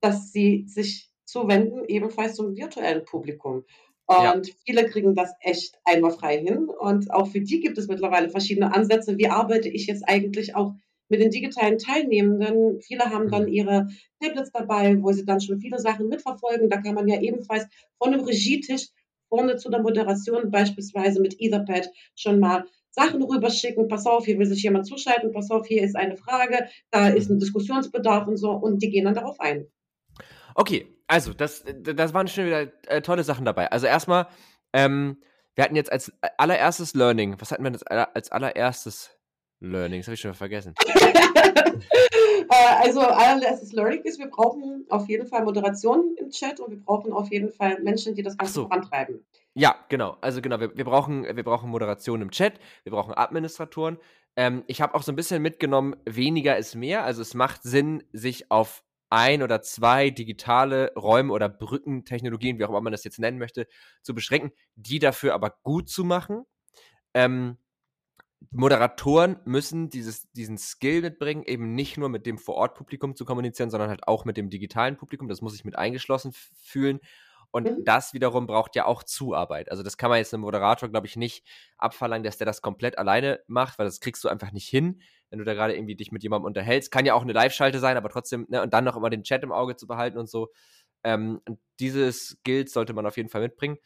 dass 0.00 0.32
sie 0.32 0.64
sich 0.66 1.10
zuwenden, 1.34 1.84
ebenfalls 1.88 2.36
zum 2.36 2.56
virtuellen 2.56 3.04
Publikum. 3.04 3.64
Und 4.06 4.46
ja. 4.46 4.54
viele 4.64 4.88
kriegen 4.88 5.14
das 5.14 5.32
echt 5.40 5.74
einwandfrei 5.84 6.38
hin. 6.38 6.68
Und 6.68 7.10
auch 7.10 7.26
für 7.26 7.40
die 7.40 7.60
gibt 7.60 7.76
es 7.76 7.88
mittlerweile 7.88 8.30
verschiedene 8.30 8.72
Ansätze. 8.72 9.18
Wie 9.18 9.28
arbeite 9.28 9.68
ich 9.68 9.86
jetzt 9.86 10.04
eigentlich 10.06 10.54
auch 10.54 10.74
mit 11.08 11.20
den 11.20 11.30
digitalen 11.30 11.78
Teilnehmenden? 11.78 12.80
Viele 12.82 13.06
haben 13.10 13.30
dann 13.30 13.44
mhm. 13.46 13.52
ihre 13.52 13.88
Tablets 14.20 14.52
dabei, 14.52 15.02
wo 15.02 15.10
sie 15.12 15.24
dann 15.24 15.40
schon 15.40 15.58
viele 15.58 15.78
Sachen 15.78 16.08
mitverfolgen. 16.08 16.70
Da 16.70 16.80
kann 16.80 16.94
man 16.94 17.08
ja 17.08 17.20
ebenfalls 17.20 17.66
von 17.98 18.12
einem 18.12 18.24
Regietisch 18.24 18.88
vorne 19.28 19.56
zu 19.56 19.70
der 19.70 19.82
Moderation 19.82 20.50
beispielsweise 20.50 21.20
mit 21.20 21.34
Etherpad 21.40 21.90
schon 22.14 22.38
mal 22.38 22.64
Sachen 22.90 23.22
rüberschicken. 23.22 23.88
Pass 23.88 24.06
auf, 24.06 24.26
hier 24.26 24.38
will 24.38 24.46
sich 24.46 24.62
jemand 24.62 24.86
zuschalten. 24.86 25.32
Pass 25.32 25.50
auf, 25.50 25.66
hier 25.66 25.82
ist 25.82 25.96
eine 25.96 26.16
Frage. 26.16 26.68
Da 26.92 27.08
ist 27.08 27.28
ein 27.30 27.40
Diskussionsbedarf 27.40 28.28
und 28.28 28.36
so. 28.36 28.50
Und 28.52 28.82
die 28.82 28.90
gehen 28.90 29.06
dann 29.06 29.14
darauf 29.14 29.40
ein. 29.40 29.66
Okay, 30.54 30.86
also, 31.06 31.32
das, 31.34 31.64
das 31.66 32.14
waren 32.14 32.28
schon 32.28 32.46
wieder 32.46 32.72
äh, 32.86 33.02
tolle 33.02 33.24
Sachen 33.24 33.44
dabei. 33.44 33.70
Also 33.70 33.86
erstmal, 33.86 34.26
ähm, 34.72 35.18
wir 35.54 35.64
hatten 35.64 35.76
jetzt 35.76 35.92
als 35.92 36.12
allererstes 36.38 36.94
Learning, 36.94 37.36
was 37.38 37.52
hatten 37.52 37.62
wir 37.62 37.70
jetzt 37.70 37.90
als 37.90 38.32
allererstes 38.32 39.10
Learning? 39.60 40.00
Das 40.00 40.08
habe 40.08 40.14
ich 40.14 40.20
schon 40.20 40.34
vergessen. 40.34 40.74
Äh, 42.50 42.84
also 42.84 43.00
allererstes 43.00 43.72
Learning 43.72 44.02
ist, 44.02 44.18
wir 44.18 44.28
brauchen 44.28 44.84
auf 44.90 45.08
jeden 45.08 45.26
Fall 45.26 45.44
Moderation 45.44 46.14
im 46.18 46.30
Chat 46.30 46.60
und 46.60 46.70
wir 46.70 46.80
brauchen 46.80 47.12
auf 47.12 47.30
jeden 47.30 47.50
Fall 47.50 47.80
Menschen, 47.82 48.14
die 48.14 48.22
das 48.22 48.36
Ganze 48.36 48.52
so. 48.52 48.62
vorantreiben. 48.62 49.24
Ja, 49.54 49.76
genau. 49.88 50.16
Also 50.20 50.42
genau, 50.42 50.60
wir, 50.60 50.76
wir, 50.76 50.84
brauchen, 50.84 51.24
wir 51.24 51.42
brauchen 51.42 51.70
Moderation 51.70 52.22
im 52.22 52.30
Chat, 52.30 52.54
wir 52.82 52.92
brauchen 52.92 53.14
Administratoren. 53.14 53.98
Ähm, 54.36 54.64
ich 54.66 54.80
habe 54.80 54.94
auch 54.94 55.02
so 55.02 55.12
ein 55.12 55.16
bisschen 55.16 55.42
mitgenommen, 55.42 55.96
weniger 56.04 56.56
ist 56.56 56.74
mehr. 56.74 57.04
Also 57.04 57.22
es 57.22 57.34
macht 57.34 57.62
Sinn, 57.62 58.02
sich 58.12 58.50
auf 58.50 58.84
ein 59.14 59.42
oder 59.44 59.62
zwei 59.62 60.10
digitale 60.10 60.92
Räume 60.96 61.32
oder 61.32 61.48
Brückentechnologien, 61.48 62.58
wie 62.58 62.64
auch 62.64 62.70
immer 62.70 62.80
man 62.80 62.92
das 62.92 63.04
jetzt 63.04 63.20
nennen 63.20 63.38
möchte, 63.38 63.68
zu 64.02 64.12
beschränken, 64.12 64.50
die 64.74 64.98
dafür 64.98 65.34
aber 65.34 65.54
gut 65.62 65.88
zu 65.88 66.04
machen. 66.04 66.44
Ähm, 67.14 67.56
Moderatoren 68.50 69.36
müssen 69.44 69.88
dieses, 69.88 70.30
diesen 70.32 70.58
Skill 70.58 71.00
mitbringen, 71.02 71.44
eben 71.44 71.74
nicht 71.74 71.96
nur 71.96 72.08
mit 72.08 72.26
dem 72.26 72.38
Vor-Ort-Publikum 72.38 73.14
zu 73.14 73.24
kommunizieren, 73.24 73.70
sondern 73.70 73.88
halt 73.88 74.06
auch 74.08 74.24
mit 74.24 74.36
dem 74.36 74.50
digitalen 74.50 74.96
Publikum. 74.96 75.28
Das 75.28 75.40
muss 75.40 75.52
sich 75.52 75.64
mit 75.64 75.78
eingeschlossen 75.78 76.32
fühlen. 76.60 77.00
Und 77.54 77.70
mhm. 77.70 77.84
das 77.84 78.14
wiederum 78.14 78.48
braucht 78.48 78.74
ja 78.74 78.84
auch 78.84 79.04
Zuarbeit. 79.04 79.70
Also 79.70 79.84
das 79.84 79.96
kann 79.96 80.10
man 80.10 80.18
jetzt 80.18 80.34
einem 80.34 80.40
Moderator, 80.40 80.88
glaube 80.88 81.06
ich, 81.06 81.14
nicht 81.14 81.46
abverlangen, 81.78 82.24
dass 82.24 82.36
der 82.36 82.46
das 82.46 82.62
komplett 82.62 82.98
alleine 82.98 83.40
macht, 83.46 83.78
weil 83.78 83.86
das 83.86 84.00
kriegst 84.00 84.24
du 84.24 84.28
einfach 84.28 84.50
nicht 84.50 84.68
hin 84.68 85.00
wenn 85.34 85.40
du 85.40 85.44
da 85.44 85.54
gerade 85.54 85.74
irgendwie 85.74 85.96
dich 85.96 86.12
mit 86.12 86.22
jemandem 86.22 86.46
unterhältst. 86.46 86.92
Kann 86.92 87.06
ja 87.06 87.14
auch 87.14 87.22
eine 87.22 87.32
Live-Schalte 87.32 87.80
sein, 87.80 87.96
aber 87.96 88.08
trotzdem, 88.08 88.46
ne, 88.50 88.62
und 88.62 88.72
dann 88.72 88.84
noch 88.84 88.96
immer 88.96 89.10
den 89.10 89.24
Chat 89.24 89.42
im 89.42 89.50
Auge 89.50 89.74
zu 89.74 89.88
behalten 89.88 90.16
und 90.16 90.28
so. 90.28 90.52
Ähm, 91.02 91.40
dieses 91.80 92.28
Skills 92.28 92.72
sollte 92.72 92.92
man 92.92 93.04
auf 93.04 93.16
jeden 93.16 93.28
Fall 93.28 93.40
mitbringen. 93.40 93.78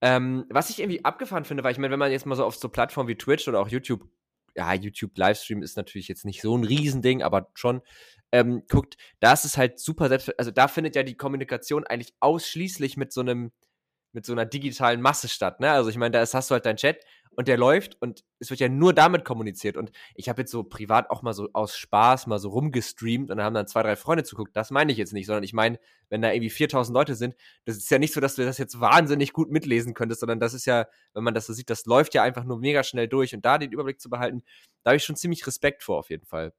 Ähm, 0.00 0.46
was 0.48 0.70
ich 0.70 0.80
irgendwie 0.80 1.04
abgefahren 1.04 1.44
finde, 1.44 1.62
weil 1.62 1.72
ich 1.72 1.78
meine, 1.78 1.92
wenn 1.92 1.98
man 1.98 2.10
jetzt 2.10 2.24
mal 2.24 2.36
so 2.36 2.44
auf 2.46 2.56
so 2.56 2.70
Plattformen 2.70 3.06
wie 3.06 3.18
Twitch 3.18 3.46
oder 3.48 3.60
auch 3.60 3.68
YouTube, 3.68 4.08
ja, 4.56 4.72
YouTube 4.74 5.16
Livestream 5.16 5.62
ist 5.62 5.76
natürlich 5.76 6.08
jetzt 6.08 6.24
nicht 6.24 6.40
so 6.40 6.56
ein 6.56 6.64
Riesending, 6.64 7.22
aber 7.22 7.50
schon 7.54 7.82
ähm, 8.32 8.62
guckt, 8.68 8.96
da 9.20 9.32
ist 9.32 9.56
halt 9.56 9.78
super 9.78 10.08
selbst, 10.08 10.38
also 10.38 10.50
da 10.50 10.68
findet 10.68 10.96
ja 10.96 11.02
die 11.02 11.16
Kommunikation 11.16 11.84
eigentlich 11.84 12.14
ausschließlich 12.20 12.96
mit 12.96 13.12
so 13.12 13.20
einem, 13.20 13.52
mit 14.16 14.24
so 14.24 14.32
einer 14.32 14.46
digitalen 14.46 15.02
Masse 15.02 15.28
statt, 15.28 15.60
ne? 15.60 15.70
Also 15.70 15.90
ich 15.90 15.98
meine, 15.98 16.12
da 16.12 16.22
ist, 16.22 16.32
hast 16.32 16.50
du 16.50 16.54
halt 16.54 16.64
dein 16.64 16.78
Chat 16.78 17.04
und 17.32 17.48
der 17.48 17.58
läuft 17.58 18.00
und 18.00 18.24
es 18.38 18.48
wird 18.48 18.60
ja 18.60 18.68
nur 18.70 18.94
damit 18.94 19.26
kommuniziert. 19.26 19.76
Und 19.76 19.92
ich 20.14 20.30
habe 20.30 20.40
jetzt 20.40 20.50
so 20.50 20.64
privat 20.64 21.10
auch 21.10 21.20
mal 21.20 21.34
so 21.34 21.50
aus 21.52 21.76
Spaß 21.76 22.26
mal 22.26 22.38
so 22.38 22.48
rumgestreamt 22.48 23.30
und 23.30 23.36
da 23.36 23.44
haben 23.44 23.52
dann 23.52 23.66
zwei, 23.66 23.82
drei 23.82 23.94
Freunde 23.94 24.24
zuguckt. 24.24 24.56
Das 24.56 24.70
meine 24.70 24.90
ich 24.90 24.96
jetzt 24.96 25.12
nicht, 25.12 25.26
sondern 25.26 25.44
ich 25.44 25.52
meine, 25.52 25.78
wenn 26.08 26.22
da 26.22 26.32
irgendwie 26.32 26.48
4000 26.48 26.94
Leute 26.94 27.14
sind, 27.14 27.34
das 27.66 27.76
ist 27.76 27.90
ja 27.90 27.98
nicht 27.98 28.14
so, 28.14 28.20
dass 28.20 28.36
du 28.36 28.44
das 28.46 28.56
jetzt 28.56 28.80
wahnsinnig 28.80 29.34
gut 29.34 29.50
mitlesen 29.50 29.92
könntest, 29.92 30.20
sondern 30.20 30.40
das 30.40 30.54
ist 30.54 30.64
ja, 30.64 30.86
wenn 31.12 31.22
man 31.22 31.34
das 31.34 31.44
so 31.44 31.52
sieht, 31.52 31.68
das 31.68 31.84
läuft 31.84 32.14
ja 32.14 32.22
einfach 32.22 32.44
nur 32.44 32.58
mega 32.58 32.82
schnell 32.84 33.08
durch 33.08 33.34
und 33.34 33.44
da 33.44 33.58
den 33.58 33.70
Überblick 33.70 34.00
zu 34.00 34.08
behalten, 34.08 34.42
da 34.82 34.90
habe 34.90 34.96
ich 34.96 35.04
schon 35.04 35.16
ziemlich 35.16 35.46
Respekt 35.46 35.82
vor, 35.82 35.98
auf 35.98 36.08
jeden 36.08 36.24
Fall. 36.24 36.54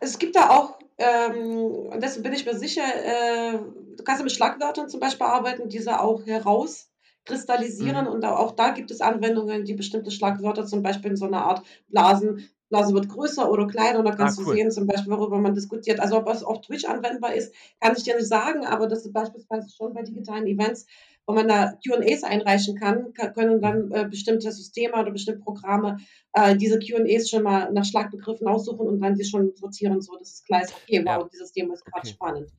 Es 0.00 0.18
gibt 0.18 0.34
da 0.34 0.50
auch, 0.50 0.76
ähm, 0.98 1.56
und 1.92 2.02
dessen 2.02 2.24
bin 2.24 2.32
ich 2.32 2.44
mir 2.44 2.56
sicher, 2.58 2.82
äh, 2.82 3.58
du 3.96 4.02
kannst 4.02 4.20
ja 4.20 4.24
mit 4.24 4.32
Schlagwörtern 4.32 4.88
zum 4.88 4.98
Beispiel 4.98 5.26
arbeiten, 5.26 5.68
diese 5.68 6.00
auch 6.00 6.26
heraus 6.26 6.88
kristallisieren. 7.26 8.06
Mhm. 8.06 8.12
Und 8.12 8.24
auch 8.24 8.52
da 8.52 8.70
gibt 8.70 8.90
es 8.90 9.00
Anwendungen, 9.00 9.64
die 9.64 9.74
bestimmte 9.74 10.10
Schlagwörter 10.10 10.64
zum 10.66 10.82
Beispiel 10.82 11.10
in 11.10 11.16
so 11.16 11.26
einer 11.26 11.44
Art 11.44 11.62
Blasen, 11.88 12.48
Blase 12.68 12.94
wird 12.94 13.08
größer 13.08 13.50
oder 13.50 13.66
kleiner, 13.66 14.02
da 14.02 14.12
kannst 14.12 14.38
ah, 14.38 14.42
cool. 14.42 14.54
du 14.54 14.56
sehen, 14.56 14.70
zum 14.70 14.86
Beispiel, 14.86 15.12
worüber 15.12 15.38
man 15.38 15.54
diskutiert. 15.54 16.00
Also 16.00 16.16
ob 16.16 16.28
es 16.28 16.42
auf 16.42 16.62
Twitch 16.62 16.84
anwendbar 16.84 17.34
ist, 17.34 17.54
kann 17.80 17.94
ich 17.96 18.02
dir 18.02 18.16
nicht 18.16 18.26
sagen, 18.26 18.66
aber 18.66 18.88
das 18.88 19.04
ist 19.04 19.12
beispielsweise 19.12 19.68
schon 19.70 19.94
bei 19.94 20.02
digitalen 20.02 20.46
Events, 20.46 20.86
wo 21.26 21.34
man 21.34 21.48
da 21.48 21.74
QAs 21.84 22.22
einreichen 22.24 22.76
kann, 22.76 23.12
können 23.12 23.60
dann 23.60 23.90
äh, 23.92 24.06
bestimmte 24.08 24.50
Systeme 24.50 24.94
oder 24.94 25.10
bestimmte 25.10 25.40
Programme 25.40 25.98
äh, 26.32 26.56
diese 26.56 26.78
QAs 26.78 27.28
schon 27.28 27.42
mal 27.42 27.72
nach 27.72 27.84
Schlagbegriffen 27.84 28.46
aussuchen 28.46 28.86
und 28.86 29.00
dann 29.00 29.14
die 29.14 29.24
schon 29.24 29.52
sortieren, 29.54 30.00
so 30.00 30.16
dass 30.16 30.34
es 30.34 30.44
klar 30.44 30.62
ist, 30.62 30.74
okay, 30.74 31.02
wow, 31.04 31.22
ja. 31.22 31.28
dieses 31.32 31.52
Thema 31.52 31.74
ist 31.74 31.84
gerade 31.84 32.06
okay. 32.06 32.14
spannend. 32.14 32.50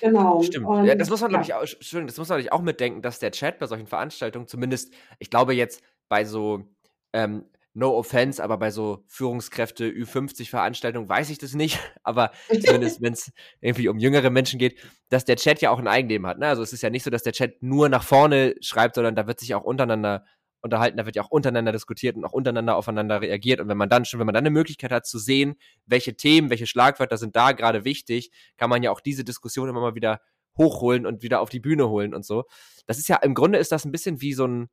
Genau. 0.00 0.42
Stimmt. 0.42 0.66
Und, 0.66 0.84
ja, 0.84 0.94
das 0.94 1.10
muss 1.10 1.20
man, 1.20 1.30
glaube 1.30 1.44
ich, 1.44 1.54
auch, 1.54 1.62
das 1.62 1.92
muss 1.92 1.92
man 2.16 2.28
natürlich 2.28 2.52
auch 2.52 2.62
mitdenken, 2.62 3.02
dass 3.02 3.18
der 3.18 3.32
Chat 3.32 3.58
bei 3.58 3.66
solchen 3.66 3.86
Veranstaltungen 3.86 4.46
zumindest, 4.46 4.92
ich 5.18 5.30
glaube 5.30 5.54
jetzt 5.54 5.82
bei 6.08 6.24
so, 6.24 6.64
ähm, 7.12 7.44
no 7.74 7.96
offense, 7.96 8.42
aber 8.42 8.58
bei 8.58 8.70
so 8.70 9.04
Führungskräfte 9.06 9.88
Ü50-Veranstaltungen 9.88 11.08
weiß 11.08 11.30
ich 11.30 11.38
das 11.38 11.54
nicht, 11.54 11.78
aber 12.02 12.32
zumindest 12.64 13.00
wenn 13.02 13.12
es 13.12 13.32
irgendwie 13.60 13.88
um 13.88 13.98
jüngere 13.98 14.30
Menschen 14.30 14.58
geht, 14.58 14.78
dass 15.10 15.24
der 15.24 15.36
Chat 15.36 15.60
ja 15.60 15.70
auch 15.70 15.78
ein 15.78 15.88
Eigenleben 15.88 16.26
hat. 16.26 16.38
Ne? 16.38 16.46
Also 16.48 16.62
es 16.62 16.72
ist 16.72 16.82
ja 16.82 16.90
nicht 16.90 17.04
so, 17.04 17.10
dass 17.10 17.22
der 17.22 17.32
Chat 17.32 17.62
nur 17.62 17.88
nach 17.88 18.02
vorne 18.02 18.56
schreibt, 18.60 18.96
sondern 18.96 19.14
da 19.14 19.26
wird 19.26 19.40
sich 19.40 19.54
auch 19.54 19.62
untereinander 19.62 20.24
unterhalten, 20.60 20.96
da 20.96 21.06
wird 21.06 21.16
ja 21.16 21.22
auch 21.22 21.30
untereinander 21.30 21.72
diskutiert 21.72 22.16
und 22.16 22.24
auch 22.24 22.32
untereinander 22.32 22.76
aufeinander 22.76 23.20
reagiert. 23.20 23.60
Und 23.60 23.68
wenn 23.68 23.76
man 23.76 23.88
dann 23.88 24.04
schon, 24.04 24.20
wenn 24.20 24.26
man 24.26 24.34
dann 24.34 24.42
eine 24.42 24.50
Möglichkeit 24.50 24.90
hat 24.90 25.06
zu 25.06 25.18
sehen, 25.18 25.56
welche 25.86 26.16
Themen, 26.16 26.50
welche 26.50 26.66
Schlagwörter 26.66 27.16
sind 27.16 27.36
da 27.36 27.52
gerade 27.52 27.84
wichtig, 27.84 28.30
kann 28.56 28.70
man 28.70 28.82
ja 28.82 28.90
auch 28.90 29.00
diese 29.00 29.24
Diskussion 29.24 29.68
immer 29.68 29.80
mal 29.80 29.94
wieder 29.94 30.20
hochholen 30.56 31.06
und 31.06 31.22
wieder 31.22 31.40
auf 31.40 31.50
die 31.50 31.60
Bühne 31.60 31.88
holen 31.88 32.14
und 32.14 32.24
so. 32.24 32.44
Das 32.86 32.98
ist 32.98 33.08
ja, 33.08 33.16
im 33.16 33.34
Grunde 33.34 33.58
ist 33.58 33.72
das 33.72 33.84
ein 33.84 33.92
bisschen 33.92 34.20
wie 34.20 34.34
so 34.34 34.46
ein, 34.46 34.68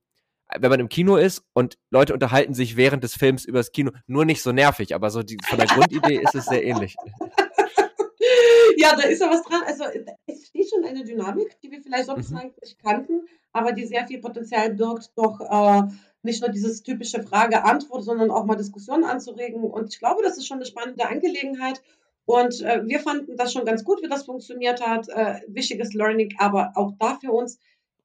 wenn 0.57 0.69
man 0.69 0.79
im 0.79 0.89
Kino 0.89 1.15
ist 1.15 1.43
und 1.53 1.77
Leute 1.89 2.13
unterhalten 2.13 2.53
sich 2.53 2.75
während 2.75 3.03
des 3.03 3.15
Films 3.15 3.45
über 3.45 3.59
das 3.59 3.71
Kino, 3.71 3.91
nur 4.07 4.25
nicht 4.25 4.41
so 4.41 4.51
nervig, 4.51 4.93
aber 4.93 5.09
so 5.09 5.23
die, 5.23 5.37
von 5.45 5.57
der 5.57 5.67
Grundidee 5.67 6.17
ist 6.17 6.35
es 6.35 6.45
sehr 6.45 6.63
ähnlich. 6.63 6.95
Ja, 8.77 8.95
da 8.95 9.03
ist 9.03 9.21
ja 9.21 9.29
was 9.29 9.43
dran. 9.43 9.61
Also 9.65 9.85
es 10.27 10.47
steht 10.47 10.69
schon 10.69 10.85
eine 10.85 11.03
Dynamik, 11.03 11.59
die 11.61 11.71
wir 11.71 11.81
vielleicht 11.81 12.05
sonst 12.05 12.31
mhm. 12.31 12.51
nicht 12.61 12.79
kannten, 12.83 13.27
aber 13.53 13.71
die 13.71 13.85
sehr 13.85 14.05
viel 14.07 14.19
Potenzial 14.19 14.73
birgt, 14.73 15.11
doch 15.15 15.39
äh, 15.41 15.83
nicht 16.23 16.41
nur 16.41 16.49
dieses 16.49 16.83
typische 16.83 17.23
Frage-Antwort, 17.23 18.03
sondern 18.03 18.31
auch 18.31 18.45
mal 18.45 18.55
Diskussionen 18.55 19.05
anzuregen. 19.05 19.63
Und 19.63 19.93
ich 19.93 19.99
glaube, 19.99 20.23
das 20.23 20.37
ist 20.37 20.47
schon 20.47 20.57
eine 20.57 20.65
spannende 20.65 21.07
Angelegenheit. 21.07 21.81
Und 22.25 22.61
äh, 22.61 22.81
wir 22.85 22.99
fanden 22.99 23.37
das 23.37 23.53
schon 23.53 23.65
ganz 23.65 23.83
gut, 23.83 24.01
wie 24.01 24.09
das 24.09 24.25
funktioniert 24.25 24.85
hat. 24.85 25.07
Äh, 25.09 25.41
wichtiges 25.47 25.93
Learning, 25.93 26.33
aber 26.39 26.71
auch 26.75 26.93
da 26.99 27.17
für 27.21 27.31
uns, 27.31 27.59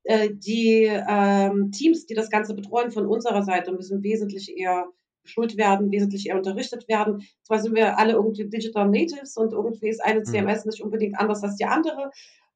äh, 0.05 0.29
die 0.31 0.85
ähm, 0.85 1.73
Teams, 1.73 2.07
die 2.07 2.15
das 2.15 2.31
Ganze 2.31 2.55
betreuen 2.55 2.91
von 2.91 3.07
unserer 3.07 3.43
Seite, 3.43 3.73
müssen 3.73 4.03
wesentlich 4.03 4.57
eher 4.57 4.87
geschult 5.23 5.57
werden, 5.57 5.91
wesentlich 5.91 6.29
eher 6.29 6.37
unterrichtet 6.37 6.89
werden. 6.89 7.27
Zwar 7.43 7.61
sind 7.61 7.75
wir 7.75 7.99
alle 7.99 8.15
irgendwie 8.15 8.49
Digital 8.49 8.89
Natives 8.89 9.37
und 9.37 9.53
irgendwie 9.53 9.89
ist 9.89 10.05
eine 10.05 10.23
CMS 10.23 10.65
mhm. 10.65 10.71
nicht 10.71 10.83
unbedingt 10.83 11.19
anders 11.19 11.43
als 11.43 11.57
die 11.57 11.65
andere, 11.65 12.11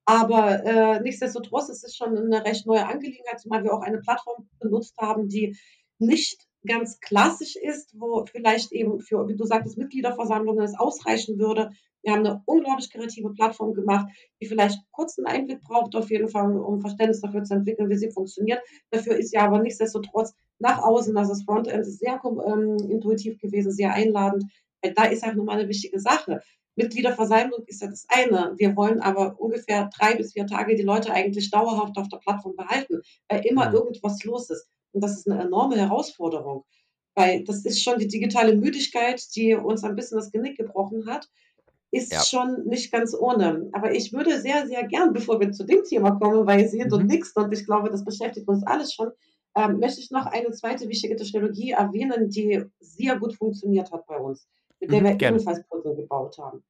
aber 0.06 0.64
äh, 0.64 1.00
nichtsdestotrotz 1.00 1.68
ist 1.70 1.84
es 1.84 1.96
schon 1.96 2.16
eine 2.16 2.44
recht 2.44 2.66
neue 2.66 2.86
Angelegenheit, 2.86 3.40
zumal 3.40 3.64
wir 3.64 3.72
auch 3.72 3.82
eine 3.82 3.98
Plattform 3.98 4.48
benutzt 4.60 4.96
haben, 4.98 5.28
die 5.28 5.56
nicht 5.98 6.46
ganz 6.66 7.00
klassisch 7.00 7.56
ist, 7.56 7.94
wo 7.98 8.24
vielleicht 8.26 8.72
eben 8.72 9.00
für, 9.00 9.28
wie 9.28 9.36
du 9.36 9.44
sagtest, 9.44 9.78
Mitgliederversammlungen 9.78 10.64
es 10.64 10.78
ausreichen 10.78 11.38
würde. 11.38 11.70
Wir 12.02 12.12
haben 12.12 12.26
eine 12.26 12.42
unglaublich 12.44 12.90
kreative 12.90 13.32
Plattform 13.32 13.72
gemacht, 13.72 14.08
die 14.40 14.46
vielleicht 14.46 14.78
kurzen 14.92 15.26
Einblick 15.26 15.62
braucht, 15.62 15.94
auf 15.96 16.10
jeden 16.10 16.28
Fall, 16.28 16.56
um 16.56 16.80
Verständnis 16.80 17.22
dafür 17.22 17.44
zu 17.44 17.54
entwickeln, 17.54 17.88
wie 17.88 17.96
sie 17.96 18.10
funktioniert. 18.10 18.60
Dafür 18.90 19.16
ist 19.16 19.32
ja 19.32 19.46
aber 19.46 19.60
nichtsdestotrotz 19.60 20.34
nach 20.58 20.82
außen, 20.82 21.16
also 21.16 21.32
das 21.32 21.44
Frontend 21.44 21.86
ist 21.86 21.98
sehr 21.98 22.20
ähm, 22.24 22.76
intuitiv 22.90 23.38
gewesen, 23.40 23.72
sehr 23.72 23.92
einladend. 23.92 24.44
Da 24.96 25.04
ist 25.04 25.24
halt 25.24 25.36
nochmal 25.36 25.58
eine 25.58 25.68
wichtige 25.68 25.98
Sache. 25.98 26.42
Mitgliederversammlung 26.76 27.64
ist 27.66 27.82
ja 27.82 27.88
das 27.88 28.06
eine. 28.08 28.52
Wir 28.56 28.76
wollen 28.76 29.00
aber 29.00 29.40
ungefähr 29.40 29.88
drei 29.96 30.16
bis 30.16 30.32
vier 30.32 30.46
Tage 30.46 30.74
die 30.74 30.82
Leute 30.82 31.12
eigentlich 31.12 31.50
dauerhaft 31.50 31.96
auf 31.96 32.08
der 32.08 32.18
Plattform 32.18 32.56
behalten, 32.56 33.00
weil 33.28 33.46
immer 33.46 33.68
mhm. 33.68 33.76
irgendwas 33.76 34.22
los 34.24 34.50
ist. 34.50 34.68
Und 34.94 35.02
das 35.02 35.18
ist 35.18 35.28
eine 35.28 35.42
enorme 35.42 35.76
Herausforderung. 35.76 36.64
Weil 37.14 37.44
das 37.44 37.64
ist 37.64 37.82
schon 37.82 37.98
die 37.98 38.08
digitale 38.08 38.56
Müdigkeit, 38.56 39.22
die 39.36 39.54
uns 39.54 39.84
ein 39.84 39.94
bisschen 39.94 40.18
das 40.18 40.32
Genick 40.32 40.56
gebrochen 40.56 41.06
hat, 41.06 41.28
ist 41.92 42.12
ja. 42.12 42.24
schon 42.24 42.64
nicht 42.64 42.90
ganz 42.90 43.14
ohne. 43.14 43.68
Aber 43.72 43.94
ich 43.94 44.12
würde 44.12 44.40
sehr, 44.40 44.66
sehr 44.66 44.84
gern, 44.84 45.12
bevor 45.12 45.38
wir 45.38 45.52
zu 45.52 45.64
dem 45.64 45.84
Thema 45.84 46.12
kommen, 46.12 46.46
weil 46.46 46.66
Sie 46.68 46.82
mhm. 46.82 46.92
und 46.92 47.06
nix 47.06 47.32
und 47.36 47.52
ich 47.52 47.66
glaube, 47.66 47.90
das 47.90 48.04
beschäftigt 48.04 48.48
uns 48.48 48.66
alles 48.66 48.94
schon, 48.94 49.10
ähm, 49.56 49.78
möchte 49.78 50.00
ich 50.00 50.10
noch 50.10 50.26
eine 50.26 50.50
zweite 50.50 50.88
wichtige 50.88 51.14
Technologie 51.14 51.70
erwähnen, 51.70 52.30
die 52.30 52.64
sehr 52.80 53.16
gut 53.18 53.34
funktioniert 53.34 53.92
hat 53.92 54.06
bei 54.06 54.16
uns 54.16 54.48
mit 54.80 54.92
der 54.92 55.00
mhm, 55.00 55.04
wir 55.04 55.14
gerne. 55.14 55.36
ebenfalls 55.36 55.66
Brücken 55.68 55.96
gebaut 55.96 56.38
haben. 56.38 56.62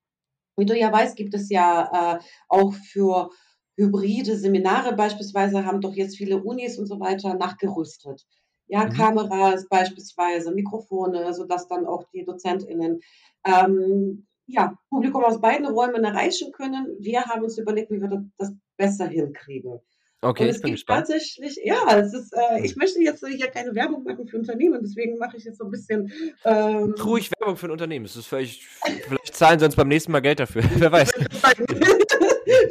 Wie 0.57 0.67
du 0.67 0.77
ja 0.77 0.93
weißt, 0.93 1.17
gibt 1.17 1.35
es 1.35 1.51
ja 1.51 2.17
äh, 2.17 2.19
auch 2.49 2.73
für 2.75 3.31
hybride 3.77 4.37
Seminare 4.37 4.95
beispielsweise, 4.95 5.65
haben 5.65 5.81
doch 5.81 5.95
jetzt 5.95 6.17
viele 6.17 6.43
Unis 6.43 6.79
und 6.79 6.87
so 6.87 7.01
weiter 7.01 7.35
nachgerüstet. 7.35 8.25
Ja, 8.67 8.87
mhm. 8.87 8.91
Kameras 8.91 9.69
beispielsweise, 9.69 10.53
Mikrofone, 10.53 11.35
sodass 11.35 11.69
dann 11.69 11.87
auch 11.87 12.05
die 12.13 12.25
DozentInnen 12.25 13.01
ähm, 13.45 14.27
ja, 14.47 14.77
Publikum 14.91 15.25
aus 15.25 15.41
beiden 15.41 15.67
Räumen 15.67 16.05
erreichen 16.05 16.53
können. 16.53 16.97
Wir 16.99 17.25
haben 17.25 17.43
uns 17.45 17.59
überlegt, 17.59 17.91
wie 17.91 18.01
wir 18.01 18.27
das 18.39 18.53
besser 18.77 19.07
hinkriegen. 19.07 19.81
Okay, 20.25 20.45
und 20.45 20.49
es 20.49 20.57
ich 20.57 20.63
bin 20.63 20.71
gibt 20.71 20.81
gespannt. 20.81 21.07
tatsächlich, 21.07 21.61
ja, 21.65 21.99
es 21.99 22.15
ist, 22.15 22.33
äh, 22.33 22.65
ich 22.65 22.77
möchte 22.77 22.99
jetzt 23.03 23.23
hier 23.27 23.49
keine 23.49 23.75
Werbung 23.75 24.05
machen 24.05 24.27
für 24.27 24.39
Unternehmen, 24.39 24.81
deswegen 24.83 25.19
mache 25.19 25.37
ich 25.37 25.45
jetzt 25.45 25.59
so 25.59 25.65
ein 25.65 25.71
bisschen. 25.71 26.11
Ähm, 26.47 26.95
Ruhig 27.05 27.31
Werbung 27.39 27.59
für 27.59 27.67
ein 27.67 27.73
Unternehmen. 27.73 28.07
Es 28.07 28.17
ist 28.17 28.27
völlig, 28.27 28.67
vielleicht 28.67 29.35
zahlen 29.35 29.59
sie 29.59 29.67
uns 29.67 29.77
beim 29.77 29.89
nächsten 29.89 30.13
Mal 30.13 30.21
Geld 30.21 30.41
dafür. 30.41 30.63
Wer 30.77 30.93
weiß. 30.93 31.13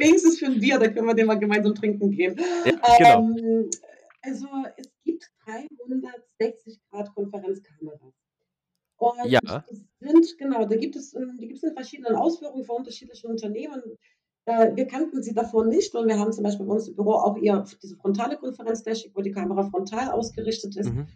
Wenigstens 0.04 0.40
für 0.40 0.46
ein 0.48 0.60
Bier, 0.60 0.80
da 0.80 0.88
können 0.90 1.08
wir 1.08 1.14
den 1.14 1.28
mal 1.28 1.40
gemeinsam 1.40 1.76
trinken 1.76 2.12
gehen. 2.12 2.36
Ja, 2.66 2.98
genau. 2.98 3.38
Ähm, 3.38 3.70
also 4.22 4.48
es 4.78 4.90
gibt 5.04 5.30
360 5.46 6.80
Grad 6.90 7.14
Konferenzkameras. 7.14 8.14
Und 8.98 9.30
ja. 9.30 9.66
sind, 10.00 10.38
genau, 10.38 10.66
da 10.66 10.76
gibt 10.76 10.96
es, 10.96 11.12
die 11.12 11.48
gibt 11.48 11.58
es 11.58 11.64
in 11.64 11.74
verschiedenen 11.74 12.16
Ausführungen 12.16 12.64
von 12.64 12.78
unterschiedlichen 12.78 13.30
Unternehmen. 13.30 13.82
Äh, 14.46 14.76
wir 14.76 14.88
kannten 14.88 15.22
sie 15.22 15.34
davor 15.34 15.66
nicht 15.66 15.94
und 15.96 16.08
wir 16.08 16.20
haben 16.20 16.32
zum 16.32 16.44
Beispiel 16.44 16.66
bei 16.66 16.74
uns 16.74 16.88
im 16.88 16.96
Büro 16.96 17.14
auch 17.14 17.38
eher 17.38 17.66
diese 17.82 17.96
frontale 17.98 18.38
Konferenzfläche, 18.38 19.10
wo 19.14 19.22
die 19.22 19.32
Kamera 19.32 19.64
frontal 19.70 20.12
ausgerichtet 20.12 20.76
ist. 20.78 20.92
Mhm. 20.92 21.08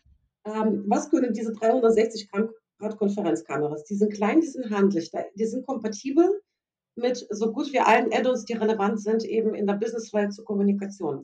Ähm, 0.46 0.84
was 0.88 1.10
können 1.10 1.34
diese 1.34 1.54
360 1.54 2.30
Grad 2.32 2.98
Konferenzkameras? 2.98 3.86
Die 3.86 3.96
sind 3.96 4.14
klein, 4.14 4.42
die 4.42 4.48
sind 4.48 4.70
handlich, 4.70 5.12
die 5.36 5.46
sind 5.46 5.66
kompatibel 5.66 6.42
mit 6.98 7.26
so 7.30 7.52
gut 7.52 7.72
wie 7.74 7.80
allen 7.80 8.12
Add-ons, 8.12 8.46
die 8.46 8.54
relevant 8.54 9.02
sind 9.02 9.24
eben 9.24 9.54
in 9.56 9.68
der 9.68 9.76
Businesswelt 9.76 10.34
zur 10.34 10.46
Kommunikation. 10.46 11.24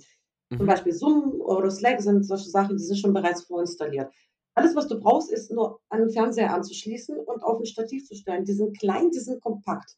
Mhm. 0.50 0.58
Zum 0.58 0.66
Beispiel 0.68 0.94
Zoom 0.94 1.42
oder 1.42 1.72
Slack 1.72 2.02
sind 2.02 2.24
solche 2.24 2.50
Sachen, 2.50 2.78
die 2.78 2.84
sind 2.84 2.98
schon 2.98 3.14
bereits 3.14 3.44
vorinstalliert. 3.44 4.12
Alles, 4.56 4.76
was 4.76 4.88
du 4.88 5.00
brauchst, 5.00 5.32
ist 5.32 5.52
nur 5.52 5.80
einen 5.90 6.12
Fernseher 6.12 6.54
anzuschließen 6.54 7.18
und 7.18 7.44
auf 7.44 7.60
ein 7.60 7.66
Stativ 7.66 8.06
zu 8.06 8.16
stellen. 8.16 8.46
Die 8.46 8.54
sind 8.54 8.78
klein, 8.78 9.10
die 9.10 9.20
sind 9.20 9.42
kompakt. 9.42 9.98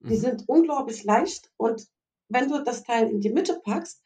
Die 0.00 0.14
mhm. 0.14 0.20
sind 0.20 0.44
unglaublich 0.48 1.04
leicht 1.04 1.50
und 1.56 1.86
wenn 2.28 2.48
du 2.48 2.62
das 2.62 2.82
Teil 2.82 3.08
in 3.08 3.20
die 3.20 3.30
Mitte 3.30 3.60
packst, 3.62 4.02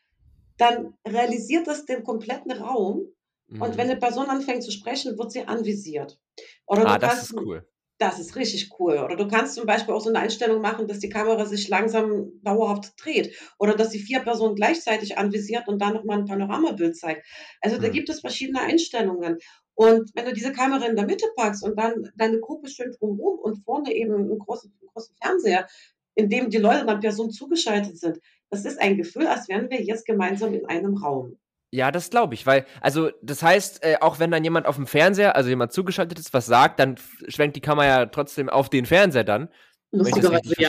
dann 0.57 0.95
realisiert 1.07 1.67
das 1.67 1.87
den 1.87 2.05
kompletten 2.05 2.53
Raum. 2.53 3.07
Mhm. 3.47 3.63
Und 3.63 3.77
wenn 3.77 3.89
eine 3.89 3.99
Person 3.99 4.27
anfängt 4.27 4.63
zu 4.63 4.71
sprechen, 4.71 5.19
wird 5.19 5.33
sie 5.33 5.45
anvisiert. 5.45 6.21
Oder 6.67 6.87
ah, 6.87 6.99
das 6.99 7.23
ist 7.23 7.35
cool. 7.35 7.67
Das 7.99 8.21
ist 8.21 8.37
richtig 8.37 8.71
cool. 8.79 8.99
Oder 8.99 9.17
du 9.17 9.27
kannst 9.27 9.57
zum 9.57 9.67
Beispiel 9.67 9.93
auch 9.93 10.01
so 10.01 10.09
eine 10.09 10.21
Einstellung 10.21 10.61
machen, 10.61 10.87
dass 10.87 11.01
die 11.01 11.09
Kamera 11.09 11.45
sich 11.47 11.69
langsam 11.69 12.31
dauerhaft 12.43 12.93
dreht. 12.97 13.35
Oder 13.59 13.75
dass 13.75 13.91
sie 13.91 13.99
vier 13.99 14.21
Personen 14.21 14.55
gleichzeitig 14.55 15.19
anvisiert 15.19 15.67
und 15.67 15.81
dann 15.83 15.95
nochmal 15.95 16.19
ein 16.19 16.25
Panoramabild 16.25 16.97
zeigt. 16.97 17.27
Also 17.61 17.77
da 17.77 17.87
hm. 17.87 17.93
gibt 17.93 18.09
es 18.09 18.21
verschiedene 18.21 18.61
Einstellungen. 18.61 19.39
Und 19.75 20.11
wenn 20.15 20.27
du 20.27 20.33
diese 20.33 20.53
Kamera 20.53 20.87
in 20.87 20.95
der 20.95 21.07
Mitte 21.07 21.27
packst 21.37 21.65
und 21.65 21.77
dann 21.77 22.11
deine 22.17 22.39
Gruppe 22.39 22.69
schön 22.69 22.93
drumherum 22.93 23.41
und 23.41 23.65
vorne 23.65 23.93
eben 23.93 24.15
einen 24.15 24.39
großen, 24.39 24.73
großen 24.93 25.17
Fernseher, 25.21 25.67
in 26.15 26.29
dem 26.29 26.51
die 26.51 26.59
Leute 26.59 26.87
dann 26.87 27.01
Personen 27.01 27.31
zugeschaltet 27.31 27.99
sind, 27.99 28.21
das 28.51 28.65
ist 28.65 28.81
ein 28.81 28.97
Gefühl, 28.97 29.27
als 29.27 29.49
wären 29.49 29.71
wir 29.71 29.83
jetzt 29.83 30.07
gemeinsam 30.07 30.55
in 30.55 30.67
einem 30.67 30.97
Raum. 30.97 31.39
Ja, 31.71 31.91
das 31.91 32.09
glaube 32.09 32.35
ich, 32.35 32.47
weil, 32.47 32.65
also, 32.81 33.11
das 33.21 33.43
heißt, 33.43 33.85
äh, 33.85 33.97
auch 34.01 34.19
wenn 34.19 34.31
dann 34.31 34.43
jemand 34.43 34.67
auf 34.67 34.77
dem 34.77 34.87
Fernseher, 34.87 35.37
also 35.37 35.51
jemand 35.51 35.73
zugeschaltet 35.73 36.19
ist, 36.19 36.33
was 36.33 36.47
sagt, 36.47 36.81
dann 36.81 36.97
schwenkt 37.29 37.57
die 37.57 37.61
Kamera 37.61 37.87
ja 37.87 38.07
trotzdem 38.07 38.49
auf 38.49 38.71
den 38.71 38.87
Fernseher 38.87 39.25
dann. 39.25 39.51
Lustigerweise, 39.91 40.55
ja. 40.59 40.69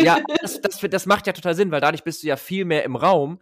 Ja, 0.00 0.18
das, 0.42 0.60
das, 0.60 0.80
das 0.80 1.06
macht 1.06 1.26
ja 1.26 1.32
total 1.32 1.54
Sinn, 1.54 1.70
weil 1.70 1.80
dadurch 1.80 2.04
bist 2.04 2.22
du 2.22 2.26
ja 2.26 2.36
viel 2.36 2.64
mehr 2.64 2.84
im 2.84 2.96
Raum. 2.96 3.40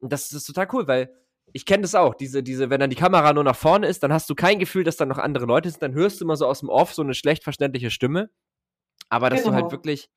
Und 0.00 0.12
das 0.12 0.32
ist 0.32 0.44
total 0.44 0.68
cool, 0.72 0.88
weil 0.88 1.14
ich 1.52 1.66
kenne 1.66 1.82
das 1.82 1.94
auch, 1.94 2.14
diese, 2.14 2.42
diese, 2.42 2.68
wenn 2.68 2.80
dann 2.80 2.90
die 2.90 2.96
Kamera 2.96 3.32
nur 3.32 3.44
nach 3.44 3.56
vorne 3.56 3.86
ist, 3.86 4.02
dann 4.02 4.12
hast 4.12 4.28
du 4.28 4.34
kein 4.34 4.58
Gefühl, 4.58 4.82
dass 4.82 4.96
da 4.96 5.06
noch 5.06 5.18
andere 5.18 5.46
Leute 5.46 5.70
sind, 5.70 5.82
dann 5.82 5.94
hörst 5.94 6.20
du 6.20 6.24
immer 6.24 6.36
so 6.36 6.46
aus 6.46 6.60
dem 6.60 6.68
Off 6.68 6.94
so 6.94 7.02
eine 7.02 7.14
schlecht 7.14 7.44
verständliche 7.44 7.90
Stimme. 7.90 8.30
Aber 9.08 9.30
dass 9.30 9.40
genau. 9.40 9.50
du 9.50 9.54
halt 9.54 9.64
genau. 9.66 9.72
wirklich, 9.72 10.10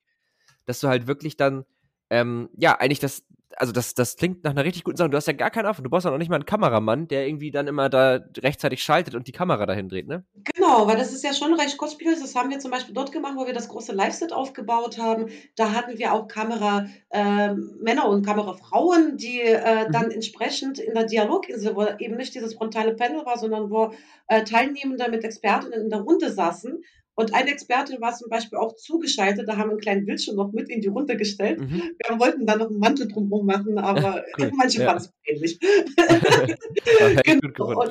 dass 0.66 0.80
du 0.80 0.88
halt 0.88 1.06
wirklich 1.06 1.36
dann, 1.36 1.64
ähm, 2.10 2.48
ja, 2.56 2.74
eigentlich 2.74 2.98
das, 2.98 3.24
also 3.58 3.72
das, 3.72 3.94
das 3.94 4.16
klingt 4.16 4.44
nach 4.44 4.52
einer 4.52 4.64
richtig 4.64 4.84
guten 4.84 4.96
Sache. 4.96 5.10
Du 5.10 5.16
hast 5.16 5.26
ja 5.26 5.32
gar 5.32 5.50
keinen 5.50 5.66
Aufwand. 5.66 5.84
Du 5.84 5.90
brauchst 5.90 6.04
ja 6.04 6.10
noch 6.10 6.18
nicht 6.18 6.28
mal 6.28 6.36
einen 6.36 6.46
Kameramann, 6.46 7.08
der 7.08 7.26
irgendwie 7.26 7.50
dann 7.50 7.66
immer 7.66 7.88
da 7.88 8.20
rechtzeitig 8.38 8.82
schaltet 8.82 9.14
und 9.14 9.26
die 9.26 9.32
Kamera 9.32 9.66
dahin 9.66 9.88
dreht, 9.88 10.06
ne? 10.06 10.24
Genau, 10.54 10.86
weil 10.86 10.96
das 10.96 11.12
ist 11.12 11.24
ja 11.24 11.34
schon 11.34 11.54
recht 11.54 11.76
kostspielig. 11.76 12.20
Das 12.20 12.34
haben 12.34 12.50
wir 12.50 12.60
zum 12.60 12.70
Beispiel 12.70 12.94
dort 12.94 13.10
gemacht, 13.10 13.34
wo 13.36 13.46
wir 13.46 13.52
das 13.52 13.68
große 13.68 13.92
Live-Set 13.92 14.32
aufgebaut 14.32 14.98
haben. 14.98 15.26
Da 15.56 15.72
hatten 15.72 15.98
wir 15.98 16.12
auch 16.12 16.28
Kameramänner 16.28 16.90
ähm, 17.12 18.08
und 18.08 18.24
Kamerafrauen, 18.24 19.16
die 19.16 19.40
äh, 19.40 19.88
mhm. 19.88 19.92
dann 19.92 20.10
entsprechend 20.10 20.78
in 20.78 20.94
der 20.94 21.04
Dialoginsel, 21.04 21.74
wo 21.74 21.84
eben 21.98 22.16
nicht 22.16 22.34
dieses 22.34 22.54
frontale 22.54 22.94
Panel 22.94 23.26
war, 23.26 23.38
sondern 23.38 23.70
wo 23.70 23.92
äh, 24.28 24.44
Teilnehmende 24.44 25.10
mit 25.10 25.24
Expertinnen 25.24 25.80
in 25.80 25.90
der 25.90 26.00
Runde 26.00 26.30
saßen 26.30 26.82
und 27.18 27.34
eine 27.34 27.50
Expertin 27.50 28.00
war 28.00 28.14
zum 28.14 28.30
Beispiel 28.30 28.58
auch 28.58 28.76
zugeschaltet, 28.76 29.48
da 29.48 29.56
haben 29.56 29.70
wir 29.70 29.72
einen 29.72 29.80
kleinen 29.80 30.06
Bildschirm 30.06 30.36
noch 30.36 30.52
mit 30.52 30.68
in 30.68 30.80
die 30.80 30.86
Runde 30.86 31.16
gestellt. 31.16 31.58
Mhm. 31.58 31.82
Wir 32.06 32.20
wollten 32.20 32.46
da 32.46 32.54
noch 32.54 32.68
einen 32.68 32.78
Mantel 32.78 33.08
drumherum 33.08 33.44
machen, 33.44 33.76
aber 33.76 34.22
cool. 34.38 34.52
manche 34.54 34.82
ja. 34.82 34.86
fanden 34.86 35.02
es 35.02 35.12
ähnlich. 35.26 35.58
genau. 37.24 37.82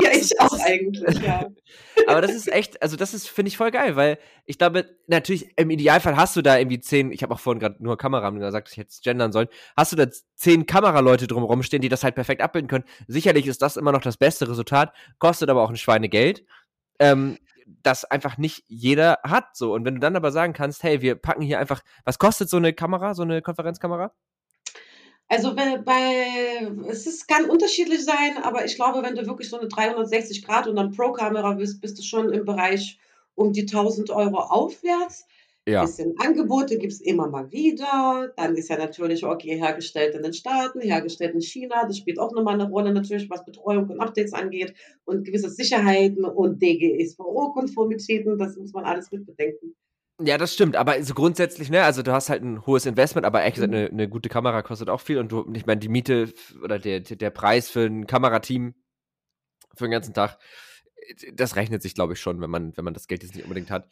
ja, 0.00 0.10
ich 0.14 0.40
auch 0.40 0.58
eigentlich, 0.60 1.20
ja. 1.20 1.50
Aber 2.06 2.22
das 2.22 2.32
ist 2.32 2.50
echt, 2.50 2.80
also 2.80 2.96
das 2.96 3.12
ist, 3.12 3.28
finde 3.28 3.50
ich, 3.50 3.58
voll 3.58 3.70
geil, 3.70 3.96
weil 3.96 4.18
ich 4.46 4.56
glaube, 4.56 4.86
natürlich, 5.06 5.50
im 5.56 5.68
Idealfall 5.68 6.16
hast 6.16 6.36
du 6.36 6.40
da 6.40 6.56
irgendwie 6.56 6.80
zehn, 6.80 7.12
ich 7.12 7.22
habe 7.22 7.34
auch 7.34 7.40
vorhin 7.40 7.60
gerade 7.60 7.84
nur 7.84 7.98
Kameramann 7.98 8.40
gesagt, 8.40 8.70
ich 8.72 8.78
hätte 8.78 8.88
es 8.88 9.02
gendern 9.02 9.30
sollen, 9.30 9.48
hast 9.76 9.92
du 9.92 9.96
da 9.96 10.06
zehn 10.36 10.64
Kameraleute 10.64 11.26
drumherum 11.26 11.62
stehen, 11.62 11.82
die 11.82 11.90
das 11.90 12.02
halt 12.02 12.14
perfekt 12.14 12.40
abbilden 12.40 12.68
können. 12.68 12.84
Sicherlich 13.08 13.46
ist 13.46 13.60
das 13.60 13.76
immer 13.76 13.92
noch 13.92 14.00
das 14.00 14.16
beste 14.16 14.48
Resultat, 14.48 14.94
kostet 15.18 15.50
aber 15.50 15.60
auch 15.62 15.68
ein 15.68 15.76
Schweinegeld. 15.76 16.44
Ähm, 17.00 17.38
das 17.82 18.04
einfach 18.04 18.38
nicht 18.38 18.64
jeder 18.68 19.18
hat. 19.22 19.56
So. 19.56 19.74
Und 19.74 19.84
wenn 19.84 19.94
du 19.94 20.00
dann 20.00 20.16
aber 20.16 20.32
sagen 20.32 20.52
kannst, 20.52 20.82
hey, 20.82 21.02
wir 21.02 21.14
packen 21.14 21.42
hier 21.42 21.58
einfach, 21.58 21.82
was 22.04 22.18
kostet 22.18 22.48
so 22.48 22.56
eine 22.56 22.72
Kamera, 22.72 23.14
so 23.14 23.22
eine 23.22 23.42
Konferenzkamera? 23.42 24.12
Also 25.28 25.54
bei, 25.54 25.78
es 26.88 27.06
ist, 27.06 27.28
kann 27.28 27.48
unterschiedlich 27.48 28.04
sein, 28.04 28.42
aber 28.42 28.64
ich 28.64 28.74
glaube, 28.74 29.02
wenn 29.04 29.14
du 29.14 29.24
wirklich 29.26 29.48
so 29.48 29.60
eine 29.60 29.68
360 29.68 30.44
Grad 30.44 30.66
und 30.66 30.74
dann 30.74 30.90
Pro-Kamera 30.90 31.52
bist, 31.52 31.80
bist 31.80 31.98
du 31.98 32.02
schon 32.02 32.32
im 32.32 32.44
Bereich 32.44 32.98
um 33.36 33.52
die 33.52 33.62
1000 33.62 34.10
Euro 34.10 34.38
aufwärts. 34.38 35.26
Ja. 35.70 35.82
Bisschen 35.82 36.14
Angebote 36.18 36.78
gibt 36.78 36.92
es 36.92 37.00
immer 37.00 37.28
mal 37.28 37.50
wieder. 37.52 38.32
Dann 38.36 38.56
ist 38.56 38.68
ja 38.68 38.76
natürlich, 38.76 39.24
okay, 39.24 39.56
hergestellt 39.56 40.14
in 40.14 40.22
den 40.22 40.32
Staaten, 40.32 40.80
hergestellt 40.80 41.34
in 41.34 41.40
China. 41.40 41.86
Das 41.86 41.98
spielt 41.98 42.18
auch 42.18 42.32
nochmal 42.32 42.54
eine 42.54 42.68
Rolle 42.68 42.92
natürlich, 42.92 43.30
was 43.30 43.44
Betreuung 43.44 43.88
und 43.88 44.00
Updates 44.00 44.32
angeht 44.32 44.74
und 45.04 45.24
gewisse 45.24 45.50
Sicherheiten 45.50 46.24
und 46.24 46.60
DGSVO-Konformitäten. 46.60 48.38
Das 48.38 48.56
muss 48.56 48.72
man 48.72 48.84
alles 48.84 49.10
mit 49.12 49.26
bedenken. 49.26 49.74
Ja, 50.22 50.36
das 50.36 50.52
stimmt, 50.52 50.76
aber 50.76 51.02
so 51.02 51.14
grundsätzlich, 51.14 51.70
ne, 51.70 51.82
also 51.82 52.02
du 52.02 52.12
hast 52.12 52.28
halt 52.28 52.42
ein 52.42 52.66
hohes 52.66 52.84
Investment, 52.84 53.24
aber 53.24 53.40
ehrlich 53.40 53.54
gesagt, 53.54 53.72
mhm. 53.72 53.78
eine, 53.78 53.88
eine 53.88 54.08
gute 54.08 54.28
Kamera 54.28 54.60
kostet 54.60 54.90
auch 54.90 55.00
viel 55.00 55.16
und 55.16 55.32
du, 55.32 55.50
ich 55.54 55.64
meine, 55.64 55.80
die 55.80 55.88
Miete 55.88 56.34
oder 56.62 56.78
der, 56.78 57.00
der 57.00 57.30
Preis 57.30 57.70
für 57.70 57.86
ein 57.86 58.06
Kamerateam 58.06 58.74
für 59.74 59.84
den 59.86 59.92
ganzen 59.92 60.12
Tag, 60.12 60.38
das 61.32 61.56
rechnet 61.56 61.82
sich, 61.82 61.94
glaube 61.94 62.14
ich, 62.14 62.20
schon, 62.20 62.40
wenn 62.40 62.50
man, 62.50 62.76
wenn 62.76 62.84
man 62.84 62.94
das 62.94 63.08
Geld 63.08 63.22
jetzt 63.22 63.34
nicht 63.34 63.44
unbedingt 63.44 63.70
hat. 63.70 63.88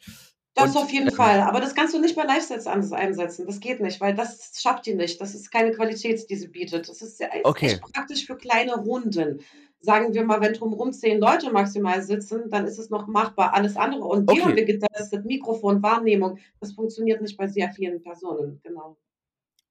Das 0.55 0.75
und, 0.75 0.83
auf 0.83 0.91
jeden 0.91 1.07
äh, 1.07 1.11
Fall. 1.11 1.41
Aber 1.41 1.59
das 1.59 1.75
kannst 1.75 1.93
du 1.93 1.99
nicht 1.99 2.15
bei 2.15 2.23
Live-Sets 2.23 2.67
einsetzen. 2.67 3.45
Das 3.45 3.59
geht 3.59 3.79
nicht, 3.79 4.01
weil 4.01 4.15
das 4.15 4.51
schafft 4.59 4.85
die 4.85 4.95
nicht. 4.95 5.21
Das 5.21 5.35
ist 5.35 5.51
keine 5.51 5.71
Qualität, 5.71 6.29
die 6.29 6.35
sie 6.35 6.47
bietet. 6.47 6.89
Das 6.89 7.01
ist 7.01 7.19
ja 7.19 7.27
okay. 7.43 7.79
praktisch 7.93 8.25
für 8.25 8.35
kleine 8.35 8.75
Runden. 8.75 9.41
Sagen 9.81 10.13
wir 10.13 10.25
mal, 10.25 10.41
wenn 10.41 10.53
drumherum 10.53 10.91
zehn 10.91 11.21
Leute 11.21 11.51
maximal 11.51 12.01
sitzen, 12.01 12.49
dann 12.49 12.65
ist 12.65 12.79
es 12.79 12.89
noch 12.89 13.07
machbar. 13.07 13.53
Alles 13.53 13.77
andere. 13.77 14.03
Und 14.05 14.29
die 14.29 14.33
okay. 14.33 14.49
haben 14.49 14.55
wir 14.55 14.65
getestet. 14.65 15.25
Mikrofon, 15.25 15.81
Wahrnehmung. 15.81 16.39
Das 16.59 16.73
funktioniert 16.73 17.21
nicht 17.21 17.37
bei 17.37 17.47
sehr 17.47 17.71
vielen 17.71 18.01
Personen. 18.01 18.59
Genau. 18.63 18.97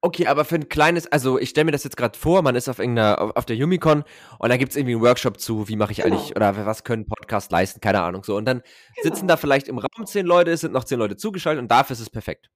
Okay, 0.00 0.28
aber 0.28 0.44
für 0.44 0.54
ein 0.54 0.68
kleines, 0.68 1.10
also 1.10 1.40
ich 1.40 1.50
stelle 1.50 1.64
mir 1.64 1.72
das 1.72 1.82
jetzt 1.82 1.96
gerade 1.96 2.16
vor, 2.16 2.42
man 2.42 2.54
ist 2.54 2.68
auf 2.68 2.78
irgendeiner, 2.78 3.20
auf, 3.20 3.34
auf 3.34 3.44
der 3.46 3.56
Yumicon 3.56 4.04
und 4.38 4.48
da 4.48 4.56
gibt 4.56 4.70
es 4.70 4.76
irgendwie 4.76 4.94
einen 4.94 5.02
Workshop 5.02 5.40
zu, 5.40 5.68
wie 5.68 5.74
mache 5.74 5.90
ich 5.90 6.02
genau. 6.02 6.14
eigentlich, 6.14 6.36
oder 6.36 6.66
was 6.66 6.84
können 6.84 7.04
Podcast 7.04 7.50
leisten, 7.50 7.80
keine 7.80 8.02
Ahnung 8.02 8.22
so. 8.22 8.36
Und 8.36 8.44
dann 8.44 8.62
genau. 8.94 9.14
sitzen 9.14 9.26
da 9.26 9.36
vielleicht 9.36 9.66
im 9.66 9.78
Raum 9.78 10.06
zehn 10.06 10.24
Leute, 10.24 10.52
es 10.52 10.60
sind 10.60 10.72
noch 10.72 10.84
zehn 10.84 11.00
Leute 11.00 11.16
zugeschaltet 11.16 11.60
und 11.60 11.68
dafür 11.68 11.94
ist 11.94 12.00
es 12.00 12.10
perfekt. 12.10 12.48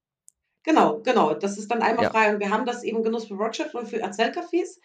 Genau, 0.64 1.01
genau. 1.03 1.34
Das 1.34 1.59
ist 1.59 1.70
dann 1.70 1.82
einmal 1.82 2.05
ja. 2.05 2.11
frei. 2.11 2.32
Und 2.32 2.40
wir 2.40 2.51
haben 2.51 2.64
das 2.64 2.84
eben 2.84 3.03
genutzt 3.03 3.28
für 3.28 3.38
Workshops 3.38 3.74
und 3.74 3.88
für 3.88 4.01
Erzählcafés. 4.01 4.78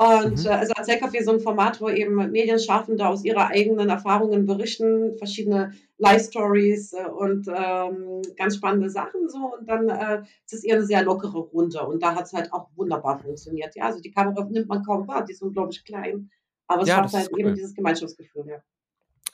Und 0.00 0.38
mhm. 0.38 0.46
äh, 0.46 0.48
also 0.48 0.72
Erzählcafé 0.72 1.22
so 1.22 1.32
ein 1.32 1.40
Format, 1.40 1.78
wo 1.82 1.90
eben 1.90 2.14
Medienschaffende 2.30 3.06
aus 3.06 3.22
ihrer 3.22 3.48
eigenen 3.48 3.90
Erfahrungen 3.90 4.46
berichten, 4.46 5.18
verschiedene 5.18 5.74
Live-Stories 5.98 6.94
äh, 6.94 7.04
und 7.04 7.46
ähm, 7.48 8.22
ganz 8.34 8.56
spannende 8.56 8.88
Sachen 8.88 9.28
so. 9.28 9.52
Und 9.58 9.68
dann 9.68 9.90
äh, 9.90 10.22
ist 10.46 10.54
es 10.54 10.64
eher 10.64 10.76
eine 10.76 10.86
sehr 10.86 11.02
lockere 11.02 11.38
Runde. 11.38 11.86
Und 11.86 12.02
da 12.02 12.14
hat 12.14 12.24
es 12.24 12.32
halt 12.32 12.50
auch 12.50 12.68
wunderbar 12.76 13.18
funktioniert. 13.18 13.76
Ja, 13.76 13.84
also 13.84 14.00
die 14.00 14.10
Kamera 14.10 14.42
nimmt 14.44 14.68
man 14.68 14.82
kaum 14.82 15.06
wahr, 15.06 15.22
die 15.22 15.32
ist 15.32 15.42
unglaublich 15.42 15.84
klein. 15.84 16.30
Aber 16.66 16.80
es 16.80 16.88
ja, 16.88 16.96
hat 17.02 17.12
halt 17.12 17.28
cool. 17.32 17.40
eben 17.40 17.54
dieses 17.54 17.74
Gemeinschaftsgefühl, 17.74 18.46
ja. 18.48 18.62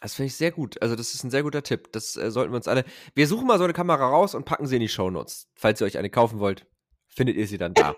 Das 0.01 0.15
finde 0.15 0.27
ich 0.27 0.35
sehr 0.35 0.51
gut. 0.51 0.83
Also, 0.83 0.97
das 0.97 1.15
ist 1.15 1.23
ein 1.23 1.31
sehr 1.31 1.45
guter 1.45 1.63
Tipp. 1.63 1.93
Das 1.93 2.17
äh, 2.17 2.33
sollten 2.33 2.53
wir 2.53 2.57
uns 2.57 2.67
alle. 2.67 2.85
Wir 3.15 3.29
suchen 3.29 3.47
mal 3.47 3.59
so 3.59 3.65
eine 3.65 3.73
Kamera 3.73 4.09
raus 4.09 4.35
und 4.35 4.45
packen 4.45 4.67
sie 4.67 4.77
in 4.77 4.81
die 4.81 4.89
Shownotes. 4.89 5.49
Falls 5.55 5.81
ihr 5.81 5.87
euch 5.87 5.97
eine 5.97 6.11
kaufen 6.11 6.41
wollt, 6.41 6.67
findet 7.07 7.37
ihr 7.37 7.47
sie 7.47 7.57
dann 7.57 7.73
da. 7.73 7.95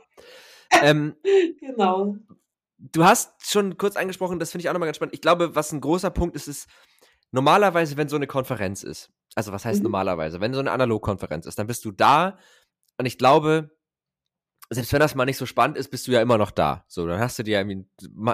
ähm, 0.83 1.17
genau 1.61 2.15
du 2.79 3.05
hast 3.05 3.51
schon 3.51 3.77
kurz 3.77 3.97
angesprochen, 3.97 4.39
das 4.39 4.51
finde 4.51 4.63
ich 4.63 4.69
auch 4.69 4.73
nochmal 4.73 4.89
ganz 4.89 4.97
spannend. 4.97 5.15
Ich 5.15 5.21
glaube, 5.21 5.55
was 5.55 5.73
ein 5.73 5.81
großer 5.81 6.11
Punkt 6.11 6.37
ist, 6.37 6.49
ist 6.49 6.69
normalerweise, 7.33 7.97
wenn 7.97 8.09
so 8.09 8.17
eine 8.17 8.27
Konferenz 8.27 8.83
ist, 8.83 9.11
also 9.35 9.53
was 9.53 9.65
heißt 9.65 9.81
mhm. 9.81 9.85
normalerweise, 9.85 10.41
wenn 10.41 10.55
so 10.55 10.61
eine 10.61 10.71
Analogkonferenz 10.71 11.47
ist, 11.47 11.59
dann 11.59 11.67
bist 11.67 11.85
du 11.85 11.93
da 11.93 12.39
und 12.97 13.07
ich 13.07 13.19
glaube, 13.19 13.71
selbst 14.71 14.93
wenn 14.93 15.01
das 15.01 15.15
mal 15.15 15.25
nicht 15.25 15.39
so 15.39 15.47
spannend 15.47 15.79
ist, 15.79 15.91
bist 15.91 16.07
du 16.07 16.13
ja 16.13 16.21
immer 16.21 16.37
noch 16.37 16.51
da. 16.51 16.85
So, 16.89 17.07
dann 17.07 17.21
hast 17.21 17.39
du 17.39 17.43
dir 17.43 17.63
ja 17.63 17.77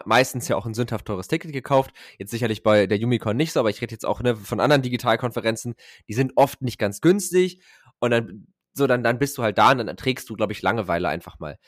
meistens 0.05 0.49
ja 0.49 0.57
auch 0.57 0.66
ein 0.66 0.74
sündhaft 0.74 1.07
teures 1.07 1.28
Ticket 1.28 1.53
gekauft. 1.53 1.92
Jetzt 2.18 2.32
sicherlich 2.32 2.64
bei 2.64 2.88
der 2.88 2.99
Yumicon 2.99 3.36
nicht 3.36 3.53
so, 3.53 3.61
aber 3.61 3.70
ich 3.70 3.80
rede 3.80 3.92
jetzt 3.92 4.05
auch 4.05 4.20
ne, 4.20 4.34
von 4.34 4.59
anderen 4.59 4.82
Digitalkonferenzen. 4.82 5.76
Die 6.09 6.14
sind 6.14 6.32
oft 6.34 6.61
nicht 6.61 6.78
ganz 6.78 7.01
günstig 7.01 7.62
und 8.01 8.11
dann 8.11 8.49
so 8.72 8.88
dann 8.88 9.05
dann 9.05 9.20
bist 9.20 9.38
du 9.38 9.45
halt 9.45 9.59
da 9.59 9.70
und 9.70 9.78
dann 9.78 9.86
erträgst 9.86 10.28
du, 10.28 10.34
glaube 10.34 10.53
ich, 10.53 10.62
Langeweile 10.62 11.09
einfach 11.09 11.38
mal. 11.38 11.59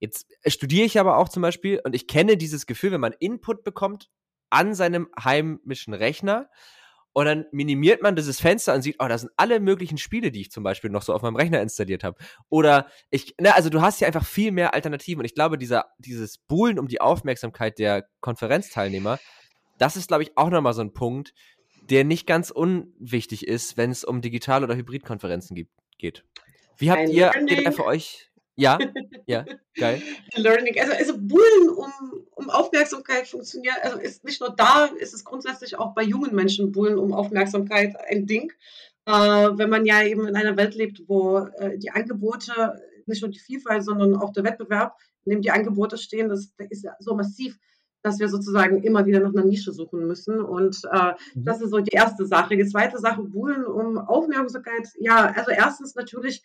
Jetzt 0.00 0.26
studiere 0.46 0.86
ich 0.86 0.98
aber 0.98 1.18
auch 1.18 1.28
zum 1.28 1.42
Beispiel 1.42 1.80
und 1.84 1.94
ich 1.94 2.06
kenne 2.06 2.36
dieses 2.36 2.66
Gefühl, 2.66 2.92
wenn 2.92 3.00
man 3.00 3.14
Input 3.20 3.64
bekommt 3.64 4.10
an 4.48 4.74
seinem 4.74 5.08
heimischen 5.22 5.94
Rechner 5.94 6.48
und 7.12 7.26
dann 7.26 7.46
minimiert 7.52 8.02
man 8.02 8.16
dieses 8.16 8.40
Fenster 8.40 8.74
und 8.74 8.82
sieht, 8.82 8.96
oh, 8.98 9.08
da 9.08 9.18
sind 9.18 9.32
alle 9.36 9.60
möglichen 9.60 9.98
Spiele, 9.98 10.30
die 10.30 10.42
ich 10.42 10.50
zum 10.50 10.62
Beispiel 10.62 10.90
noch 10.90 11.02
so 11.02 11.12
auf 11.12 11.22
meinem 11.22 11.36
Rechner 11.36 11.60
installiert 11.60 12.04
habe. 12.04 12.16
Oder 12.48 12.88
ich, 13.10 13.34
ne, 13.38 13.54
also 13.54 13.68
du 13.68 13.82
hast 13.82 14.00
ja 14.00 14.06
einfach 14.06 14.24
viel 14.24 14.52
mehr 14.52 14.74
Alternativen 14.74 15.20
und 15.20 15.26
ich 15.26 15.34
glaube, 15.34 15.58
dieser, 15.58 15.86
dieses 15.98 16.38
Buhlen 16.38 16.78
um 16.78 16.88
die 16.88 17.00
Aufmerksamkeit 17.00 17.78
der 17.78 18.08
Konferenzteilnehmer, 18.20 19.18
das 19.78 19.96
ist, 19.96 20.08
glaube 20.08 20.22
ich, 20.22 20.36
auch 20.36 20.50
nochmal 20.50 20.74
so 20.74 20.82
ein 20.82 20.92
Punkt, 20.92 21.34
der 21.82 22.04
nicht 22.04 22.26
ganz 22.26 22.50
unwichtig 22.50 23.46
ist, 23.46 23.76
wenn 23.76 23.90
es 23.90 24.04
um 24.04 24.20
Digital- 24.20 24.62
oder 24.62 24.76
Hybridkonferenzen 24.76 25.56
geht. 25.98 26.24
Wie 26.76 26.90
habt 26.90 27.00
Ein 27.00 27.10
ihr, 27.10 27.32
ihr 27.48 27.72
für 27.72 27.84
euch 27.84 28.29
ja, 28.56 28.78
ja, 29.26 29.44
geil. 29.76 30.02
Learning. 30.34 30.78
Also, 30.80 30.92
also 30.92 31.14
Bullen 31.18 31.70
um, 31.70 31.92
um 32.34 32.50
Aufmerksamkeit 32.50 33.26
funktioniert, 33.26 33.76
also 33.82 33.98
ist 33.98 34.24
nicht 34.24 34.40
nur 34.40 34.54
da, 34.54 34.86
ist 34.86 35.14
es 35.14 35.24
grundsätzlich 35.24 35.78
auch 35.78 35.94
bei 35.94 36.02
jungen 36.02 36.34
Menschen 36.34 36.72
Bullen 36.72 36.98
um 36.98 37.12
Aufmerksamkeit 37.12 37.96
ein 38.08 38.26
Ding. 38.26 38.52
Äh, 39.06 39.12
wenn 39.12 39.70
man 39.70 39.86
ja 39.86 40.02
eben 40.02 40.26
in 40.26 40.36
einer 40.36 40.56
Welt 40.56 40.74
lebt, 40.74 41.02
wo 41.08 41.38
äh, 41.38 41.78
die 41.78 41.90
Angebote, 41.90 42.80
nicht 43.06 43.22
nur 43.22 43.30
die 43.30 43.38
Vielfalt, 43.38 43.82
sondern 43.84 44.14
auch 44.14 44.32
der 44.32 44.44
Wettbewerb, 44.44 44.96
in 45.24 45.32
dem 45.32 45.42
die 45.42 45.50
Angebote 45.50 45.96
stehen, 45.98 46.28
das, 46.28 46.54
das 46.56 46.68
ist 46.70 46.84
ja 46.84 46.94
so 46.98 47.14
massiv 47.14 47.58
dass 48.02 48.18
wir 48.18 48.28
sozusagen 48.28 48.82
immer 48.82 49.06
wieder 49.06 49.20
nach 49.20 49.32
einer 49.32 49.44
Nische 49.44 49.72
suchen 49.72 50.06
müssen. 50.06 50.40
Und 50.40 50.80
äh, 50.90 51.12
mhm. 51.34 51.44
das 51.44 51.60
ist 51.60 51.70
so 51.70 51.78
die 51.78 51.94
erste 51.94 52.26
Sache. 52.26 52.56
Die 52.56 52.66
zweite 52.66 52.98
Sache, 52.98 53.22
Buhlen 53.22 53.64
um 53.64 53.98
Aufmerksamkeit. 53.98 54.88
Ja, 54.98 55.32
also 55.36 55.50
erstens 55.50 55.94
natürlich 55.94 56.42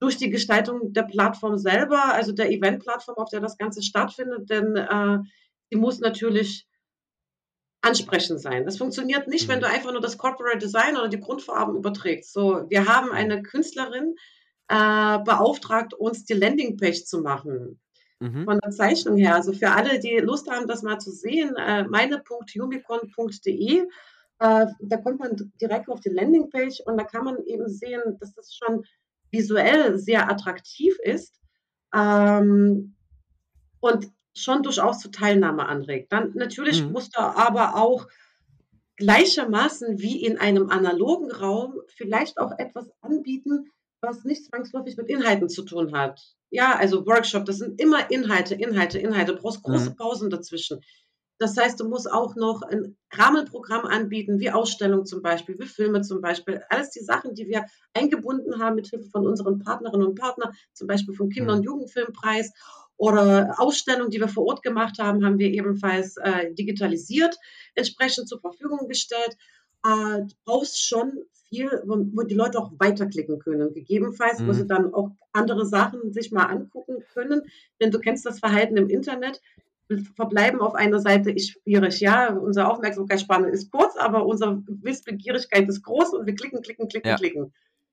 durch 0.00 0.16
die 0.16 0.30
Gestaltung 0.30 0.92
der 0.92 1.02
Plattform 1.02 1.58
selber, 1.58 2.14
also 2.14 2.32
der 2.32 2.50
Event-Plattform, 2.50 3.18
auf 3.18 3.28
der 3.28 3.40
das 3.40 3.58
Ganze 3.58 3.82
stattfindet, 3.82 4.48
denn 4.50 4.76
äh, 4.76 5.18
die 5.70 5.76
muss 5.76 6.00
natürlich 6.00 6.66
ansprechend 7.82 8.40
sein. 8.40 8.64
Das 8.64 8.78
funktioniert 8.78 9.28
nicht, 9.28 9.46
mhm. 9.46 9.52
wenn 9.52 9.60
du 9.60 9.68
einfach 9.68 9.92
nur 9.92 10.00
das 10.00 10.18
Corporate 10.18 10.58
Design 10.58 10.96
oder 10.96 11.08
die 11.08 11.20
Grundfarben 11.20 11.76
überträgst. 11.76 12.32
So, 12.32 12.64
wir 12.68 12.86
haben 12.86 13.12
eine 13.12 13.42
Künstlerin 13.42 14.16
äh, 14.68 15.18
beauftragt, 15.18 15.94
uns 15.94 16.24
die 16.24 16.34
Landingpage 16.34 17.04
zu 17.04 17.20
machen. 17.20 17.80
Mhm. 18.20 18.44
Von 18.44 18.58
der 18.58 18.70
Zeichnung 18.70 19.16
her. 19.16 19.34
Also 19.34 19.52
für 19.52 19.70
alle, 19.70 19.98
die 19.98 20.18
Lust 20.18 20.50
haben, 20.50 20.66
das 20.66 20.82
mal 20.82 20.98
zu 20.98 21.10
sehen, 21.10 21.56
äh, 21.56 21.84
meine.unicorn.de. 21.84 23.86
Äh, 24.42 24.66
da 24.80 24.96
kommt 24.98 25.20
man 25.20 25.52
direkt 25.60 25.88
auf 25.88 26.00
die 26.00 26.10
Landingpage 26.10 26.80
und 26.86 26.98
da 26.98 27.04
kann 27.04 27.24
man 27.24 27.42
eben 27.44 27.68
sehen, 27.68 28.00
dass 28.20 28.34
das 28.34 28.54
schon 28.54 28.84
visuell 29.30 29.98
sehr 29.98 30.30
attraktiv 30.30 30.98
ist 31.02 31.40
ähm, 31.94 32.94
und 33.80 34.10
schon 34.34 34.62
durchaus 34.62 35.00
zur 35.00 35.12
Teilnahme 35.12 35.66
anregt. 35.66 36.12
Dann 36.12 36.32
natürlich 36.34 36.82
mhm. 36.82 36.92
muss 36.92 37.10
da 37.10 37.32
aber 37.34 37.76
auch 37.76 38.06
gleichermaßen 38.96 39.98
wie 39.98 40.24
in 40.24 40.38
einem 40.38 40.70
analogen 40.70 41.30
Raum 41.30 41.80
vielleicht 41.88 42.38
auch 42.38 42.52
etwas 42.58 42.90
anbieten, 43.00 43.70
was 44.00 44.24
nicht 44.24 44.44
zwangsläufig 44.44 44.96
mit 44.96 45.08
Inhalten 45.08 45.48
zu 45.48 45.62
tun 45.62 45.96
hat. 45.96 46.20
Ja, 46.50 46.76
also 46.76 47.06
Workshop, 47.06 47.44
das 47.44 47.58
sind 47.58 47.80
immer 47.80 48.10
Inhalte, 48.10 48.54
Inhalte, 48.54 48.98
Inhalte. 48.98 49.34
Du 49.34 49.40
brauchst 49.40 49.62
große 49.62 49.90
mhm. 49.90 49.96
Pausen 49.96 50.30
dazwischen. 50.30 50.80
Das 51.40 51.56
heißt, 51.56 51.80
du 51.80 51.88
musst 51.88 52.12
auch 52.12 52.36
noch 52.36 52.60
ein 52.60 52.98
Rahmenprogramm 53.12 53.86
anbieten, 53.86 54.40
wie 54.40 54.50
Ausstellungen 54.50 55.06
zum 55.06 55.22
Beispiel, 55.22 55.58
wie 55.58 55.66
Filme 55.66 56.02
zum 56.02 56.20
Beispiel. 56.20 56.62
Alles 56.68 56.90
die 56.90 57.00
Sachen, 57.00 57.34
die 57.34 57.46
wir 57.46 57.64
eingebunden 57.94 58.62
haben 58.62 58.76
mit 58.76 58.88
Hilfe 58.88 59.08
von 59.08 59.26
unseren 59.26 59.58
Partnerinnen 59.58 60.06
und 60.06 60.18
Partnern, 60.18 60.52
zum 60.74 60.86
Beispiel 60.86 61.14
vom 61.14 61.30
Kinder- 61.30 61.54
und 61.54 61.60
mhm. 61.60 61.64
Jugendfilmpreis 61.64 62.52
oder 62.98 63.54
Ausstellungen, 63.56 64.10
die 64.10 64.20
wir 64.20 64.28
vor 64.28 64.44
Ort 64.44 64.62
gemacht 64.62 64.98
haben, 64.98 65.24
haben 65.24 65.38
wir 65.38 65.48
ebenfalls 65.48 66.18
äh, 66.18 66.52
digitalisiert, 66.52 67.38
entsprechend 67.74 68.28
zur 68.28 68.40
Verfügung 68.40 68.86
gestellt. 68.86 69.38
Äh, 69.82 70.26
du 70.26 70.34
brauchst 70.44 70.86
schon 70.86 71.24
viel, 71.48 71.70
wo, 71.86 71.96
wo, 72.12 72.22
die 72.22 72.34
Leute 72.34 72.58
auch 72.58 72.70
weiterklicken 72.78 73.38
können. 73.38 73.72
Gegebenenfalls, 73.72 74.40
mhm. 74.40 74.48
wo 74.48 74.52
sie 74.52 74.66
dann 74.66 74.92
auch 74.92 75.12
andere 75.32 75.64
Sachen 75.64 76.12
sich 76.12 76.32
mal 76.32 76.44
angucken 76.44 77.02
können. 77.14 77.42
Denn 77.80 77.90
du 77.90 77.98
kennst 77.98 78.26
das 78.26 78.40
Verhalten 78.40 78.76
im 78.76 78.90
Internet 78.90 79.40
verbleiben 80.14 80.60
auf 80.60 80.74
einer 80.74 81.00
Seite 81.00 81.30
ist 81.30 81.50
schwierig. 81.50 82.00
Ja, 82.00 82.32
unsere 82.32 82.68
Aufmerksamkeitsspanne 82.68 83.48
ist 83.48 83.70
kurz, 83.70 83.96
aber 83.96 84.26
unsere 84.26 84.62
Wissbegierigkeit 84.66 85.68
ist 85.68 85.82
groß 85.82 86.14
und 86.14 86.26
wir 86.26 86.34
klicken, 86.34 86.62
klicken, 86.62 86.88
klicken, 86.88 87.08
ja. 87.08 87.16
klicken. 87.16 87.52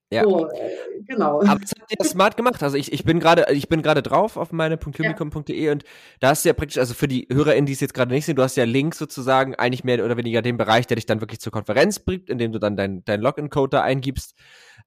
Ja. 0.10 0.24
So, 0.24 0.50
äh, 0.50 0.70
genau. 1.06 1.42
Aber 1.42 1.60
das 1.60 1.72
habt 1.78 1.92
ihr 1.92 2.06
smart 2.06 2.38
gemacht. 2.38 2.64
Also 2.64 2.78
ich, 2.78 2.94
ich 2.94 3.04
bin 3.04 3.20
gerade, 3.20 3.48
ich 3.52 3.68
bin 3.68 3.82
gerade 3.82 4.02
drauf 4.02 4.38
auf 4.38 4.54
meine.lumicom.de 4.54 5.66
ja. 5.66 5.72
und 5.74 5.84
da 6.22 6.30
hast 6.30 6.46
du 6.46 6.50
ja 6.50 6.54
praktisch, 6.54 6.78
also 6.78 6.94
für 6.94 7.10
die 7.10 7.28
HörerInnen, 7.30 7.66
die 7.66 7.74
es 7.74 7.82
jetzt 7.82 7.94
gerade 7.94 8.14
nicht 8.14 8.26
sehen, 8.26 8.38
du 8.38 8.44
hast 8.44 8.56
ja 8.56 8.64
Links 8.64 8.98
sozusagen, 8.98 9.56
eigentlich 9.56 9.84
mehr 9.84 10.04
oder 10.04 10.16
weniger 10.16 10.42
den 10.42 10.56
Bereich, 10.56 10.88
der 10.88 10.96
dich 10.96 11.06
dann 11.06 11.20
wirklich 11.20 11.42
zur 11.42 11.52
Konferenz 11.52 12.00
bringt, 12.00 12.30
indem 12.30 12.54
du 12.54 12.60
dann 12.60 12.78
dein, 12.78 13.04
dein 13.04 13.20
Login-Code 13.20 13.70
da 13.78 13.82
eingibst. 13.82 14.34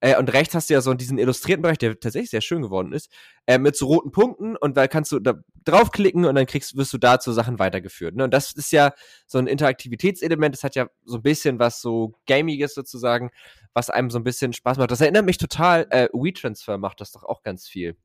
Äh, 0.01 0.17
und 0.17 0.33
rechts 0.33 0.55
hast 0.55 0.71
du 0.71 0.75
ja 0.75 0.81
so 0.81 0.95
diesen 0.95 1.19
illustrierten 1.19 1.63
Bereich, 1.63 1.77
der 1.77 1.99
tatsächlich 2.01 2.31
sehr 2.31 2.41
schön 2.41 2.63
geworden 2.63 2.93
ist, 2.93 3.11
äh, 3.47 3.59
mit 3.59 3.77
so 3.77 3.87
roten 3.87 4.11
Punkten 4.13 4.57
und 4.57 4.77
da 4.79 4.89
kannst 4.89 5.13
du 5.13 5.19
da 5.19 5.35
draufklicken 5.65 6.25
und 6.25 6.35
dann 6.35 6.47
kriegst, 6.47 6.77
wirst 6.77 6.93
du 6.95 6.99
da 6.99 7.21
zu 7.21 7.33
Sachen 7.33 7.59
weitergeführt. 7.59 8.17
Ne? 8.17 8.25
Und 8.25 8.33
das 8.33 8.53
ist 8.53 8.73
ja 8.73 8.93
so 9.27 9.37
ein 9.37 9.47
Interaktivitätselement, 9.47 10.55
das 10.55 10.65
hat 10.65 10.75
ja 10.75 10.89
so 11.05 11.17
ein 11.17 11.23
bisschen 11.23 11.59
was 11.59 11.83
so 11.83 12.15
Gamiges 12.27 12.73
sozusagen, 12.75 13.31
was 13.75 13.91
einem 13.91 14.11
so 14.11 14.19
ein 14.19 14.25
bisschen 14.25 14.53
Spaß 14.53 14.79
macht. 14.79 14.91
Das 14.91 15.01
erinnert 15.01 15.25
mich 15.25 15.39
total, 15.39 15.87
äh, 15.91 16.09
WeTransfer 16.13 16.79
macht 16.79 17.01
das 17.01 17.13
doch 17.13 17.25
auch 17.25 17.43
ganz 17.43 17.69
viel. 17.69 17.97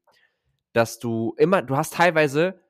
Dass 0.74 1.00
du 1.00 1.34
immer, 1.38 1.62
du 1.62 1.78
hast 1.78 1.94
teilweise 1.94 2.62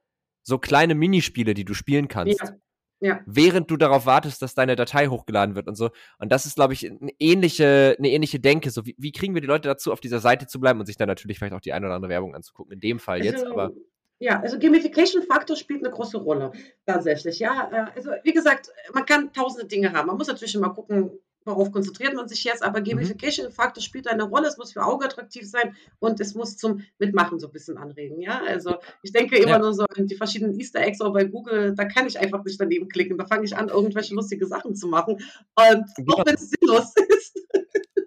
so 0.43 0.59
kleine 0.59 0.95
Minispiele, 0.95 1.53
die 1.53 1.65
du 1.65 1.73
spielen 1.73 2.07
kannst. 2.07 2.39
Ja. 2.41 2.55
Ja. 3.01 3.19
Während 3.25 3.69
du 3.69 3.77
darauf 3.77 4.05
wartest, 4.05 4.41
dass 4.41 4.55
deine 4.55 4.75
Datei 4.75 5.07
hochgeladen 5.07 5.55
wird 5.55 5.67
und 5.67 5.75
so. 5.75 5.89
Und 6.17 6.31
das 6.31 6.45
ist, 6.45 6.55
glaube 6.55 6.73
ich, 6.73 6.89
eine 6.89 7.11
ähnliche, 7.19 7.95
eine 7.99 8.09
ähnliche 8.09 8.39
Denke. 8.39 8.71
So, 8.71 8.85
wie, 8.85 8.95
wie, 8.97 9.11
kriegen 9.11 9.33
wir 9.33 9.41
die 9.41 9.47
Leute 9.47 9.67
dazu, 9.67 9.91
auf 9.91 9.99
dieser 9.99 10.19
Seite 10.19 10.47
zu 10.47 10.59
bleiben 10.59 10.79
und 10.79 10.85
sich 10.85 10.97
dann 10.97 11.07
natürlich 11.07 11.37
vielleicht 11.37 11.53
auch 11.53 11.61
die 11.61 11.73
eine 11.73 11.85
oder 11.85 11.95
andere 11.95 12.09
Werbung 12.09 12.35
anzugucken? 12.35 12.73
In 12.73 12.79
dem 12.79 12.99
Fall 12.99 13.23
jetzt, 13.23 13.43
also, 13.43 13.53
aber. 13.53 13.73
Ja, 14.17 14.39
also 14.39 14.57
Gamification-Faktor 14.57 15.57
spielt 15.57 15.83
eine 15.83 15.93
große 15.93 16.17
Rolle, 16.17 16.53
tatsächlich. 16.85 17.39
Ja, 17.39 17.69
äh, 17.71 17.97
also 17.97 18.11
wie 18.23 18.31
gesagt, 18.31 18.71
man 18.93 19.05
kann 19.05 19.33
tausende 19.33 19.67
Dinge 19.67 19.91
haben. 19.91 20.07
Man 20.07 20.17
muss 20.17 20.27
natürlich 20.27 20.55
immer 20.55 20.73
gucken, 20.73 21.11
worauf 21.45 21.71
konzentriert 21.71 22.15
man 22.15 22.27
sich 22.27 22.43
jetzt, 22.43 22.63
aber 22.63 22.79
mhm. 22.79 22.85
Gamification-Faktor 22.85 23.81
spielt 23.81 24.07
eine 24.07 24.23
Rolle, 24.23 24.47
es 24.47 24.57
muss 24.57 24.73
für 24.73 24.83
Auge 24.83 25.05
attraktiv 25.05 25.49
sein 25.49 25.75
und 25.99 26.19
es 26.19 26.35
muss 26.35 26.57
zum 26.57 26.83
Mitmachen 26.99 27.39
so 27.39 27.47
ein 27.47 27.53
bisschen 27.53 27.77
anregen, 27.77 28.21
ja, 28.21 28.41
also 28.45 28.75
ich 29.03 29.11
denke 29.11 29.37
immer 29.37 29.51
ja. 29.51 29.59
nur 29.59 29.73
so 29.73 29.85
an 29.85 30.07
die 30.07 30.15
verschiedenen 30.15 30.59
Easter 30.59 30.81
Eggs 30.81 31.01
auch 31.01 31.13
bei 31.13 31.25
Google, 31.25 31.73
da 31.75 31.85
kann 31.85 32.07
ich 32.07 32.19
einfach 32.19 32.43
nicht 32.43 32.59
daneben 32.59 32.89
klicken, 32.89 33.17
da 33.17 33.25
fange 33.25 33.45
ich 33.45 33.55
an, 33.55 33.69
irgendwelche 33.69 34.15
lustige 34.15 34.47
Sachen 34.47 34.75
zu 34.75 34.87
machen 34.87 35.15
und 35.55 35.85
genau. 35.95 36.15
auch 36.15 36.25
wenn 36.25 36.35
es 36.35 36.49
sinnlos 36.49 36.93
ist. 37.09 37.39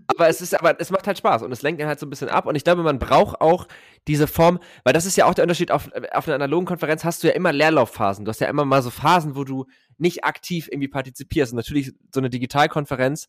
Aber 0.09 0.28
es 0.28 0.40
ist, 0.40 0.59
aber 0.59 0.80
es 0.80 0.90
macht 0.90 1.06
halt 1.06 1.18
Spaß 1.18 1.42
und 1.42 1.52
es 1.52 1.62
lenkt 1.62 1.80
ihn 1.80 1.86
halt 1.86 2.00
so 2.00 2.06
ein 2.06 2.11
bisschen 2.11 2.28
ab. 2.28 2.46
Und 2.46 2.56
ich 2.56 2.64
glaube, 2.64 2.82
man 2.82 2.98
braucht 2.98 3.40
auch 3.40 3.68
diese 4.09 4.26
Form, 4.26 4.59
weil 4.82 4.94
das 4.94 5.04
ist 5.04 5.16
ja 5.16 5.26
auch 5.26 5.34
der 5.34 5.44
Unterschied 5.44 5.70
auf, 5.70 5.90
auf 6.12 6.26
einer 6.26 6.34
analogen 6.34 6.66
Konferenz 6.66 7.04
hast 7.04 7.22
du 7.22 7.28
ja 7.28 7.34
immer 7.34 7.52
Leerlaufphasen. 7.52 8.24
Du 8.24 8.30
hast 8.30 8.40
ja 8.40 8.48
immer 8.48 8.64
mal 8.64 8.82
so 8.82 8.90
Phasen, 8.90 9.36
wo 9.36 9.44
du 9.44 9.66
nicht 9.98 10.24
aktiv 10.24 10.68
irgendwie 10.70 10.88
partizipierst. 10.88 11.52
Und 11.52 11.59
natürlich 11.59 11.92
so 12.12 12.20
eine 12.20 12.30
Digitalkonferenz 12.30 13.28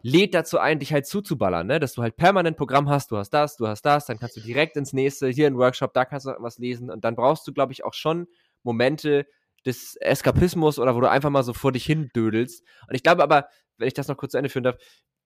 lädt 0.00 0.34
dazu 0.34 0.58
ein, 0.58 0.78
dich 0.78 0.92
halt 0.92 1.06
zuzuballern, 1.06 1.66
ne? 1.66 1.80
dass 1.80 1.94
du 1.94 2.02
halt 2.02 2.16
permanent 2.16 2.58
Programm 2.58 2.90
hast, 2.90 3.10
du 3.10 3.16
hast 3.16 3.30
das, 3.30 3.56
du 3.56 3.66
hast 3.66 3.82
das, 3.82 4.04
dann 4.04 4.18
kannst 4.18 4.36
du 4.36 4.40
direkt 4.40 4.76
ins 4.76 4.92
nächste, 4.92 5.28
hier 5.28 5.46
ein 5.46 5.56
Workshop, 5.56 5.94
da 5.94 6.04
kannst 6.04 6.26
du 6.26 6.34
was 6.40 6.58
lesen 6.58 6.90
und 6.90 7.04
dann 7.04 7.16
brauchst 7.16 7.46
du, 7.46 7.54
glaube 7.54 7.72
ich, 7.72 7.84
auch 7.84 7.94
schon 7.94 8.26
Momente 8.62 9.26
des 9.64 9.96
Eskapismus 9.96 10.78
oder 10.78 10.94
wo 10.94 11.00
du 11.00 11.08
einfach 11.08 11.30
mal 11.30 11.42
so 11.42 11.54
vor 11.54 11.72
dich 11.72 11.86
hin 11.86 12.10
dödelst. 12.14 12.62
Und 12.86 12.94
ich 12.94 13.02
glaube 13.02 13.22
aber, 13.22 13.48
wenn 13.78 13.88
ich 13.88 13.94
das 13.94 14.08
noch 14.08 14.18
kurz 14.18 14.32
zu 14.32 14.38
Ende 14.38 14.50
führen 14.50 14.64
darf, 14.64 14.76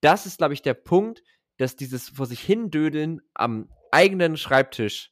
das 0.01 0.25
ist, 0.25 0.37
glaube 0.37 0.53
ich, 0.53 0.61
der 0.61 0.73
Punkt, 0.73 1.23
dass 1.57 1.75
dieses 1.75 2.09
vor 2.09 2.25
sich 2.25 2.39
hin 2.39 2.71
dödeln 2.71 3.21
am 3.33 3.69
eigenen 3.91 4.37
Schreibtisch 4.37 5.11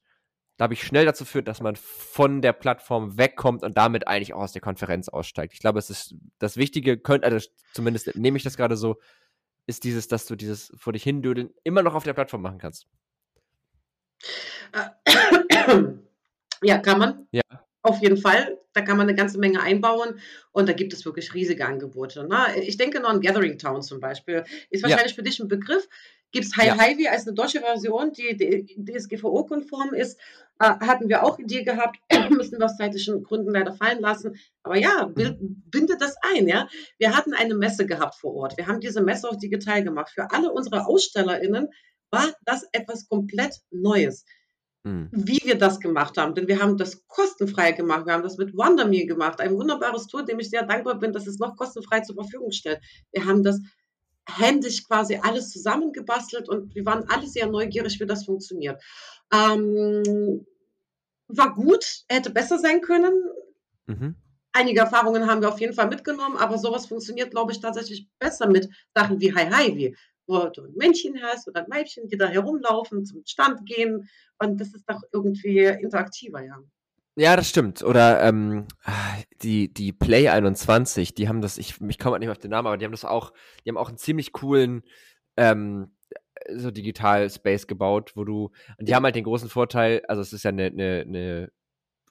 glaube 0.58 0.74
ich, 0.74 0.84
schnell 0.84 1.06
dazu 1.06 1.24
führt, 1.24 1.48
dass 1.48 1.62
man 1.62 1.76
von 1.76 2.42
der 2.42 2.52
Plattform 2.52 3.18
wegkommt 3.18 3.64
und 3.64 3.78
damit 3.78 4.08
eigentlich 4.08 4.34
auch 4.34 4.42
aus 4.42 4.54
der 4.54 4.62
Konferenz 4.62 5.08
aussteigt. 5.08 5.54
Ich 5.54 5.60
glaube, 5.60 5.80
es 5.80 5.90
ist 5.90 6.16
das 6.40 6.58
Wichtige, 6.58 6.98
könnt, 6.98 7.24
also 7.24 7.48
zumindest 7.74 8.16
nehme 8.16 8.38
ich 8.38 8.44
das 8.44 8.58
gerade 8.58 8.76
so, 8.76 9.00
ist 9.68 9.84
dieses, 9.84 10.08
dass 10.08 10.26
du 10.26 10.36
dieses 10.36 10.74
vor 10.76 10.94
dich 10.94 11.04
hindödeln 11.04 11.52
immer 11.64 11.84
noch 11.84 11.94
auf 11.94 12.04
der 12.04 12.14
Plattform 12.14 12.42
machen 12.42 12.58
kannst. 12.58 12.88
Ja, 16.64 16.80
kann 16.80 16.98
man. 16.98 17.28
Ja. 17.30 17.44
Auf 17.88 18.02
jeden 18.02 18.18
Fall. 18.18 18.60
Da 18.74 18.82
kann 18.82 18.98
man 18.98 19.08
eine 19.08 19.16
ganze 19.16 19.40
Menge 19.40 19.62
einbauen 19.62 20.20
und 20.52 20.68
da 20.68 20.74
gibt 20.74 20.92
es 20.92 21.06
wirklich 21.06 21.34
riesige 21.34 21.66
Angebote. 21.66 22.28
Ne? 22.28 22.62
Ich 22.64 22.76
denke 22.76 23.00
noch 23.00 23.10
an 23.10 23.22
Gathering 23.22 23.58
Town 23.58 23.82
zum 23.82 24.02
Beispiel. 24.02 24.44
Ist 24.70 24.84
wahrscheinlich 24.84 25.14
ja. 25.14 25.16
für 25.16 25.24
dich 25.24 25.40
ein 25.40 25.48
Begriff. 25.48 25.88
Gibt 26.34 26.46
es 26.46 26.58
High 26.58 26.68
ja. 26.68 26.78
Highway 26.78 27.08
als 27.08 27.26
eine 27.26 27.34
deutsche 27.34 27.62
Version, 27.62 28.12
die, 28.12 28.76
DSGVO-konform 28.78 29.94
ist. 29.94 30.20
Äh, 30.60 30.66
hatten 30.66 31.08
wir 31.08 31.24
auch 31.24 31.40
Idee 31.40 31.64
gehabt, 31.64 31.98
müssen 32.30 32.60
wir 32.60 32.66
aus 32.66 32.76
zeitlichen 32.76 33.24
Gründen 33.24 33.52
leider 33.52 33.72
fallen 33.72 34.02
lassen. 34.02 34.38
Aber 34.64 34.78
ja, 34.78 35.10
mhm. 35.16 35.64
binde 35.72 35.96
das 35.98 36.18
ein. 36.22 36.46
Ja? 36.50 36.68
Wir 36.98 37.16
hatten 37.16 37.34
eine 37.34 37.56
Messe 37.56 37.86
gehabt 37.86 38.16
vor 38.16 38.36
Ort. 38.36 38.58
Wir 38.58 38.68
haben 38.68 38.82
diese 38.82 39.02
Messe 39.02 39.30
auch 39.30 39.38
digital 39.38 39.82
gemacht. 39.82 40.12
Für 40.14 40.30
alle 40.32 40.52
unsere 40.52 40.88
AusstellerInnen 40.88 41.70
war 42.12 42.34
das 42.44 42.68
etwas 42.74 43.08
komplett 43.08 43.62
Neues. 43.72 44.26
Mhm. 44.84 45.10
Wie 45.12 45.42
wir 45.44 45.58
das 45.58 45.80
gemacht 45.80 46.18
haben, 46.18 46.36
denn 46.36 46.48
wir 46.48 46.62
haben 46.62 46.78
das 46.78 47.08
kostenfrei 47.08 47.72
gemacht. 47.72 48.06
Wir 48.06 48.14
haben 48.14 48.24
das 48.24 48.38
mit 48.38 48.56
WonderMe 48.56 49.06
gemacht. 49.06 49.42
Ein 49.42 49.56
wunderbares 49.56 50.08
Tool, 50.08 50.26
dem 50.26 50.40
ich 50.40 50.50
sehr 50.50 50.64
dankbar 50.64 51.00
bin, 51.00 51.14
dass 51.14 51.28
es 51.28 51.40
noch 51.40 51.56
kostenfrei 51.56 52.02
zur 52.02 52.16
Verfügung 52.16 52.52
stellt. 52.52 52.80
Wir 53.12 53.26
haben 53.26 53.44
das 53.44 53.60
händisch 54.30 54.86
quasi 54.86 55.20
alles 55.22 55.50
zusammengebastelt 55.52 56.50
und 56.50 56.76
wir 56.76 56.86
waren 56.86 57.06
alle 57.10 57.28
sehr 57.28 57.48
neugierig, 57.48 58.00
wie 58.00 58.06
das 58.06 58.26
funktioniert. 58.26 58.82
Ähm, 59.34 60.46
war 61.28 61.54
gut, 61.54 62.04
hätte 62.10 62.30
besser 62.30 62.60
sein 62.60 62.82
können. 62.82 63.14
Mhm. 63.88 64.16
Einige 64.54 64.80
Erfahrungen 64.80 65.28
haben 65.28 65.42
wir 65.42 65.50
auf 65.50 65.60
jeden 65.60 65.74
Fall 65.74 65.88
mitgenommen, 65.88 66.38
aber 66.38 66.58
sowas 66.58 66.88
funktioniert, 66.88 67.32
glaube 67.32 67.52
ich, 67.52 67.60
tatsächlich 67.60 68.08
besser 68.20 68.48
mit 68.48 68.70
Sachen 68.96 69.20
wie 69.20 69.34
Hi 69.34 69.50
Hi, 69.52 69.76
wie 69.76 69.96
wo 70.28 70.50
du 70.50 70.66
ein 70.66 70.74
Männchen 70.76 71.22
hast 71.22 71.48
oder 71.48 71.64
ein 71.64 71.72
Weibchen, 71.72 72.08
die 72.08 72.18
da 72.18 72.28
herumlaufen, 72.28 73.06
zum 73.06 73.24
Stand 73.26 73.66
gehen. 73.66 74.10
Und 74.40 74.60
das 74.60 74.74
ist 74.74 74.90
doch 74.90 75.02
irgendwie 75.12 75.66
interaktiver, 75.66 76.44
ja. 76.44 76.58
Ja, 77.16 77.36
das 77.36 77.50
stimmt. 77.50 77.82
Oder 77.82 78.22
ähm, 78.22 78.68
die, 79.42 79.74
die 79.74 79.92
Play 79.92 80.30
21, 80.30 81.16
die 81.16 81.28
haben 81.28 81.42
das, 81.42 81.58
ich, 81.58 81.82
ich 81.82 81.98
komme 81.98 82.14
halt 82.14 82.20
nicht 82.20 82.30
auf 82.30 82.38
den 82.38 82.52
Namen, 82.52 82.68
aber 82.68 82.78
die 82.78 82.86
haben 82.86 82.92
das 82.92 83.06
auch, 83.06 83.34
die 83.66 83.70
haben 83.70 83.78
auch 83.78 83.90
einen 83.90 83.98
ziemlich 83.98 84.34
coolen 84.34 84.84
ähm, 85.36 85.92
so 86.54 86.70
Digital 86.70 87.28
Space 87.30 87.66
gebaut, 87.66 88.12
wo 88.16 88.24
du, 88.24 88.52
und 88.78 88.88
die 88.88 88.94
haben 88.94 89.04
halt 89.04 89.16
den 89.16 89.24
großen 89.24 89.50
Vorteil, 89.50 90.04
also 90.08 90.22
es 90.22 90.32
ist 90.32 90.44
ja 90.44 90.50
eine, 90.50 90.68
eine, 90.68 91.06
eine 91.08 91.52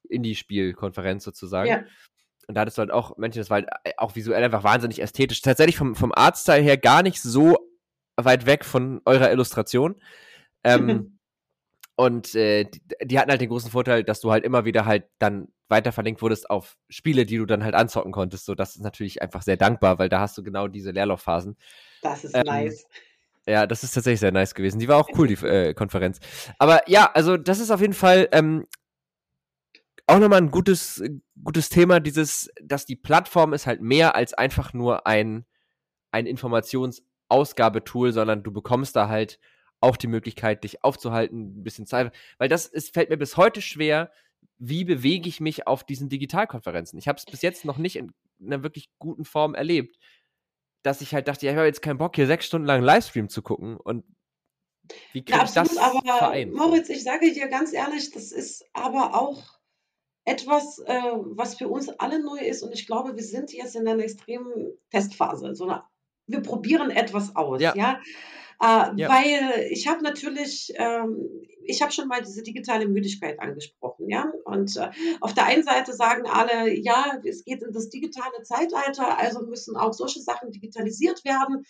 Indie-Spielkonferenz 0.09 1.23
sozusagen. 1.23 1.69
Ja. 1.69 1.85
und 2.49 2.57
da 2.57 2.62
hattest 2.62 2.79
du 2.79 2.81
halt 2.81 2.91
auch 2.91 3.17
Menschen, 3.17 3.39
das 3.39 3.49
war 3.49 3.59
halt 3.59 3.69
äh, 3.85 3.93
auch 3.99 4.17
visuell 4.17 4.43
einfach 4.43 4.64
wahnsinnig 4.64 5.01
ästhetisch. 5.01 5.41
Tatsächlich 5.41 5.77
vom, 5.77 5.95
vom 5.95 6.12
Artstyle 6.12 6.62
her 6.62 6.79
gar 6.79 7.05
nicht 7.05 7.23
so 7.23 7.57
weit 8.17 8.47
weg 8.47 8.64
von 8.64 9.01
eurer 9.05 9.31
Illustration. 9.31 9.97
Ähm, 10.64 11.19
und 11.97 12.35
äh, 12.35 12.64
die, 12.64 12.83
die, 13.05 13.19
hatten 13.19 13.31
halt 13.31 13.41
den 13.41 13.49
großen 13.49 13.71
Vorteil, 13.71 14.05
dass 14.05 14.21
du 14.21 14.31
halt 14.31 14.45
immer 14.45 14.64
wieder 14.64 14.85
halt 14.85 15.05
dann 15.19 15.49
weiter 15.69 15.93
verlinkt 15.93 16.23
wurdest 16.23 16.49
auf 16.51 16.77
Spiele, 16.89 17.27
die 17.27 17.39
du 17.39 17.47
dann 17.47 17.64
halt 17.64 17.75
anzocken 17.75 18.12
konntest. 18.12 18.45
So, 18.45 18.55
das 18.55 18.77
ist 18.77 18.83
natürlich 18.83 19.23
einfach 19.23 19.43
sehr 19.43 19.57
dankbar, 19.57 19.99
weil 19.99 20.09
da 20.09 20.21
hast 20.21 20.39
du 20.39 20.43
genau 20.43 20.69
diese 20.69 20.91
Leerlaufphasen. 20.91 21.57
Das 22.03 22.25
ist 22.25 22.37
ähm, 22.37 22.45
nice. 22.47 22.87
Ja, 23.49 23.67
das 23.67 23.85
ist 23.85 23.93
tatsächlich 23.93 24.21
sehr 24.21 24.33
nice 24.33 24.55
gewesen. 24.55 24.79
Die 24.79 24.89
war 24.89 24.97
auch 24.97 25.09
cool, 25.17 25.29
die 25.29 25.35
äh, 25.47 25.73
Konferenz. 25.75 26.19
Aber 26.59 26.89
ja, 26.89 27.11
also 27.12 27.37
das 27.37 27.61
ist 27.61 27.71
auf 27.71 27.81
jeden 27.81 27.95
Fall 27.95 28.29
ähm, 28.33 28.67
auch 30.07 30.19
nochmal 30.19 30.41
ein 30.41 30.51
gutes, 30.51 31.03
gutes 31.43 31.69
Thema, 31.69 32.01
dieses, 32.01 32.51
dass 32.62 32.87
die 32.87 32.97
Plattform 32.97 33.53
ist 33.53 33.67
halt 33.67 33.81
mehr 33.83 34.14
als 34.14 34.35
einfach 34.35 34.73
nur 34.73 35.07
ein, 35.07 35.45
ein 36.12 36.27
Informationsausgabetool, 37.29 38.12
sondern 38.12 38.43
du 38.43 38.53
bekommst 38.53 38.97
da 38.97 39.09
halt 39.09 39.39
auch 39.81 39.97
die 39.97 40.07
Möglichkeit, 40.07 40.64
dich 40.64 40.83
aufzuhalten, 40.83 41.59
ein 41.59 41.62
bisschen 41.62 41.87
Zeit, 41.87 42.12
weil 42.39 42.49
das 42.49 42.66
ist, 42.66 42.95
fällt 42.95 43.11
mir 43.11 43.18
bis 43.18 43.37
heute 43.37 43.61
schwer, 43.61 44.11
wie 44.59 44.85
bewege 44.85 45.29
ich 45.29 45.41
mich 45.41 45.66
auf 45.66 45.85
diesen 45.85 46.09
Digitalkonferenzen. 46.09 46.99
Ich 46.99 47.09
habe 47.09 47.18
es 47.18 47.27
bis 47.27 47.43
jetzt 47.43 47.64
noch 47.64 47.77
nicht 47.77 47.97
in 47.97 48.12
einer 48.43 48.62
wirklich 48.62 48.89
guten 48.99 49.24
Form 49.24 49.55
erlebt, 49.55 49.99
dass 50.83 51.03
ich 51.03 51.12
halt 51.12 51.29
dachte, 51.29 51.45
ja, 51.45 51.53
ich 51.53 51.59
habe 51.59 51.66
jetzt 51.66 51.83
keinen 51.83 51.99
Bock, 51.99 52.16
hier 52.16 52.27
sechs 52.27 52.47
Stunden 52.47 52.66
lang 52.66 52.83
Livestream 52.83 53.29
zu 53.29 53.43
gucken 53.43 53.77
und 53.77 54.05
wie 55.12 55.24
kriege 55.24 55.39
ja, 55.39 55.45
ich 55.45 55.51
das 55.51 55.77
aber 55.77 56.01
vereint? 56.01 56.55
Moritz, 56.55 56.89
ich 56.89 57.03
sage 57.03 57.33
dir 57.33 57.49
ganz 57.49 57.72
ehrlich, 57.72 58.12
das 58.12 58.31
ist 58.31 58.64
aber 58.72 59.20
auch 59.20 59.43
etwas, 60.24 60.79
äh, 60.87 61.03
was 61.35 61.57
für 61.57 61.68
uns 61.68 61.89
alle 61.89 62.22
neu 62.22 62.39
ist. 62.39 62.62
Und 62.62 62.72
ich 62.72 62.87
glaube, 62.87 63.16
wir 63.16 63.22
sind 63.22 63.53
jetzt 63.53 63.74
in 63.74 63.87
einer 63.87 64.03
extremen 64.03 64.79
Testphase. 64.91 65.57
So 65.57 65.64
eine, 65.64 65.83
wir 66.27 66.41
probieren 66.41 66.91
etwas 66.91 67.35
aus. 67.37 67.61
Ja. 67.61 67.74
ja? 67.77 68.01
Äh, 68.61 68.97
ja. 68.97 69.09
Weil 69.09 69.66
ich 69.70 69.87
habe 69.87 70.03
natürlich, 70.03 70.72
ähm, 70.77 71.29
ich 71.64 71.83
habe 71.83 71.93
schon 71.93 72.09
mal 72.09 72.22
diese 72.22 72.43
digitale 72.43 72.89
Müdigkeit 72.89 73.39
angesprochen, 73.41 74.09
ja. 74.09 74.33
Und 74.45 74.77
äh, 74.77 74.91
auf 75.20 75.35
der 75.35 75.45
einen 75.47 75.62
Seite 75.62 75.93
sagen 75.93 76.27
alle, 76.27 76.74
ja, 76.74 77.18
es 77.24 77.45
geht 77.45 77.62
in 77.62 77.72
das 77.72 77.91
digitale 77.91 78.43
Zeitalter, 78.43 79.18
also 79.18 79.45
müssen 79.45 79.77
auch 79.77 79.93
solche 79.93 80.20
Sachen 80.20 80.53
digitalisiert 80.53 81.24
werden. 81.24 81.64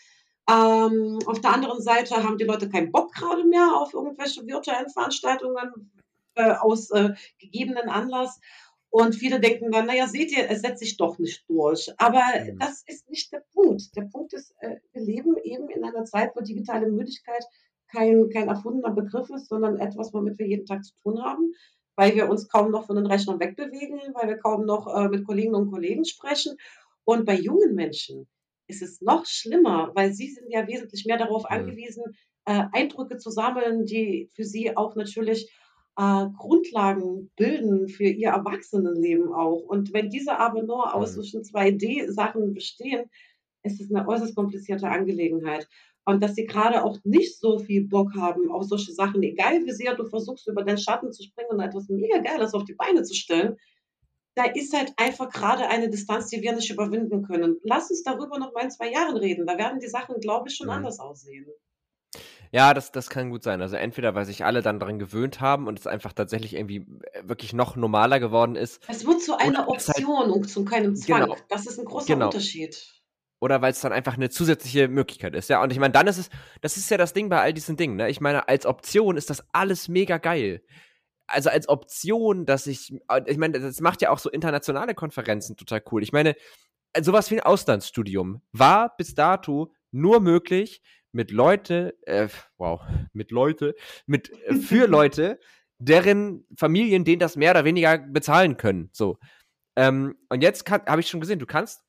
Ähm, 0.49 1.19
auf 1.27 1.41
der 1.41 1.53
anderen 1.53 1.83
Seite 1.83 2.23
haben 2.23 2.39
die 2.39 2.45
Leute 2.45 2.69
keinen 2.69 2.93
Bock 2.93 3.13
gerade 3.13 3.45
mehr 3.45 3.75
auf 3.75 3.95
irgendwelche 3.95 4.47
virtuellen 4.47 4.89
Veranstaltungen, 4.91 5.91
äh, 6.37 6.53
aus 6.53 6.91
äh, 6.91 7.15
gegebenen 7.41 7.89
Anlass. 7.89 8.39
Und 8.99 9.15
viele 9.15 9.41
denken 9.41 9.71
dann, 9.71 9.85
naja, 9.85 10.07
seht 10.07 10.35
ihr, 10.35 10.49
es 10.49 10.63
setzt 10.63 10.79
sich 10.79 10.97
doch 10.97 11.19
nicht 11.19 11.45
durch. 11.51 11.93
Aber 11.99 12.23
mhm. 12.41 12.59
das 12.59 12.83
ist 12.87 13.11
nicht 13.11 13.31
der 13.31 13.45
Punkt. 13.53 13.95
Der 13.95 14.09
Punkt 14.11 14.33
ist, 14.33 14.55
äh, 14.61 14.77
wir 14.95 15.03
leben 15.03 15.37
eben 15.45 15.69
in 15.69 15.85
einer 15.85 16.07
Zeit, 16.07 16.31
wo 16.35 16.41
digitale 16.41 16.91
Müdigkeit 16.91 17.45
kein, 17.93 18.31
kein 18.31 18.49
erfundener 18.49 18.95
Begriff 18.95 19.29
ist, 19.29 19.51
sondern 19.51 19.77
etwas, 19.77 20.15
womit 20.15 20.39
wir 20.39 20.47
jeden 20.47 20.65
Tag 20.65 20.83
zu 20.83 20.95
tun 21.03 21.23
haben, 21.23 21.53
weil 21.95 22.15
wir 22.15 22.31
uns 22.31 22.49
kaum 22.49 22.71
noch 22.71 22.87
von 22.87 22.97
den 22.97 23.05
Rechnern 23.05 23.39
wegbewegen, 23.39 24.01
weil 24.15 24.29
wir 24.29 24.39
kaum 24.39 24.65
noch 24.65 24.87
äh, 24.87 25.09
mit 25.11 25.27
Kolleginnen 25.27 25.57
und 25.57 25.71
Kollegen 25.71 26.07
sprechen. 26.07 26.57
Und 27.05 27.27
bei 27.27 27.35
jungen 27.35 27.75
Menschen 27.75 28.27
ist 28.67 28.81
es 28.81 29.03
noch 29.03 29.27
schlimmer, 29.27 29.91
weil 29.95 30.15
sie 30.15 30.31
sind 30.31 30.49
ja 30.49 30.67
wesentlich 30.67 31.05
mehr 31.05 31.19
darauf 31.19 31.43
mhm. 31.43 31.55
angewiesen, 31.55 32.17
äh, 32.47 32.63
Eindrücke 32.73 33.19
zu 33.19 33.29
sammeln, 33.29 33.85
die 33.85 34.31
für 34.33 34.45
sie 34.45 34.75
auch 34.75 34.97
natürlich 34.97 35.53
äh, 35.97 36.27
Grundlagen 36.37 37.31
bilden 37.37 37.89
für 37.89 38.05
ihr 38.05 38.31
Erwachsenenleben 38.31 39.33
auch. 39.33 39.63
Und 39.63 39.93
wenn 39.93 40.11
diese 40.11 40.39
aber 40.39 40.63
nur 40.63 40.95
aus 40.95 41.13
mhm. 41.13 41.23
solchen 41.23 41.43
2D-Sachen 41.43 42.55
bestehen, 42.55 43.11
ist 43.63 43.81
es 43.81 43.91
eine 43.91 44.07
äußerst 44.07 44.37
komplizierte 44.37 44.89
Angelegenheit. 44.89 45.69
Und 46.05 46.23
dass 46.23 46.37
sie 46.37 46.47
gerade 46.47 46.85
auch 46.85 46.99
nicht 47.03 47.41
so 47.41 47.59
viel 47.59 47.89
Bock 47.89 48.15
haben 48.15 48.51
auf 48.53 48.65
solche 48.65 48.93
Sachen, 48.93 49.23
egal 49.23 49.65
wie 49.65 49.73
sehr 49.73 49.97
du 49.97 50.05
versuchst, 50.05 50.47
über 50.47 50.63
deinen 50.63 50.79
Schatten 50.79 51.13
zu 51.13 51.25
springen 51.25 51.51
und 51.51 51.61
etwas 51.61 51.89
mega 51.89 52.19
Geiles 52.19 52.55
auf 52.55 52.65
die 52.65 52.75
Beine 52.75 53.03
zu 53.03 53.15
stellen, 53.15 53.57
da 54.37 54.45
ist 54.45 54.77
halt 54.77 54.93
einfach 54.99 55.31
gerade 55.31 55.67
eine 55.67 55.89
Distanz, 55.89 56.29
die 56.29 56.43
wir 56.43 56.55
nicht 56.55 56.71
überwinden 56.71 57.23
können. 57.23 57.57
Lass 57.65 57.91
uns 57.91 58.03
darüber 58.03 58.39
noch 58.39 58.53
mal 58.53 58.65
in 58.65 58.71
zwei 58.71 58.93
Jahren 58.93 59.17
reden. 59.17 59.47
Da 59.47 59.59
werden 59.59 59.81
die 59.81 59.89
Sachen, 59.89 60.21
glaube 60.21 60.49
ich, 60.49 60.57
schon 60.57 60.67
mhm. 60.67 60.75
anders 60.75 61.01
aussehen. 61.01 61.47
Ja, 62.53 62.75
das, 62.75 62.93
das 62.93 63.11
kann 63.11 63.31
gut 63.31 63.43
sein. 63.43 63.61
Also 63.61 63.77
entweder, 63.77 64.15
weil 64.15 64.25
sich 64.25 64.45
alle 64.45 64.63
dann 64.63 64.79
daran 64.79 64.99
gewöhnt 64.99 65.41
haben 65.41 65.67
und 65.67 65.79
es 65.79 65.87
einfach 65.87 66.13
tatsächlich 66.13 66.55
irgendwie 66.55 66.87
äh, 67.13 67.23
wirklich 67.29 67.53
noch 67.53 67.77
normaler 67.77 68.21
geworden 68.21 68.57
ist. 68.57 68.83
Es 68.89 69.07
wird 69.07 69.21
zu 69.23 69.37
einer 69.37 69.59
halt 69.61 69.69
Option 69.69 70.19
halt, 70.19 70.31
und 70.31 70.49
zu 70.49 70.65
keinem 70.65 70.97
Zwang. 70.97 71.23
Genau, 71.23 71.37
das 71.49 71.67
ist 71.67 71.79
ein 71.79 71.85
großer 71.85 72.15
genau. 72.15 72.27
Unterschied. 72.27 72.97
Oder 73.41 73.61
weil 73.61 73.73
es 73.73 73.81
dann 73.81 73.93
einfach 73.93 74.15
eine 74.15 74.31
zusätzliche 74.31 74.89
Möglichkeit 74.89 75.35
ist. 75.35 75.51
Ja, 75.51 75.63
und 75.63 75.71
ich 75.71 75.79
meine, 75.79 75.93
dann 75.93 76.07
ist 76.07 76.19
es, 76.19 76.31
das 76.63 76.77
ist 76.77 76.91
ja 76.91 76.97
das 76.97 77.13
Ding 77.13 77.29
bei 77.29 77.41
all 77.41 77.53
diesen 77.53 77.77
Dingen. 77.77 77.97
Ne? 77.97 78.09
Ich 78.09 78.21
meine, 78.21 78.49
als 78.49 78.65
Option 78.65 79.17
ist 79.17 79.29
das 79.29 79.45
alles 79.53 79.89
mega 79.89 80.17
geil. 80.19 80.63
Also 81.27 81.51
als 81.51 81.69
Option, 81.69 82.47
dass 82.47 82.67
ich, 82.67 82.95
äh, 83.09 83.23
ich 83.27 83.37
meine, 83.37 83.61
das 83.61 83.81
macht 83.81 84.01
ja 84.01 84.11
auch 84.11 84.19
so 84.19 84.31
internationale 84.31 84.95
Konferenzen 84.95 85.57
total 85.57 85.83
cool. 85.91 86.03
Ich 86.03 86.13
meine, 86.13 86.37
sowas 86.99 87.31
wie 87.31 87.35
ein 87.35 87.45
Auslandsstudium 87.45 88.41
war 88.53 88.97
bis 88.97 89.15
dato 89.15 89.73
nur 89.91 90.21
möglich, 90.21 90.83
mit 91.17 91.31
Leute, 91.31 91.97
äh, 92.03 92.29
wow, 92.59 92.81
mit 93.13 93.33
Leute, 93.33 93.75
mit 94.07 94.31
äh, 94.45 94.55
für 94.55 94.87
Leute, 94.87 95.41
deren 95.79 96.47
Familien 96.57 97.05
denen 97.05 97.19
das 97.19 97.37
mehr 97.37 97.51
oder 97.51 97.65
weniger 97.65 97.99
bezahlen 97.99 98.57
können. 98.57 98.91
So. 98.93 99.19
Ähm, 99.77 100.17
und 100.29 100.43
jetzt 100.43 100.71
habe 100.71 101.01
ich 101.01 101.09
schon 101.09 101.21
gesehen, 101.21 101.39
du 101.39 101.47
kannst 101.47 101.83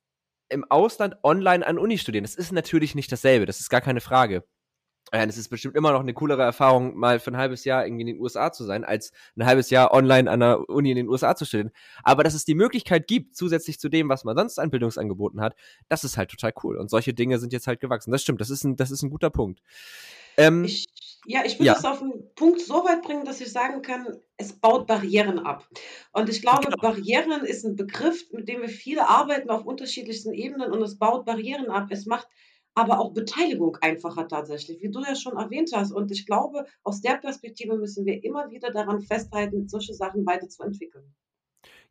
im 0.50 0.64
Ausland 0.70 1.16
online 1.22 1.66
an 1.66 1.78
Uni 1.78 1.98
studieren. 1.98 2.24
Das 2.24 2.34
ist 2.34 2.52
natürlich 2.52 2.94
nicht 2.94 3.12
dasselbe, 3.12 3.46
das 3.46 3.60
ist 3.60 3.68
gar 3.68 3.80
keine 3.80 4.00
Frage. 4.00 4.44
Ja, 5.12 5.24
es 5.24 5.38
ist 5.38 5.48
bestimmt 5.48 5.74
immer 5.74 5.92
noch 5.92 6.00
eine 6.00 6.12
coolere 6.12 6.42
Erfahrung, 6.42 6.96
mal 6.96 7.18
für 7.18 7.30
ein 7.30 7.36
halbes 7.36 7.64
Jahr 7.64 7.86
irgendwie 7.86 8.02
in 8.02 8.08
den 8.08 8.20
USA 8.20 8.52
zu 8.52 8.64
sein, 8.64 8.84
als 8.84 9.12
ein 9.36 9.46
halbes 9.46 9.70
Jahr 9.70 9.92
online 9.92 10.30
an 10.30 10.40
der 10.40 10.68
Uni 10.68 10.90
in 10.90 10.96
den 10.96 11.08
USA 11.08 11.34
zu 11.34 11.44
studieren. 11.44 11.70
Aber 12.02 12.24
dass 12.24 12.34
es 12.34 12.44
die 12.44 12.54
Möglichkeit 12.54 13.06
gibt, 13.06 13.36
zusätzlich 13.36 13.78
zu 13.80 13.88
dem, 13.88 14.08
was 14.08 14.24
man 14.24 14.36
sonst 14.36 14.58
an 14.58 14.70
Bildungsangeboten 14.70 15.40
hat, 15.40 15.54
das 15.88 16.04
ist 16.04 16.18
halt 16.18 16.30
total 16.30 16.52
cool. 16.62 16.76
Und 16.76 16.90
solche 16.90 17.14
Dinge 17.14 17.38
sind 17.38 17.52
jetzt 17.52 17.66
halt 17.66 17.80
gewachsen. 17.80 18.10
Das 18.10 18.22
stimmt, 18.22 18.40
das 18.40 18.50
ist 18.50 18.64
ein, 18.64 18.76
das 18.76 18.90
ist 18.90 19.02
ein 19.02 19.10
guter 19.10 19.30
Punkt. 19.30 19.60
Ähm, 20.36 20.64
ich, 20.64 20.86
ja, 21.26 21.40
ich 21.44 21.58
würde 21.58 21.66
ja. 21.66 21.74
das 21.74 21.84
auf 21.84 21.98
den 21.98 22.12
Punkt 22.34 22.60
so 22.60 22.84
weit 22.84 23.02
bringen, 23.02 23.24
dass 23.24 23.40
ich 23.40 23.50
sagen 23.50 23.82
kann, 23.82 24.06
es 24.36 24.52
baut 24.52 24.86
Barrieren 24.86 25.40
ab. 25.40 25.68
Und 26.12 26.28
ich 26.28 26.42
glaube, 26.42 26.66
genau. 26.66 26.76
Barrieren 26.80 27.44
ist 27.44 27.64
ein 27.64 27.76
Begriff, 27.76 28.30
mit 28.32 28.48
dem 28.48 28.62
wir 28.62 28.68
viele 28.68 29.08
arbeiten 29.08 29.50
auf 29.50 29.64
unterschiedlichsten 29.64 30.32
Ebenen 30.32 30.70
und 30.70 30.80
es 30.82 30.96
baut 30.96 31.24
Barrieren 31.24 31.70
ab. 31.70 31.88
Es 31.90 32.06
macht 32.06 32.28
aber 32.78 33.00
auch 33.00 33.12
Beteiligung 33.12 33.76
einfacher 33.80 34.28
tatsächlich, 34.28 34.80
wie 34.80 34.90
du 34.90 35.00
ja 35.00 35.16
schon 35.16 35.36
erwähnt 35.36 35.70
hast. 35.74 35.90
Und 35.90 36.12
ich 36.12 36.26
glaube, 36.26 36.64
aus 36.84 37.00
der 37.00 37.16
Perspektive 37.16 37.76
müssen 37.76 38.06
wir 38.06 38.22
immer 38.22 38.50
wieder 38.50 38.70
daran 38.70 39.00
festhalten, 39.00 39.68
solche 39.68 39.94
Sachen 39.94 40.24
weiterzuentwickeln. 40.24 41.12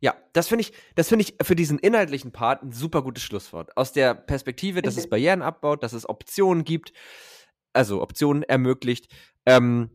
Ja, 0.00 0.16
das 0.32 0.48
finde 0.48 0.62
ich, 0.62 0.72
das 0.94 1.08
finde 1.08 1.24
ich 1.24 1.34
für 1.42 1.56
diesen 1.56 1.78
inhaltlichen 1.78 2.32
Part 2.32 2.62
ein 2.62 2.72
super 2.72 3.02
gutes 3.02 3.22
Schlusswort. 3.22 3.76
Aus 3.76 3.92
der 3.92 4.14
Perspektive, 4.14 4.80
dass 4.80 4.96
es 4.96 5.10
Barrieren 5.10 5.42
abbaut, 5.42 5.82
dass 5.82 5.92
es 5.92 6.08
Optionen 6.08 6.64
gibt, 6.64 6.92
also 7.74 8.00
Optionen 8.00 8.42
ermöglicht, 8.44 9.12
ähm, 9.44 9.90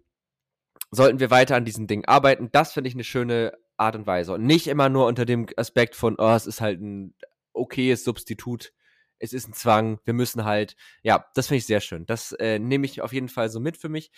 sollten 0.91 1.19
wir 1.19 1.31
weiter 1.31 1.55
an 1.55 1.65
diesen 1.65 1.87
Dingen 1.87 2.05
arbeiten. 2.05 2.49
Das 2.51 2.73
finde 2.73 2.89
ich 2.89 2.93
eine 2.93 3.03
schöne 3.03 3.53
Art 3.77 3.95
und 3.95 4.05
Weise. 4.05 4.33
Und 4.33 4.45
nicht 4.45 4.67
immer 4.67 4.89
nur 4.89 5.07
unter 5.07 5.25
dem 5.25 5.47
Aspekt 5.57 5.95
von, 5.95 6.17
oh, 6.19 6.35
es 6.35 6.45
ist 6.45 6.61
halt 6.61 6.81
ein 6.81 7.15
okayes 7.53 8.03
Substitut 8.03 8.73
es 9.20 9.34
ist 9.34 9.47
ein 9.47 9.53
Zwang, 9.53 9.99
wir 10.03 10.14
müssen 10.14 10.43
halt, 10.43 10.76
ja, 11.01 11.26
das 11.34 11.47
finde 11.47 11.59
ich 11.59 11.66
sehr 11.66 11.82
schön. 11.82 12.05
Das 12.05 12.34
äh, 12.34 12.59
nehme 12.59 12.86
ich 12.86 13.01
auf 13.01 13.14
jeden 13.14 13.30
Fall 13.30 13.49
so 13.49 13.59
mit 13.59 13.78
für 13.78 13.89
mich. 13.89 14.11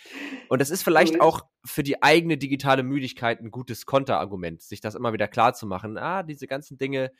Und 0.48 0.60
das 0.60 0.70
ist 0.70 0.82
vielleicht 0.82 1.20
auch 1.20 1.42
für 1.64 1.82
die 1.82 2.02
eigene 2.02 2.36
digitale 2.36 2.82
Müdigkeit 2.82 3.40
ein 3.40 3.50
gutes 3.50 3.86
Konterargument, 3.86 4.62
sich 4.62 4.80
das 4.80 4.94
immer 4.94 5.12
wieder 5.12 5.28
klar 5.28 5.54
zu 5.54 5.66
machen. 5.66 5.96
Ah, 5.96 6.22
diese 6.22 6.46
ganzen 6.46 6.78
Dinge, 6.78 7.12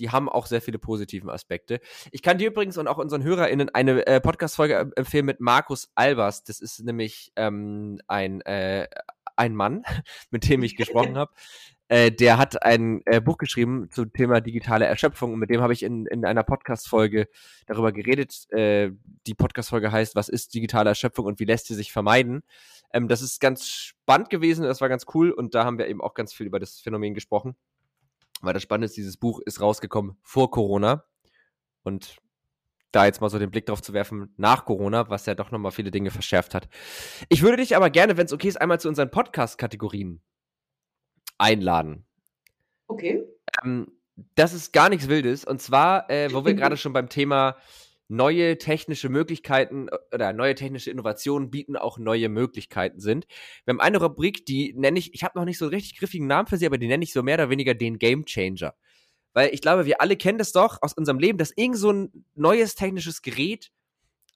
die 0.00 0.10
haben 0.10 0.28
auch 0.28 0.46
sehr 0.46 0.62
viele 0.62 0.78
positive 0.78 1.32
Aspekte. 1.32 1.80
Ich 2.10 2.22
kann 2.22 2.38
dir 2.38 2.48
übrigens 2.48 2.78
und 2.78 2.88
auch 2.88 2.98
unseren 2.98 3.22
HörerInnen 3.22 3.68
eine 3.70 4.06
äh, 4.06 4.20
Podcast-Folge 4.20 4.90
empfehlen 4.96 5.26
mit 5.26 5.40
Markus 5.40 5.90
Albers. 5.94 6.42
Das 6.44 6.60
ist 6.60 6.80
nämlich 6.80 7.32
ähm, 7.36 8.00
ein, 8.08 8.40
äh, 8.42 8.88
ein 9.36 9.54
Mann, 9.54 9.84
mit 10.30 10.48
dem 10.48 10.62
ich 10.62 10.76
gesprochen 10.76 11.16
habe. 11.16 11.32
Äh, 11.90 12.12
der 12.12 12.38
hat 12.38 12.62
ein 12.62 13.02
äh, 13.04 13.20
Buch 13.20 13.36
geschrieben 13.36 13.88
zum 13.90 14.12
Thema 14.12 14.40
digitale 14.40 14.86
Erschöpfung 14.86 15.32
und 15.32 15.40
mit 15.40 15.50
dem 15.50 15.60
habe 15.60 15.72
ich 15.72 15.82
in, 15.82 16.06
in 16.06 16.24
einer 16.24 16.44
Podcast-Folge 16.44 17.26
darüber 17.66 17.90
geredet. 17.90 18.48
Äh, 18.52 18.92
die 19.26 19.34
Podcast-Folge 19.34 19.90
heißt, 19.90 20.14
was 20.14 20.28
ist 20.28 20.54
digitale 20.54 20.90
Erschöpfung 20.90 21.26
und 21.26 21.40
wie 21.40 21.44
lässt 21.46 21.66
sie 21.66 21.74
sich 21.74 21.90
vermeiden? 21.90 22.44
Ähm, 22.92 23.08
das 23.08 23.22
ist 23.22 23.40
ganz 23.40 23.66
spannend 23.66 24.30
gewesen, 24.30 24.62
das 24.62 24.80
war 24.80 24.88
ganz 24.88 25.04
cool 25.14 25.32
und 25.32 25.56
da 25.56 25.64
haben 25.64 25.78
wir 25.78 25.88
eben 25.88 26.00
auch 26.00 26.14
ganz 26.14 26.32
viel 26.32 26.46
über 26.46 26.60
das 26.60 26.78
Phänomen 26.78 27.12
gesprochen. 27.12 27.56
Weil 28.40 28.54
das 28.54 28.62
Spannende 28.62 28.86
ist, 28.86 28.96
dieses 28.96 29.16
Buch 29.16 29.40
ist 29.44 29.60
rausgekommen 29.60 30.16
vor 30.22 30.52
Corona 30.52 31.04
und 31.82 32.18
da 32.92 33.04
jetzt 33.04 33.20
mal 33.20 33.30
so 33.30 33.40
den 33.40 33.50
Blick 33.50 33.66
drauf 33.66 33.82
zu 33.82 33.92
werfen 33.94 34.32
nach 34.36 34.64
Corona, 34.64 35.10
was 35.10 35.26
ja 35.26 35.34
doch 35.34 35.50
nochmal 35.50 35.72
viele 35.72 35.90
Dinge 35.90 36.12
verschärft 36.12 36.54
hat. 36.54 36.68
Ich 37.28 37.42
würde 37.42 37.56
dich 37.56 37.74
aber 37.74 37.90
gerne, 37.90 38.16
wenn 38.16 38.26
es 38.26 38.32
okay 38.32 38.46
ist, 38.46 38.60
einmal 38.60 38.78
zu 38.78 38.88
unseren 38.88 39.10
Podcast-Kategorien 39.10 40.22
einladen. 41.40 42.04
Okay. 42.86 43.24
Ähm, 43.64 43.92
das 44.34 44.52
ist 44.52 44.72
gar 44.72 44.88
nichts 44.88 45.08
Wildes. 45.08 45.44
Und 45.44 45.60
zwar, 45.62 46.10
äh, 46.10 46.32
wo 46.32 46.44
wir 46.44 46.54
gerade 46.54 46.76
schon 46.76 46.92
beim 46.92 47.08
Thema 47.08 47.56
neue 48.08 48.58
technische 48.58 49.08
Möglichkeiten 49.08 49.88
äh, 49.88 50.14
oder 50.14 50.32
neue 50.32 50.54
technische 50.54 50.90
Innovationen 50.90 51.50
bieten 51.50 51.76
auch 51.76 51.98
neue 51.98 52.28
Möglichkeiten 52.28 53.00
sind. 53.00 53.26
Wir 53.64 53.72
haben 53.72 53.80
eine 53.80 53.98
Rubrik, 53.98 54.44
die 54.46 54.74
nenne 54.76 54.98
ich, 54.98 55.14
ich 55.14 55.22
habe 55.22 55.38
noch 55.38 55.44
nicht 55.44 55.58
so 55.58 55.66
einen 55.66 55.74
richtig 55.74 55.98
griffigen 55.98 56.26
Namen 56.26 56.48
für 56.48 56.56
sie, 56.56 56.66
aber 56.66 56.78
die 56.78 56.88
nenne 56.88 57.04
ich 57.04 57.12
so 57.12 57.22
mehr 57.22 57.36
oder 57.36 57.50
weniger 57.50 57.74
den 57.74 57.98
Game 57.98 58.24
Changer. 58.24 58.74
Weil 59.32 59.54
ich 59.54 59.60
glaube, 59.60 59.86
wir 59.86 60.00
alle 60.00 60.16
kennen 60.16 60.38
das 60.38 60.50
doch 60.50 60.78
aus 60.82 60.92
unserem 60.92 61.20
Leben, 61.20 61.38
dass 61.38 61.52
irgend 61.54 61.78
so 61.78 61.92
ein 61.92 62.24
neues 62.34 62.74
technisches 62.74 63.22
Gerät 63.22 63.70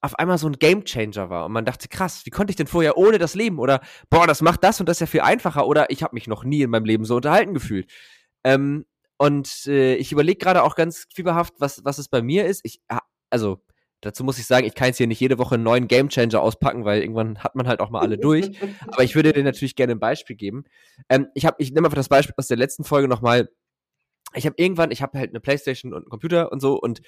auf 0.05 0.19
einmal 0.19 0.37
so 0.37 0.47
ein 0.47 0.59
Game 0.59 0.85
Changer 0.85 1.31
war 1.31 1.47
und 1.47 1.53
man 1.53 1.65
dachte, 1.65 1.89
krass, 1.89 2.27
wie 2.27 2.31
konnte 2.31 2.51
ich 2.51 2.57
denn 2.57 2.67
vorher 2.67 2.99
ohne 2.99 3.17
das 3.17 3.35
leben? 3.35 3.59
Oder 3.59 3.81
boah, 4.11 4.27
das 4.27 4.43
macht 4.43 4.63
das 4.63 4.79
und 4.79 4.89
das 4.89 5.01
ja 5.01 5.07
viel 5.07 5.23
einfacher 5.23 5.67
oder 5.67 5.91
ich 5.91 6.03
habe 6.03 6.15
mich 6.15 6.27
noch 6.27 6.45
nie 6.45 6.61
in 6.61 6.71
meinem 6.71 6.85
Leben 6.85 7.07
so 7.07 7.17
unterhalten 7.17 7.55
gefühlt. 7.55 7.91
Ähm, 8.45 8.85
und 9.17 9.67
äh, 9.67 9.95
ich 9.95 10.13
überlege 10.13 10.39
gerade 10.39 10.63
auch 10.63 10.77
ganz 10.77 11.07
fieberhaft, 11.15 11.55
was, 11.59 11.85
was 11.87 11.97
es 11.97 12.09
bei 12.09 12.21
mir 12.21 12.45
ist. 12.45 12.61
Ich, 12.65 12.81
also, 13.31 13.63
dazu 14.03 14.25
muss 14.25 14.39
ich 14.39 14.45
sagen, 14.45 14.67
ich 14.67 14.75
kann 14.75 14.89
jetzt 14.89 14.99
hier 14.99 15.07
nicht 15.07 15.21
jede 15.21 15.39
Woche 15.39 15.55
einen 15.55 15.65
neuen 15.65 15.89
Game 15.89 16.11
Changer 16.11 16.43
auspacken, 16.43 16.85
weil 16.85 17.01
irgendwann 17.01 17.39
hat 17.39 17.55
man 17.55 17.67
halt 17.67 17.81
auch 17.81 17.89
mal 17.89 18.01
alle 18.01 18.19
durch. 18.19 18.51
Aber 18.89 19.05
ich 19.05 19.15
würde 19.15 19.33
dir 19.33 19.43
natürlich 19.43 19.75
gerne 19.75 19.93
ein 19.93 20.01
Beispiel 20.01 20.37
geben. 20.37 20.65
Ähm, 21.09 21.29
ich 21.35 21.49
ich 21.57 21.73
nehme 21.73 21.87
einfach 21.87 21.97
das 21.97 22.11
Beispiel 22.11 22.35
aus 22.37 22.49
der 22.49 22.59
letzten 22.59 22.85
Folge 22.85 23.09
nochmal. 23.09 23.49
Ich 24.35 24.45
habe 24.45 24.57
irgendwann, 24.59 24.91
ich 24.91 25.01
habe 25.01 25.19
halt 25.19 25.31
eine 25.31 25.41
Playstation 25.41 25.95
und 25.95 26.03
einen 26.03 26.11
Computer 26.11 26.53
und 26.53 26.61
so 26.61 26.79
und 26.79 27.01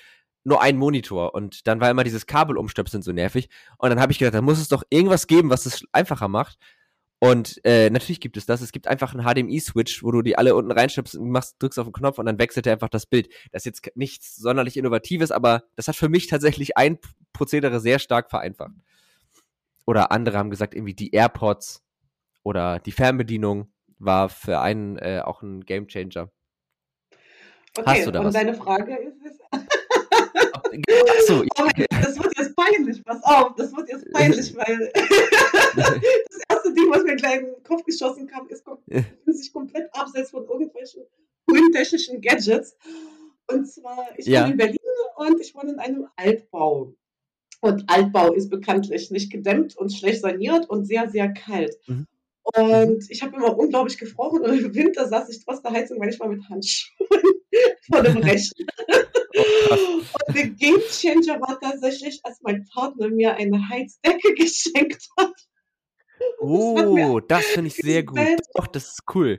nur 0.47 0.63
einen 0.63 0.79
Monitor 0.79 1.35
und 1.35 1.67
dann 1.67 1.81
war 1.81 1.91
immer 1.91 2.05
dieses 2.05 2.27
Kabel 2.27 2.57
umstöpseln 2.57 3.03
so 3.03 3.13
nervig 3.13 3.49
und 3.79 3.91
dann 3.91 4.01
habe 4.01 4.13
ich 4.13 4.19
gedacht, 4.19 4.35
da 4.35 4.43
muss 4.43 4.59
es 4.59 4.69
doch 4.69 4.85
irgendwas 4.91 5.27
geben, 5.27 5.51
was 5.51 5.67
es 5.67 5.85
einfacher 5.93 6.29
macht 6.29 6.59
und 7.19 7.65
äh, 7.65 7.89
natürlich 7.89 8.21
gibt 8.21 8.37
es 8.37 8.45
das. 8.45 8.61
Es 8.61 8.73
gibt 8.73 8.89
einfach 8.89 9.15
einen 9.15 9.25
HDMI-Switch, 9.25 10.03
wo 10.03 10.11
du 10.11 10.21
die 10.21 10.37
alle 10.37 10.55
unten 10.55 10.71
reinschnippst 10.71 11.17
und 11.17 11.31
machst, 11.31 11.57
drückst 11.59 11.79
auf 11.79 11.87
den 11.87 11.93
Knopf 11.93 12.19
und 12.19 12.27
dann 12.27 12.39
wechselt 12.39 12.67
er 12.67 12.75
einfach 12.75 12.91
das 12.91 13.07
Bild. 13.07 13.29
Das 13.53 13.63
ist 13.63 13.67
jetzt 13.67 13.97
nichts 13.97 14.37
sonderlich 14.37 14.77
Innovatives, 14.77 15.31
aber 15.31 15.65
das 15.77 15.89
hat 15.89 15.97
für 15.97 16.11
mich 16.11 16.27
tatsächlich 16.27 16.77
ein 16.77 16.99
Prozedere 17.33 17.81
sehr 17.81 17.99
stark 17.99 18.29
vereinfacht. 18.29 18.73
Oder 19.87 20.13
andere 20.13 20.37
haben 20.37 20.51
gesagt, 20.51 20.75
irgendwie 20.75 20.95
die 20.95 21.13
AirPods 21.13 21.83
oder 22.43 22.81
die 22.81 22.93
Fernbedienung 22.93 23.73
war 23.99 24.29
für 24.29 24.61
einen 24.61 24.99
äh, 24.99 25.23
auch 25.25 25.43
ein 25.43 25.65
Gamechanger. 25.65 26.31
Okay, 27.79 27.85
Hast 27.87 28.07
du 28.07 28.11
da 28.11 28.21
und 28.21 28.27
was? 28.27 28.35
deine 28.35 28.55
Frage 28.55 28.97
ist 28.97 29.25
es. 29.25 29.39
Achso, 30.73 31.43
ja. 31.43 31.49
Oh 31.59 31.69
das 31.89 32.19
wird 32.19 32.39
jetzt 32.39 32.57
peinlich, 32.57 33.05
pass 33.05 33.23
auf, 33.23 33.55
das 33.57 33.75
wird 33.77 33.89
jetzt 33.89 34.11
peinlich, 34.13 34.57
weil 34.57 34.93
das 34.95 36.41
erste 36.49 36.73
Ding, 36.75 36.91
was 36.91 37.03
mir 37.05 37.17
gleich 37.17 37.41
in 37.41 37.47
den 37.47 37.63
Kopf 37.63 37.85
geschossen 37.85 38.27
kam, 38.27 38.49
ist 38.49 38.65
sich 39.27 39.53
komplett 39.53 39.89
abseits 39.95 40.31
von 40.31 40.45
irgendwelchen 40.47 41.03
coolen 41.47 41.73
technischen 41.73 42.21
Gadgets. 42.21 42.77
Und 43.49 43.67
zwar, 43.67 44.09
ich 44.17 44.27
ja. 44.27 44.43
wohne 44.43 44.53
in 44.53 44.57
Berlin 44.57 44.79
und 45.17 45.41
ich 45.41 45.55
wohne 45.55 45.73
in 45.73 45.79
einem 45.79 46.09
Altbau. 46.17 46.95
Und 47.61 47.89
Altbau 47.89 48.33
ist 48.33 48.51
bekanntlich 48.51 49.11
nicht 49.11 49.31
gedämmt 49.31 49.77
und 49.77 49.93
schlecht 49.93 50.21
saniert 50.21 50.69
und 50.69 50.85
sehr, 50.85 51.09
sehr 51.11 51.33
kalt. 51.33 51.77
Mhm. 51.87 52.07
Und 52.55 53.11
ich 53.11 53.23
habe 53.23 53.37
immer 53.37 53.59
unglaublich 53.59 53.99
gefroren 53.99 54.43
und 54.43 54.57
im 54.57 54.75
Winter 54.75 55.09
saß 55.09 55.29
ich 55.31 55.45
trotz 55.45 55.63
der 55.63 55.73
Heizung 55.73 55.99
manchmal 55.99 56.29
mit 56.29 56.49
Handschuhen 56.49 57.09
vor 57.91 58.03
dem 58.03 58.19
Rechner. 58.19 58.67
Oh, 59.37 60.01
und 60.29 60.37
der 60.37 60.49
Game 60.51 60.81
Changer 60.89 61.41
war 61.41 61.59
tatsächlich, 61.61 62.21
als 62.23 62.39
mein 62.43 62.65
Partner 62.73 63.09
mir 63.09 63.35
eine 63.35 63.69
Heizdecke 63.69 64.35
geschenkt 64.39 65.09
hat. 65.19 65.33
Oh, 66.39 67.21
das, 67.21 67.43
das 67.45 67.47
finde 67.47 67.69
ich 67.69 67.77
sehr 67.77 68.05
gut. 68.05 68.21
Doch, 68.55 68.69
das 68.69 68.93
ist 68.93 69.03
cool. 69.15 69.39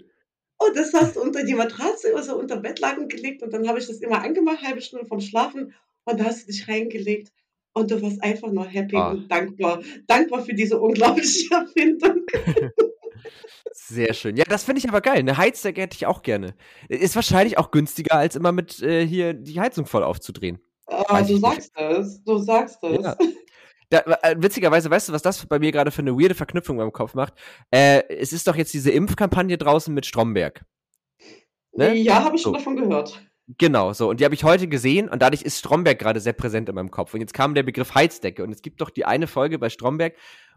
Und 0.58 0.76
das 0.76 0.94
hast 0.94 1.16
du 1.16 1.22
unter 1.22 1.44
die 1.46 1.54
Matratze 1.54 2.12
oder 2.12 2.24
so 2.24 2.38
unter 2.38 2.58
Bettlaken 2.58 3.08
gelegt 3.08 3.42
und 3.42 3.54
dann 3.54 3.68
habe 3.68 3.80
ich 3.80 3.88
das 3.88 4.02
immer 4.02 4.22
angemacht, 4.22 4.64
halbe 4.64 4.82
Stunde 4.82 5.06
vom 5.06 5.22
Schlafen 5.22 5.74
und 6.06 6.20
da 6.20 6.26
hast 6.26 6.44
du 6.44 6.52
dich 6.52 6.68
reingelegt 6.68 7.32
und 7.74 7.92
du 7.92 8.02
warst 8.02 8.22
einfach 8.24 8.52
nur 8.52 8.66
happy 8.66 8.98
ah. 8.98 9.12
und 9.12 9.32
dankbar. 9.32 9.82
Dankbar 10.08 10.44
für 10.44 10.54
diese 10.54 10.80
unglaubliche 10.80 11.48
Erfindung. 11.54 12.26
Sehr 13.72 14.14
schön. 14.14 14.36
Ja, 14.36 14.44
das 14.46 14.64
finde 14.64 14.80
ich 14.80 14.90
aber 14.90 15.02
geil. 15.02 15.18
Eine 15.18 15.38
Heizdecke 15.38 15.82
hätte 15.82 15.96
ich 15.96 16.06
auch 16.06 16.22
gerne. 16.22 16.56
Ist 16.90 17.16
wahrscheinlich 17.16 17.58
auch 17.58 17.72
günstiger, 17.72 18.16
als 18.16 18.36
immer 18.36 18.52
mit 18.52 18.82
äh, 18.82 19.06
hier 19.06 19.34
die 19.34 19.60
Heizung 19.60 19.86
voll 19.86 20.04
aufzudrehen. 20.04 20.60
Ah, 20.88 21.22
du 21.22 21.38
sagst 21.38 21.72
es. 21.76 22.24
Du 22.24 22.38
sagst 22.38 22.84
es. 22.84 23.04
Ja. 23.04 23.18
Da, 23.90 24.00
äh, 24.22 24.36
witzigerweise, 24.38 24.90
weißt 24.90 25.10
du, 25.10 25.14
was 25.14 25.22
das 25.22 25.46
bei 25.46 25.60
mir 25.60 25.72
gerade 25.72 25.92
für 25.92 26.02
eine 26.02 26.14
weirde 26.14 26.36
Verknüpfung 26.36 26.78
beim 26.78 26.92
Kopf 26.92 27.14
macht? 27.14 27.34
Äh, 27.72 28.04
es 28.10 28.34
ist 28.34 28.48
doch 28.48 28.56
jetzt 28.56 28.74
diese 28.74 28.92
Impfkampagne 28.92 29.58
draußen 29.58 29.94
mit 29.94 30.06
Stromberg. 30.06 30.66
Ne? 31.72 31.96
Ja, 31.96 32.24
habe 32.24 32.36
ich 32.36 32.42
schon 32.42 32.54
davon 32.54 32.76
gehört. 32.76 33.22
Genau, 33.58 33.94
so. 33.94 34.10
Und 34.10 34.20
die 34.20 34.26
habe 34.26 34.36
ich 34.36 34.44
heute 34.44 34.68
gesehen 34.68 35.08
und 35.08 35.22
dadurch 35.22 35.42
ist 35.42 35.60
Stromberg 35.60 35.98
gerade 36.00 36.20
sehr 36.20 36.34
präsent 36.34 36.68
in 36.68 36.76
meinem 36.76 36.92
Kopf. 36.92 37.14
Und 37.14 37.22
jetzt 37.22 37.34
kam 37.34 37.56
der 37.56 37.64
Begriff 37.64 37.96
Heizdecke. 37.96 38.44
Und 38.44 38.52
es 38.52 38.62
gibt 38.62 38.82
doch 38.82 38.90
die 38.90 39.06
eine 39.06 39.26
Folge 39.26 39.58
bei 39.58 39.70
Stromberg, 39.70 40.16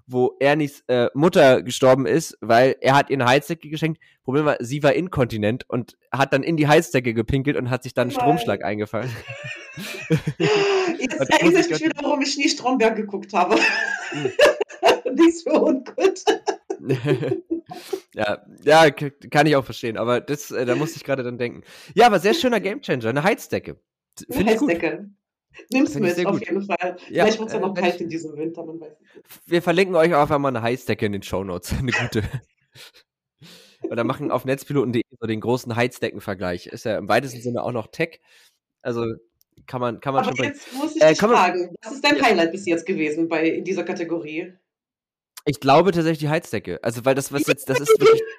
wo 0.08 0.36
Ernies 0.40 0.82
äh, 0.88 1.08
Mutter 1.14 1.62
gestorben 1.62 2.04
ist, 2.06 2.36
weil 2.40 2.74
er 2.80 2.96
hat 2.96 3.10
ihr 3.10 3.16
eine 3.16 3.26
Heizdecke 3.26 3.68
geschenkt. 3.68 4.00
Problem 4.24 4.44
war, 4.44 4.56
sie 4.58 4.82
war 4.82 4.92
inkontinent 4.92 5.68
und 5.68 5.96
hat 6.10 6.32
dann 6.32 6.42
in 6.42 6.56
die 6.56 6.66
Heizdecke 6.66 7.14
gepinkelt 7.14 7.56
und 7.56 7.70
hat 7.70 7.84
sich 7.84 7.94
dann 7.94 8.08
einen 8.08 8.10
Stromschlag 8.10 8.64
eingefallen. 8.64 9.10
Jetzt 10.98 11.30
erinnere 11.30 11.60
ich 11.60 11.70
mich 11.70 11.80
wieder, 11.80 12.02
warum 12.02 12.22
ich 12.22 12.36
nie 12.36 12.48
Stromberg 12.48 12.96
geguckt 12.96 13.32
habe. 13.32 13.56
Hm. 14.10 14.32
Nicht 15.14 15.38
so 15.38 15.50
ungut. 15.50 16.24
ja, 18.14 18.44
ja, 18.64 18.90
kann 18.90 19.46
ich 19.46 19.56
auch 19.56 19.64
verstehen, 19.64 19.96
aber 19.96 20.20
das, 20.20 20.50
äh, 20.50 20.64
da 20.64 20.74
musste 20.74 20.96
ich 20.96 21.04
gerade 21.04 21.22
dann 21.22 21.38
denken. 21.38 21.62
Ja, 21.94 22.06
aber 22.06 22.20
sehr 22.20 22.34
schöner 22.34 22.60
Gamechanger, 22.60 23.08
eine 23.08 23.22
Heizdecke. 23.22 23.76
Eine 24.30 24.50
Heizdecke. 24.50 25.10
Nimm's 25.72 25.94
mit, 25.94 26.26
auf 26.26 26.40
jeden 26.40 26.62
Fall. 26.62 26.96
Ja, 27.08 27.24
Vielleicht 27.24 27.38
wird 27.38 27.48
es 27.48 27.54
ja 27.54 27.60
noch 27.60 27.76
äh, 27.76 27.80
kalt 27.80 28.00
in 28.00 28.08
diesem 28.08 28.36
Winter, 28.36 28.64
man 28.64 28.80
weiß 28.80 29.00
nicht. 29.00 29.24
Wir 29.46 29.62
verlinken 29.62 29.96
euch 29.96 30.14
auch 30.14 30.22
einfach 30.22 30.38
mal 30.38 30.48
eine 30.48 30.62
Heizdecke 30.62 31.06
in 31.06 31.12
den 31.12 31.22
Shownotes. 31.22 31.74
Eine 31.78 31.92
gute. 31.92 32.22
Oder 33.82 34.04
machen 34.04 34.30
auf 34.30 34.44
netzpiloten.de 34.44 35.02
so 35.18 35.26
den 35.26 35.40
großen 35.40 35.74
Heizdeckenvergleich. 35.74 36.66
Ist 36.66 36.84
ja 36.84 36.98
im 36.98 37.08
weitesten 37.08 37.40
Sinne 37.40 37.62
auch 37.62 37.72
noch 37.72 37.88
Tech. 37.88 38.20
Also 38.82 39.06
kann 39.66 39.80
man, 39.80 40.00
kann 40.00 40.14
man 40.14 40.24
Aber 40.24 40.36
schon. 40.36 40.46
Jetzt 40.46 40.72
muss 40.74 40.96
ich 40.96 41.02
äh, 41.02 41.10
dich 41.10 41.18
fragen, 41.18 41.74
was 41.82 41.92
ist 41.92 42.04
dein 42.04 42.20
Highlight 42.20 42.52
bis 42.52 42.66
jetzt 42.66 42.86
gewesen 42.86 43.28
bei 43.28 43.48
in 43.48 43.64
dieser 43.64 43.84
Kategorie? 43.84 44.52
Ich 45.44 45.60
glaube 45.60 45.92
tatsächlich 45.92 46.18
die 46.18 46.28
Heizdecke. 46.28 46.78
Also, 46.82 47.04
weil 47.04 47.14
das, 47.14 47.32
was 47.32 47.46
jetzt, 47.46 47.68
das 47.68 47.80
ist 47.80 47.88
wirklich. 47.98 48.22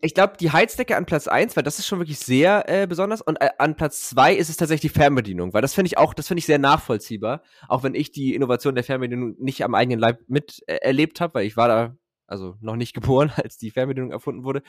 Ich 0.00 0.14
glaube, 0.14 0.34
die 0.38 0.52
Heizdecke 0.52 0.96
an 0.96 1.06
Platz 1.06 1.26
1, 1.26 1.56
weil 1.56 1.64
das 1.64 1.78
ist 1.78 1.86
schon 1.86 1.98
wirklich 1.98 2.18
sehr 2.18 2.66
äh, 2.68 2.86
besonders. 2.86 3.20
Und 3.20 3.36
äh, 3.42 3.50
an 3.58 3.76
Platz 3.76 4.08
2 4.10 4.34
ist 4.34 4.48
es 4.48 4.56
tatsächlich 4.56 4.92
die 4.92 4.98
Fernbedienung, 4.98 5.52
weil 5.52 5.60
das 5.60 5.74
finde 5.74 5.88
ich 5.88 5.98
auch, 5.98 6.14
das 6.14 6.28
finde 6.28 6.38
ich 6.38 6.46
sehr 6.46 6.60
nachvollziehbar. 6.60 7.42
Auch 7.68 7.82
wenn 7.82 7.94
ich 7.94 8.12
die 8.12 8.34
Innovation 8.34 8.76
der 8.76 8.84
Fernbedienung 8.84 9.34
nicht 9.38 9.64
am 9.64 9.74
eigenen 9.74 9.98
Leib 9.98 10.20
miterlebt 10.28 11.18
äh, 11.18 11.20
habe, 11.20 11.34
weil 11.34 11.46
ich 11.46 11.56
war 11.56 11.68
da 11.68 11.96
also 12.32 12.56
noch 12.60 12.74
nicht 12.76 12.94
geboren, 12.94 13.30
als 13.36 13.58
die 13.58 13.70
Fernbedienung 13.70 14.10
erfunden 14.10 14.42
wurde. 14.42 14.62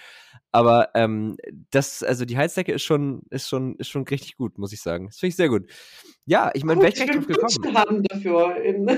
Aber 0.52 0.90
ähm, 0.94 1.38
das, 1.72 2.04
also 2.04 2.26
die 2.26 2.38
Heizdecke 2.38 2.74
ist 2.74 2.84
schon, 2.84 3.24
ist 3.32 3.50
schon, 3.50 3.76
ist 3.78 3.88
schon 3.88 4.04
richtig 4.04 4.38
gut, 4.38 4.60
muss 4.60 4.74
ich 4.74 4.82
sagen. 4.82 5.08
Das 5.08 5.18
finde 5.18 5.30
ich 5.30 5.36
sehr 5.36 5.50
gut. 5.50 5.68
Ja, 6.26 6.52
ich 6.54 6.64
meine, 6.64 6.82
welcher 6.82 7.08
drauf 7.08 7.26
gekommen? 7.26 7.78
haben 7.78 8.04
dafür 8.04 8.58
in, 8.58 8.88
ja, 8.88 8.96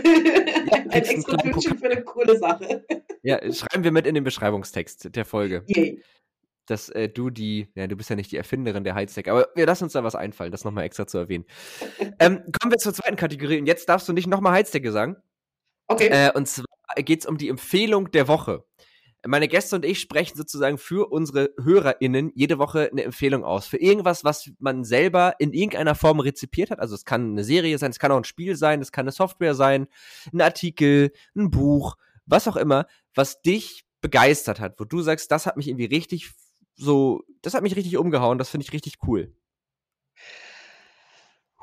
ein 0.73 0.89
extra 0.91 1.43
Wünschen 1.43 1.77
für 1.77 1.85
eine 1.85 2.03
coole 2.03 2.37
Sache. 2.37 2.85
Ja, 3.23 3.39
schreiben 3.53 3.83
wir 3.83 3.91
mit 3.91 4.05
in 4.05 4.15
den 4.15 4.23
Beschreibungstext 4.23 5.15
der 5.15 5.25
Folge. 5.25 5.63
Yay. 5.67 6.03
Dass 6.67 6.89
äh, 6.89 7.09
du 7.09 7.29
die, 7.29 7.67
ja, 7.75 7.85
du 7.85 7.95
bist 7.95 8.09
ja 8.09 8.15
nicht 8.15 8.31
die 8.31 8.37
Erfinderin 8.37 8.83
der 8.83 8.95
Heizdecke, 8.95 9.31
aber 9.31 9.47
wir 9.53 9.67
lassen 9.67 9.83
uns 9.83 9.93
da 9.93 10.03
was 10.03 10.15
einfallen, 10.15 10.51
das 10.51 10.65
nochmal 10.65 10.83
extra 10.83 11.05
zu 11.05 11.19
erwähnen. 11.19 11.45
ähm, 12.19 12.43
kommen 12.59 12.71
wir 12.71 12.79
zur 12.79 12.93
zweiten 12.93 13.15
Kategorie 13.15 13.59
und 13.59 13.67
jetzt 13.67 13.87
darfst 13.87 14.09
du 14.09 14.13
nicht 14.13 14.27
nochmal 14.27 14.53
Heizdecke 14.53 14.91
sagen. 14.91 15.17
Okay. 15.87 16.07
Äh, 16.07 16.31
und 16.33 16.47
zwar 16.47 16.65
geht 16.97 17.21
es 17.21 17.25
um 17.25 17.37
die 17.37 17.49
Empfehlung 17.49 18.11
der 18.11 18.27
Woche. 18.27 18.63
Meine 19.27 19.47
Gäste 19.47 19.75
und 19.75 19.85
ich 19.85 19.99
sprechen 19.99 20.37
sozusagen 20.37 20.77
für 20.77 21.11
unsere 21.11 21.49
HörerInnen 21.59 22.31
jede 22.35 22.59
Woche 22.59 22.89
eine 22.91 23.03
Empfehlung 23.03 23.43
aus. 23.43 23.65
Für 23.65 23.77
irgendwas, 23.77 24.23
was 24.23 24.51
man 24.59 24.83
selber 24.83 25.35
in 25.39 25.51
irgendeiner 25.51 25.95
Form 25.95 26.19
rezipiert 26.19 26.69
hat. 26.69 26.79
Also 26.79 26.93
es 26.93 27.05
kann 27.05 27.31
eine 27.31 27.43
Serie 27.43 27.77
sein, 27.79 27.89
es 27.89 27.97
kann 27.97 28.11
auch 28.11 28.17
ein 28.17 28.23
Spiel 28.23 28.55
sein, 28.55 28.81
es 28.81 28.91
kann 28.91 29.05
eine 29.05 29.11
Software 29.11 29.55
sein, 29.55 29.87
ein 30.31 30.41
Artikel, 30.41 31.11
ein 31.35 31.49
Buch, 31.49 31.95
was 32.27 32.47
auch 32.47 32.55
immer, 32.55 32.85
was 33.15 33.41
dich 33.41 33.85
begeistert 33.99 34.59
hat, 34.59 34.79
wo 34.79 34.85
du 34.85 35.01
sagst, 35.01 35.31
das 35.31 35.47
hat 35.47 35.57
mich 35.57 35.67
irgendwie 35.67 35.85
richtig 35.85 36.31
so, 36.75 37.23
das 37.41 37.55
hat 37.55 37.63
mich 37.63 37.75
richtig 37.75 37.97
umgehauen, 37.97 38.37
das 38.37 38.49
finde 38.49 38.65
ich 38.65 38.73
richtig 38.73 38.97
cool. 39.07 39.33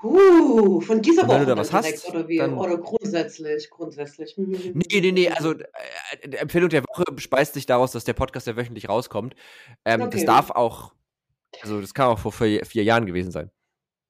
Uh, 0.02 0.80
von 0.80 1.00
dieser 1.00 1.28
Woche 1.28 1.40
wenn 1.40 1.40
du 1.40 1.46
da 1.46 1.56
was 1.56 1.70
direkt, 1.70 1.98
hast, 1.98 2.08
oder 2.08 2.26
wie? 2.26 2.38
Dann, 2.38 2.58
oder 2.58 2.76
grundsätzlich, 2.78 3.70
grundsätzlich. 3.70 4.34
Nee, 4.36 5.00
nee, 5.00 5.12
nee, 5.12 5.28
also 5.28 5.52
äh, 5.52 6.36
Empfehlung 6.36 6.70
der 6.70 6.82
Woche 6.82 7.04
speist 7.18 7.54
sich 7.54 7.66
daraus, 7.66 7.92
dass 7.92 8.04
der 8.04 8.14
Podcast 8.14 8.48
ja 8.48 8.56
wöchentlich 8.56 8.88
rauskommt. 8.88 9.34
Ähm, 9.84 10.02
okay. 10.02 10.10
Das 10.10 10.24
darf 10.24 10.50
auch, 10.50 10.92
also 11.60 11.80
das 11.80 11.94
kann 11.94 12.08
auch 12.08 12.18
vor 12.18 12.32
vier, 12.32 12.64
vier 12.66 12.82
Jahren 12.82 13.06
gewesen 13.06 13.30
sein. 13.30 13.50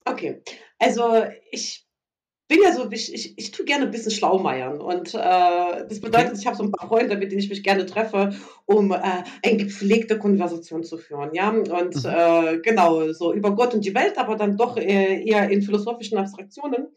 Okay, 0.07 0.43
also 0.79 1.25
ich 1.51 1.87
bin 2.53 2.63
ja 2.63 2.73
so, 2.75 2.91
ich, 2.91 3.15
ich, 3.15 3.39
ich 3.39 3.51
tue 3.51 3.65
gerne 3.65 3.87
ein 3.87 3.91
bisschen 3.91 4.11
Schlaumeiern. 4.11 4.81
Und 4.81 5.15
äh, 5.15 5.87
das 5.89 6.01
bedeutet, 6.01 6.39
ich 6.39 6.47
habe 6.47 6.57
so 6.57 6.65
ein 6.65 6.71
paar 6.71 6.87
Freunde, 6.87 7.17
mit 7.17 7.33
denen 7.33 7.41
ich 7.41 7.49
mich 7.49 7.63
gerne 7.63 7.87
treffe, 7.87 8.35
um 8.67 8.93
äh, 8.93 8.99
eine 9.43 9.57
gepflegte 9.57 10.19
Konversation 10.19 10.85
zu 10.85 10.99
führen. 10.99 11.31
Ja, 11.33 11.49
und 11.49 11.67
mhm. 11.71 12.05
äh, 12.05 12.59
genau, 12.59 13.11
so 13.13 13.33
über 13.33 13.55
Gott 13.55 13.73
und 13.73 13.87
die 13.87 13.95
Welt, 13.95 14.19
aber 14.19 14.37
dann 14.37 14.59
doch 14.59 14.77
äh, 14.77 15.25
eher 15.25 15.49
in 15.49 15.63
philosophischen 15.63 16.19
Abstraktionen. 16.19 16.89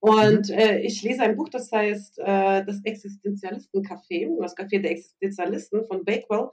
Und 0.00 0.48
mhm. 0.48 0.54
äh, 0.54 0.80
ich 0.80 1.02
lese 1.02 1.22
ein 1.22 1.36
Buch, 1.36 1.50
das 1.50 1.70
heißt 1.70 2.18
äh, 2.18 2.64
Das 2.64 2.82
Existenzialisten-Café, 2.84 4.28
das 4.40 4.56
Café 4.56 4.80
der 4.80 4.90
Existenzialisten 4.90 5.84
von 5.84 6.04
Bakewell. 6.04 6.48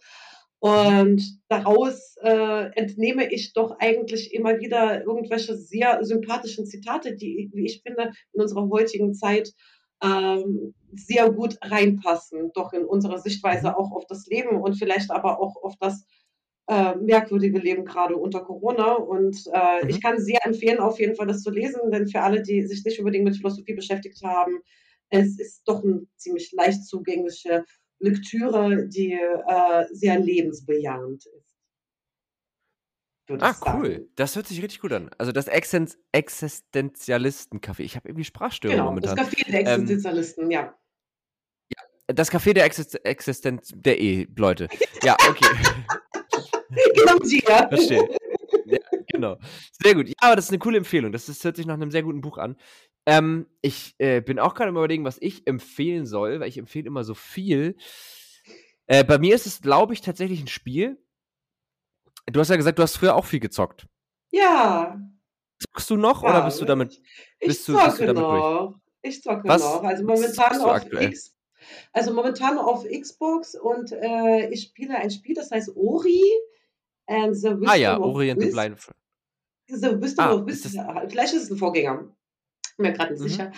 Und 0.63 1.41
daraus 1.49 2.15
äh, 2.21 2.71
entnehme 2.75 3.29
ich 3.29 3.51
doch 3.51 3.79
eigentlich 3.79 4.33
immer 4.33 4.61
wieder 4.61 5.03
irgendwelche 5.03 5.57
sehr 5.57 6.01
sympathischen 6.05 6.65
Zitate, 6.65 7.17
die, 7.17 7.51
wie 7.53 7.65
ich 7.65 7.81
finde, 7.85 8.13
in 8.31 8.41
unserer 8.41 8.69
heutigen 8.69 9.13
Zeit 9.13 9.51
ähm, 10.01 10.73
sehr 10.93 11.29
gut 11.31 11.57
reinpassen, 11.61 12.51
doch 12.53 12.71
in 12.71 12.85
unserer 12.85 13.17
Sichtweise 13.17 13.71
mhm. 13.71 13.73
auch 13.73 13.91
auf 13.91 14.05
das 14.07 14.25
Leben 14.27 14.61
und 14.61 14.75
vielleicht 14.75 15.11
aber 15.11 15.41
auch 15.41 15.61
auf 15.61 15.73
das 15.81 16.05
äh, 16.69 16.95
merkwürdige 16.95 17.59
Leben 17.59 17.83
gerade 17.83 18.15
unter 18.15 18.39
Corona. 18.39 18.93
Und 18.93 19.35
äh, 19.53 19.83
mhm. 19.83 19.89
ich 19.89 20.01
kann 20.01 20.17
sehr 20.17 20.45
empfehlen, 20.45 20.79
auf 20.79 20.97
jeden 20.97 21.17
Fall 21.17 21.27
das 21.27 21.41
zu 21.41 21.51
lesen, 21.51 21.91
denn 21.91 22.07
für 22.07 22.21
alle, 22.21 22.41
die 22.41 22.61
sich 22.65 22.85
nicht 22.85 22.99
unbedingt 22.99 23.25
mit 23.25 23.35
Philosophie 23.35 23.73
beschäftigt 23.73 24.23
haben, 24.23 24.59
es 25.09 25.37
ist 25.37 25.63
doch 25.65 25.83
eine 25.83 26.07
ziemlich 26.15 26.53
leicht 26.53 26.85
zugängliche 26.85 27.65
Lektüre, 28.03 28.87
die 28.87 29.13
äh, 29.13 29.85
sehr 29.91 30.19
lebensbejahend 30.19 31.25
ist. 31.25 31.53
Ah, 33.39 33.55
cool. 33.73 34.09
Das 34.15 34.35
hört 34.35 34.47
sich 34.47 34.61
richtig 34.61 34.81
gut 34.81 34.91
an. 34.91 35.09
Also 35.17 35.31
das 35.31 35.47
Existen 35.47 35.97
Existenzialisten-Café. 36.11 37.79
Ich 37.79 37.95
habe 37.95 38.09
irgendwie 38.09 38.25
Sprachstörungen 38.25 38.77
genau, 38.77 38.89
momentan. 38.89 39.15
Das 39.15 39.29
Café 39.29 39.49
der 39.49 39.61
ähm, 39.61 39.67
Existenzialisten, 39.67 40.43
ähm, 40.43 40.51
ja. 40.51 40.75
Ja, 41.71 42.13
das 42.13 42.31
Café 42.31 42.53
der 42.53 42.65
Exist 42.65 42.95
Existenz 43.05 43.71
der 43.73 44.01
E, 44.01 44.27
Leute. 44.35 44.67
Ja, 45.03 45.15
okay. 45.29 45.47
genau 46.95 47.17
die, 47.19 47.41
ja. 47.47 47.69
Verstehe. 47.69 48.09
Ja, 48.65 48.77
genau. 49.23 49.39
Sehr 49.83 49.95
gut. 49.95 50.07
Ja, 50.07 50.13
aber 50.19 50.35
das 50.35 50.45
ist 50.45 50.51
eine 50.51 50.59
coole 50.59 50.77
Empfehlung. 50.77 51.11
Das, 51.11 51.25
das 51.25 51.43
hört 51.43 51.55
sich 51.55 51.65
nach 51.65 51.75
einem 51.75 51.91
sehr 51.91 52.03
guten 52.03 52.21
Buch 52.21 52.37
an. 52.37 52.57
Ähm, 53.05 53.47
ich 53.61 53.95
äh, 53.97 54.21
bin 54.21 54.39
auch 54.39 54.53
gerade 54.53 54.71
überlegen, 54.71 55.03
was 55.03 55.17
ich 55.19 55.45
empfehlen 55.47 56.05
soll, 56.05 56.39
weil 56.39 56.49
ich 56.49 56.57
empfehle 56.57 56.87
immer 56.87 57.03
so 57.03 57.13
viel. 57.13 57.75
Äh, 58.87 59.03
bei 59.03 59.17
mir 59.17 59.35
ist 59.35 59.45
es, 59.45 59.61
glaube 59.61 59.93
ich, 59.93 60.01
tatsächlich 60.01 60.41
ein 60.41 60.47
Spiel. 60.47 60.97
Du 62.27 62.39
hast 62.39 62.49
ja 62.49 62.55
gesagt, 62.55 62.79
du 62.79 62.83
hast 62.83 62.97
früher 62.97 63.15
auch 63.15 63.25
viel 63.25 63.39
gezockt. 63.39 63.87
Ja. 64.31 64.99
Zockst 65.59 65.89
du 65.89 65.97
noch 65.97 66.23
ja, 66.23 66.29
oder 66.29 66.45
bist 66.45 66.61
du 66.61 66.65
damit? 66.65 67.01
Ich 67.39 67.47
bist 67.47 67.67
du, 67.67 67.73
bist 67.73 67.99
du 67.99 68.05
damit 68.05 68.21
noch. 68.23 68.69
Durch? 68.69 68.75
Ich 69.01 69.21
zocke 69.21 69.47
was 69.47 69.61
noch. 69.61 69.83
Also 69.83 70.05
momentan 70.05 70.61
auf 70.61 70.71
aktuell? 70.71 71.09
X. 71.09 71.35
Also 71.91 72.13
momentan 72.13 72.57
auf 72.57 72.85
Xbox 72.85 73.55
und 73.55 73.91
äh, 73.91 74.49
ich 74.49 74.63
spiele 74.63 74.95
ein 74.95 75.11
Spiel, 75.11 75.35
das 75.35 75.51
heißt 75.51 75.75
Ori 75.75 76.21
and 77.07 77.35
the 77.35 77.49
Wisdom 77.49 77.67
Ah 77.67 77.75
ja, 77.75 77.97
Ori 77.99 78.31
and 78.31 78.41
the 78.41 78.49
Blind. 78.49 78.77
The 79.67 80.01
Wisdom 80.01 80.25
ah, 80.25 80.33
of 80.33 80.45
Wisdom. 80.45 80.85
Vielleicht 81.09 81.33
ist 81.33 81.43
es 81.43 81.51
ein 81.51 81.57
Vorgänger 81.57 82.13
bin 82.77 82.87
mir 82.91 82.93
gerade 82.93 83.13
nicht 83.13 83.21
mhm. 83.21 83.27
sicher. 83.27 83.51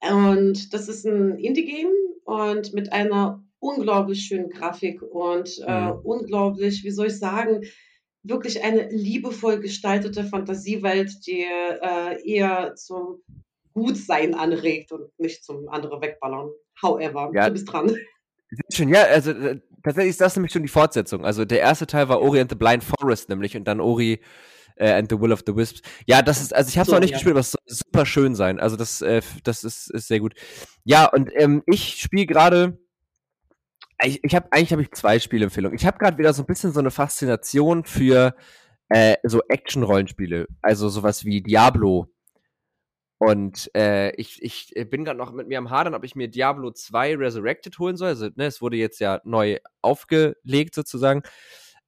Und 0.00 0.72
das 0.72 0.88
ist 0.88 1.04
ein 1.04 1.38
Indie-Game 1.38 1.90
und 2.24 2.72
mit 2.72 2.92
einer 2.92 3.42
unglaublich 3.58 4.22
schönen 4.22 4.50
Grafik 4.50 5.02
und 5.02 5.58
äh, 5.66 5.86
mhm. 5.86 6.00
unglaublich, 6.04 6.84
wie 6.84 6.90
soll 6.90 7.08
ich 7.08 7.18
sagen, 7.18 7.62
wirklich 8.22 8.62
eine 8.62 8.88
liebevoll 8.90 9.58
gestaltete 9.58 10.24
Fantasiewelt, 10.24 11.26
die 11.26 11.42
äh, 11.42 12.22
eher 12.24 12.74
zum 12.76 13.22
Gutsein 13.72 14.34
anregt 14.34 14.92
und 14.92 15.10
nicht 15.18 15.44
zum 15.44 15.68
andere 15.68 16.00
wegballern. 16.00 16.50
However, 16.80 17.30
ja. 17.34 17.46
du 17.46 17.52
bist 17.52 17.72
dran. 17.72 17.96
Schön, 18.72 18.88
ja, 18.88 19.02
also 19.02 19.32
äh, 19.32 19.60
tatsächlich 19.82 20.10
ist 20.10 20.20
das 20.20 20.36
nämlich 20.36 20.52
schon 20.52 20.62
die 20.62 20.68
Fortsetzung. 20.68 21.24
Also 21.24 21.44
der 21.44 21.60
erste 21.60 21.86
Teil 21.86 22.08
war 22.08 22.20
Ori 22.20 22.40
and 22.40 22.50
the 22.50 22.56
Blind 22.56 22.84
Forest 22.84 23.28
nämlich 23.28 23.56
und 23.56 23.64
dann 23.64 23.80
Ori 23.80 24.20
äh, 24.78 24.92
and 24.92 25.10
the 25.10 25.20
Will 25.20 25.32
of 25.32 25.42
the 25.46 25.54
Wisps. 25.54 25.82
Ja, 26.06 26.22
das 26.22 26.40
ist, 26.40 26.54
also 26.54 26.68
ich 26.68 26.78
habe 26.78 26.82
es 26.82 26.88
so, 26.88 26.94
noch 26.94 27.00
nicht 27.00 27.10
ja. 27.10 27.16
gespielt, 27.16 27.32
aber 27.32 27.40
es 27.40 27.52
soll 27.52 27.62
super 27.66 28.06
schön 28.06 28.34
sein. 28.34 28.60
Also 28.60 28.76
das, 28.76 29.02
äh, 29.02 29.22
das 29.44 29.64
ist, 29.64 29.90
ist 29.90 30.08
sehr 30.08 30.20
gut. 30.20 30.34
Ja, 30.84 31.06
und 31.06 31.30
ähm, 31.34 31.62
ich 31.66 32.00
spiele 32.00 32.26
gerade. 32.26 32.78
Ich, 34.04 34.22
ich 34.22 34.34
habe 34.34 34.46
eigentlich 34.52 34.72
habe 34.72 34.82
ich 34.82 34.92
zwei 34.92 35.18
Spielempfehlungen. 35.18 35.76
Ich 35.76 35.84
habe 35.84 35.98
gerade 35.98 36.18
wieder 36.18 36.32
so 36.32 36.42
ein 36.42 36.46
bisschen 36.46 36.72
so 36.72 36.78
eine 36.78 36.92
Faszination 36.92 37.84
für 37.84 38.34
äh, 38.90 39.16
so 39.24 39.40
Action-Rollenspiele, 39.48 40.46
also 40.62 40.88
sowas 40.88 41.24
wie 41.24 41.42
Diablo. 41.42 42.06
Und 43.18 43.68
äh, 43.74 44.14
ich, 44.14 44.40
ich 44.42 44.72
bin 44.90 45.04
gerade 45.04 45.18
noch 45.18 45.32
mit 45.32 45.48
mir 45.48 45.58
am 45.58 45.70
Hadern, 45.70 45.94
ob 45.94 46.04
ich 46.04 46.14
mir 46.14 46.28
Diablo 46.28 46.70
2 46.70 47.16
Resurrected 47.16 47.76
holen 47.80 47.96
soll. 47.96 48.08
Also, 48.08 48.28
ne, 48.36 48.46
es 48.46 48.62
wurde 48.62 48.76
jetzt 48.76 49.00
ja 49.00 49.20
neu 49.24 49.58
aufgelegt 49.82 50.74
sozusagen. 50.74 51.22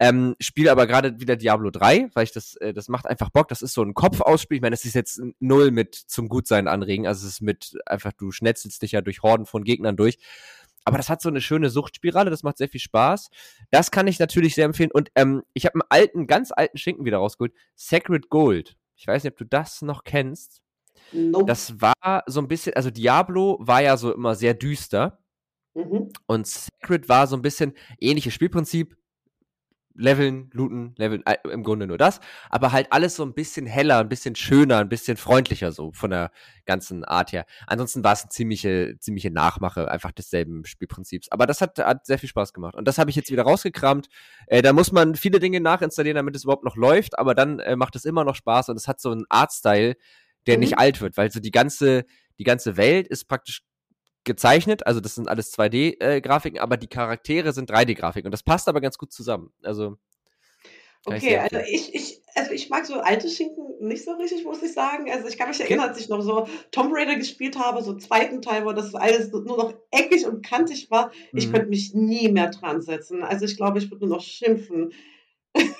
Ähm, 0.02 0.34
spiele 0.40 0.72
aber 0.72 0.86
gerade 0.86 1.20
wieder 1.20 1.36
Diablo 1.36 1.70
3, 1.70 2.10
weil 2.14 2.24
ich 2.24 2.32
das, 2.32 2.56
äh, 2.56 2.72
das 2.72 2.88
macht 2.88 3.06
einfach 3.06 3.28
Bock. 3.28 3.48
Das 3.48 3.60
ist 3.60 3.74
so 3.74 3.82
ein 3.82 3.92
Kopfausspiel. 3.92 4.56
Ich 4.56 4.62
meine, 4.62 4.74
das 4.74 4.86
ist 4.86 4.94
jetzt 4.94 5.20
null 5.40 5.70
mit 5.70 5.94
zum 5.94 6.30
Gutsein 6.30 6.68
anregen. 6.68 7.06
Also 7.06 7.26
es 7.26 7.34
ist 7.34 7.40
mit 7.42 7.78
einfach, 7.84 8.12
du 8.12 8.32
schnetzelst 8.32 8.80
dich 8.80 8.92
ja 8.92 9.02
durch 9.02 9.22
Horden 9.22 9.44
von 9.44 9.62
Gegnern 9.62 9.98
durch. 9.98 10.18
Aber 10.84 10.96
das 10.96 11.10
hat 11.10 11.20
so 11.20 11.28
eine 11.28 11.42
schöne 11.42 11.68
Suchtspirale, 11.68 12.30
das 12.30 12.42
macht 12.42 12.56
sehr 12.56 12.70
viel 12.70 12.80
Spaß. 12.80 13.28
Das 13.70 13.90
kann 13.90 14.06
ich 14.06 14.18
natürlich 14.18 14.54
sehr 14.54 14.64
empfehlen. 14.64 14.90
Und 14.90 15.10
ähm, 15.16 15.42
ich 15.52 15.66
habe 15.66 15.74
einen 15.74 15.82
alten, 15.90 16.26
ganz 16.26 16.50
alten 16.50 16.78
Schinken 16.78 17.04
wieder 17.04 17.18
rausgeholt. 17.18 17.52
Sacred 17.76 18.30
Gold. 18.30 18.76
Ich 18.96 19.06
weiß 19.06 19.22
nicht, 19.22 19.32
ob 19.34 19.38
du 19.38 19.44
das 19.44 19.82
noch 19.82 20.04
kennst. 20.04 20.62
Nope. 21.12 21.44
Das 21.44 21.80
war 21.80 22.22
so 22.26 22.40
ein 22.40 22.48
bisschen, 22.48 22.74
also 22.74 22.90
Diablo 22.90 23.58
war 23.60 23.82
ja 23.82 23.98
so 23.98 24.14
immer 24.14 24.34
sehr 24.34 24.54
düster. 24.54 25.18
Mhm. 25.74 26.08
Und 26.26 26.46
Sacred 26.46 27.08
war 27.08 27.26
so 27.26 27.36
ein 27.36 27.42
bisschen 27.42 27.74
ähnliches 27.98 28.32
Spielprinzip. 28.32 28.96
Leveln, 30.00 30.50
looten, 30.52 30.94
leveln, 30.96 31.22
äh, 31.26 31.36
im 31.50 31.62
Grunde 31.62 31.86
nur 31.86 31.98
das, 31.98 32.20
aber 32.48 32.72
halt 32.72 32.88
alles 32.90 33.16
so 33.16 33.22
ein 33.22 33.34
bisschen 33.34 33.66
heller, 33.66 33.98
ein 33.98 34.08
bisschen 34.08 34.34
schöner, 34.34 34.78
ein 34.78 34.88
bisschen 34.88 35.16
freundlicher 35.16 35.72
so 35.72 35.92
von 35.92 36.10
der 36.10 36.30
ganzen 36.66 37.04
Art 37.04 37.32
her. 37.32 37.44
Ansonsten 37.66 38.02
war 38.02 38.12
es 38.12 38.22
eine 38.22 38.30
ziemliche, 38.30 38.96
ziemliche 38.98 39.30
Nachmache 39.30 39.90
einfach 39.90 40.12
desselben 40.12 40.64
Spielprinzips. 40.64 41.30
Aber 41.30 41.46
das 41.46 41.60
hat, 41.60 41.78
hat 41.78 42.06
sehr 42.06 42.18
viel 42.18 42.28
Spaß 42.28 42.52
gemacht 42.52 42.74
und 42.74 42.88
das 42.88 42.98
habe 42.98 43.10
ich 43.10 43.16
jetzt 43.16 43.30
wieder 43.30 43.42
rausgekramt. 43.42 44.08
Äh, 44.46 44.62
da 44.62 44.72
muss 44.72 44.92
man 44.92 45.14
viele 45.14 45.38
Dinge 45.38 45.60
nachinstallieren, 45.60 46.16
damit 46.16 46.34
es 46.36 46.44
überhaupt 46.44 46.64
noch 46.64 46.76
läuft, 46.76 47.18
aber 47.18 47.34
dann 47.34 47.58
äh, 47.60 47.76
macht 47.76 47.96
es 47.96 48.04
immer 48.04 48.24
noch 48.24 48.34
Spaß 48.34 48.70
und 48.70 48.76
es 48.76 48.88
hat 48.88 49.00
so 49.00 49.10
einen 49.10 49.24
Artstyle, 49.28 49.96
der 50.46 50.56
mhm. 50.56 50.60
nicht 50.60 50.78
alt 50.78 51.00
wird, 51.00 51.16
weil 51.16 51.30
so 51.30 51.40
die 51.40 51.50
ganze, 51.50 52.04
die 52.38 52.44
ganze 52.44 52.76
Welt 52.76 53.06
ist 53.08 53.28
praktisch 53.28 53.62
gezeichnet, 54.24 54.86
also 54.86 55.00
das 55.00 55.14
sind 55.14 55.28
alles 55.28 55.56
2D-Grafiken, 55.56 56.58
äh, 56.58 56.60
aber 56.60 56.76
die 56.76 56.88
Charaktere 56.88 57.52
sind 57.52 57.70
3D-Grafiken 57.70 58.26
und 58.26 58.32
das 58.32 58.42
passt 58.42 58.68
aber 58.68 58.80
ganz 58.80 58.98
gut 58.98 59.12
zusammen. 59.12 59.52
Also 59.62 59.96
Okay, 61.06 61.38
also 61.38 61.56
ich, 61.66 61.94
ich, 61.94 62.20
also 62.34 62.52
ich 62.52 62.68
mag 62.68 62.84
so 62.84 63.00
alte 63.00 63.28
Schinken 63.28 63.64
nicht 63.80 64.04
so 64.04 64.12
richtig, 64.12 64.44
muss 64.44 64.62
ich 64.62 64.74
sagen. 64.74 65.10
Also 65.10 65.28
ich 65.28 65.38
kann 65.38 65.48
mich 65.48 65.58
erinnern, 65.58 65.88
als 65.88 65.98
ich 65.98 66.10
noch 66.10 66.20
so 66.20 66.46
Tomb 66.72 66.92
Raider 66.94 67.16
gespielt 67.16 67.58
habe, 67.58 67.82
so 67.82 67.96
zweiten 67.96 68.42
Teil, 68.42 68.66
wo 68.66 68.72
das 68.72 68.94
alles 68.94 69.32
nur 69.32 69.44
noch 69.44 69.74
eckig 69.90 70.26
und 70.26 70.44
kantig 70.44 70.90
war. 70.90 71.10
Mhm. 71.32 71.38
Ich 71.38 71.50
könnte 71.50 71.68
mich 71.68 71.94
nie 71.94 72.28
mehr 72.28 72.50
dran 72.50 72.82
setzen. 72.82 73.22
Also 73.22 73.46
ich 73.46 73.56
glaube, 73.56 73.78
ich 73.78 73.90
würde 73.90 74.06
nur 74.06 74.16
noch 74.16 74.22
schimpfen. 74.22 74.92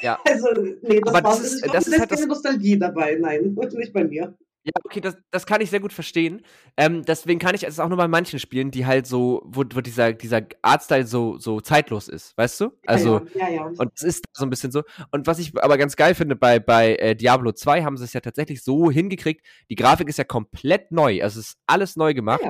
Ja. 0.01 0.19
also, 0.25 0.49
nee, 0.83 1.01
das, 1.01 1.15
Aber 1.15 1.21
das 1.21 1.41
ist, 1.41 1.67
das 1.67 1.87
ist 1.87 1.99
halt 1.99 2.11
keine 2.11 2.27
Nostalgie 2.27 2.79
dabei. 2.79 3.17
Nein, 3.21 3.55
nicht 3.75 3.93
bei 3.93 4.05
mir. 4.05 4.39
Ja, 4.77 4.83
okay, 4.85 5.01
das, 5.01 5.17
das 5.31 5.47
kann 5.47 5.61
ich 5.61 5.71
sehr 5.71 5.81
gut 5.81 5.93
verstehen. 5.93 6.43
Ähm, 6.77 7.05
deswegen 7.05 7.41
kann 7.41 7.55
ich 7.55 7.65
es 7.65 7.81
auch 7.81 7.89
nur 7.89 7.99
bei 7.99 8.07
manchen 8.07 8.39
Spielen, 8.39 8.71
die 8.71 8.87
halt 8.87 9.07
so, 9.07 9.43
wo, 9.45 9.65
wo 9.73 9.81
dieser, 9.81 10.13
dieser 10.13 10.43
Artstyle 10.63 11.07
so, 11.07 11.39
so 11.39 11.61
zeitlos 11.61 12.09
ist, 12.09 12.37
weißt 12.37 12.61
du? 12.61 12.71
Also, 12.87 13.27
ja, 13.35 13.49
ja, 13.49 13.55
ja. 13.55 13.65
und 13.65 13.91
es 13.97 14.03
ist 14.03 14.25
so 14.33 14.45
ein 14.45 14.51
bisschen 14.51 14.71
so. 14.71 14.83
Und 15.11 15.27
was 15.27 15.41
ich 15.41 15.53
aber 15.61 15.77
ganz 15.77 15.97
geil 15.97 16.15
finde, 16.15 16.37
bei, 16.37 16.61
bei 16.61 16.95
äh, 16.97 17.17
Diablo 17.17 17.51
2 17.53 17.83
haben 17.83 17.97
sie 17.97 18.05
es 18.05 18.13
ja 18.13 18.21
tatsächlich 18.21 18.63
so 18.63 18.91
hingekriegt, 18.91 19.45
die 19.69 19.75
Grafik 19.75 20.09
ist 20.09 20.19
ja 20.19 20.25
komplett 20.25 20.93
neu, 20.93 21.23
also 21.23 21.41
es 21.41 21.51
ist 21.51 21.59
alles 21.67 21.97
neu 21.97 22.15
gemacht. 22.15 22.43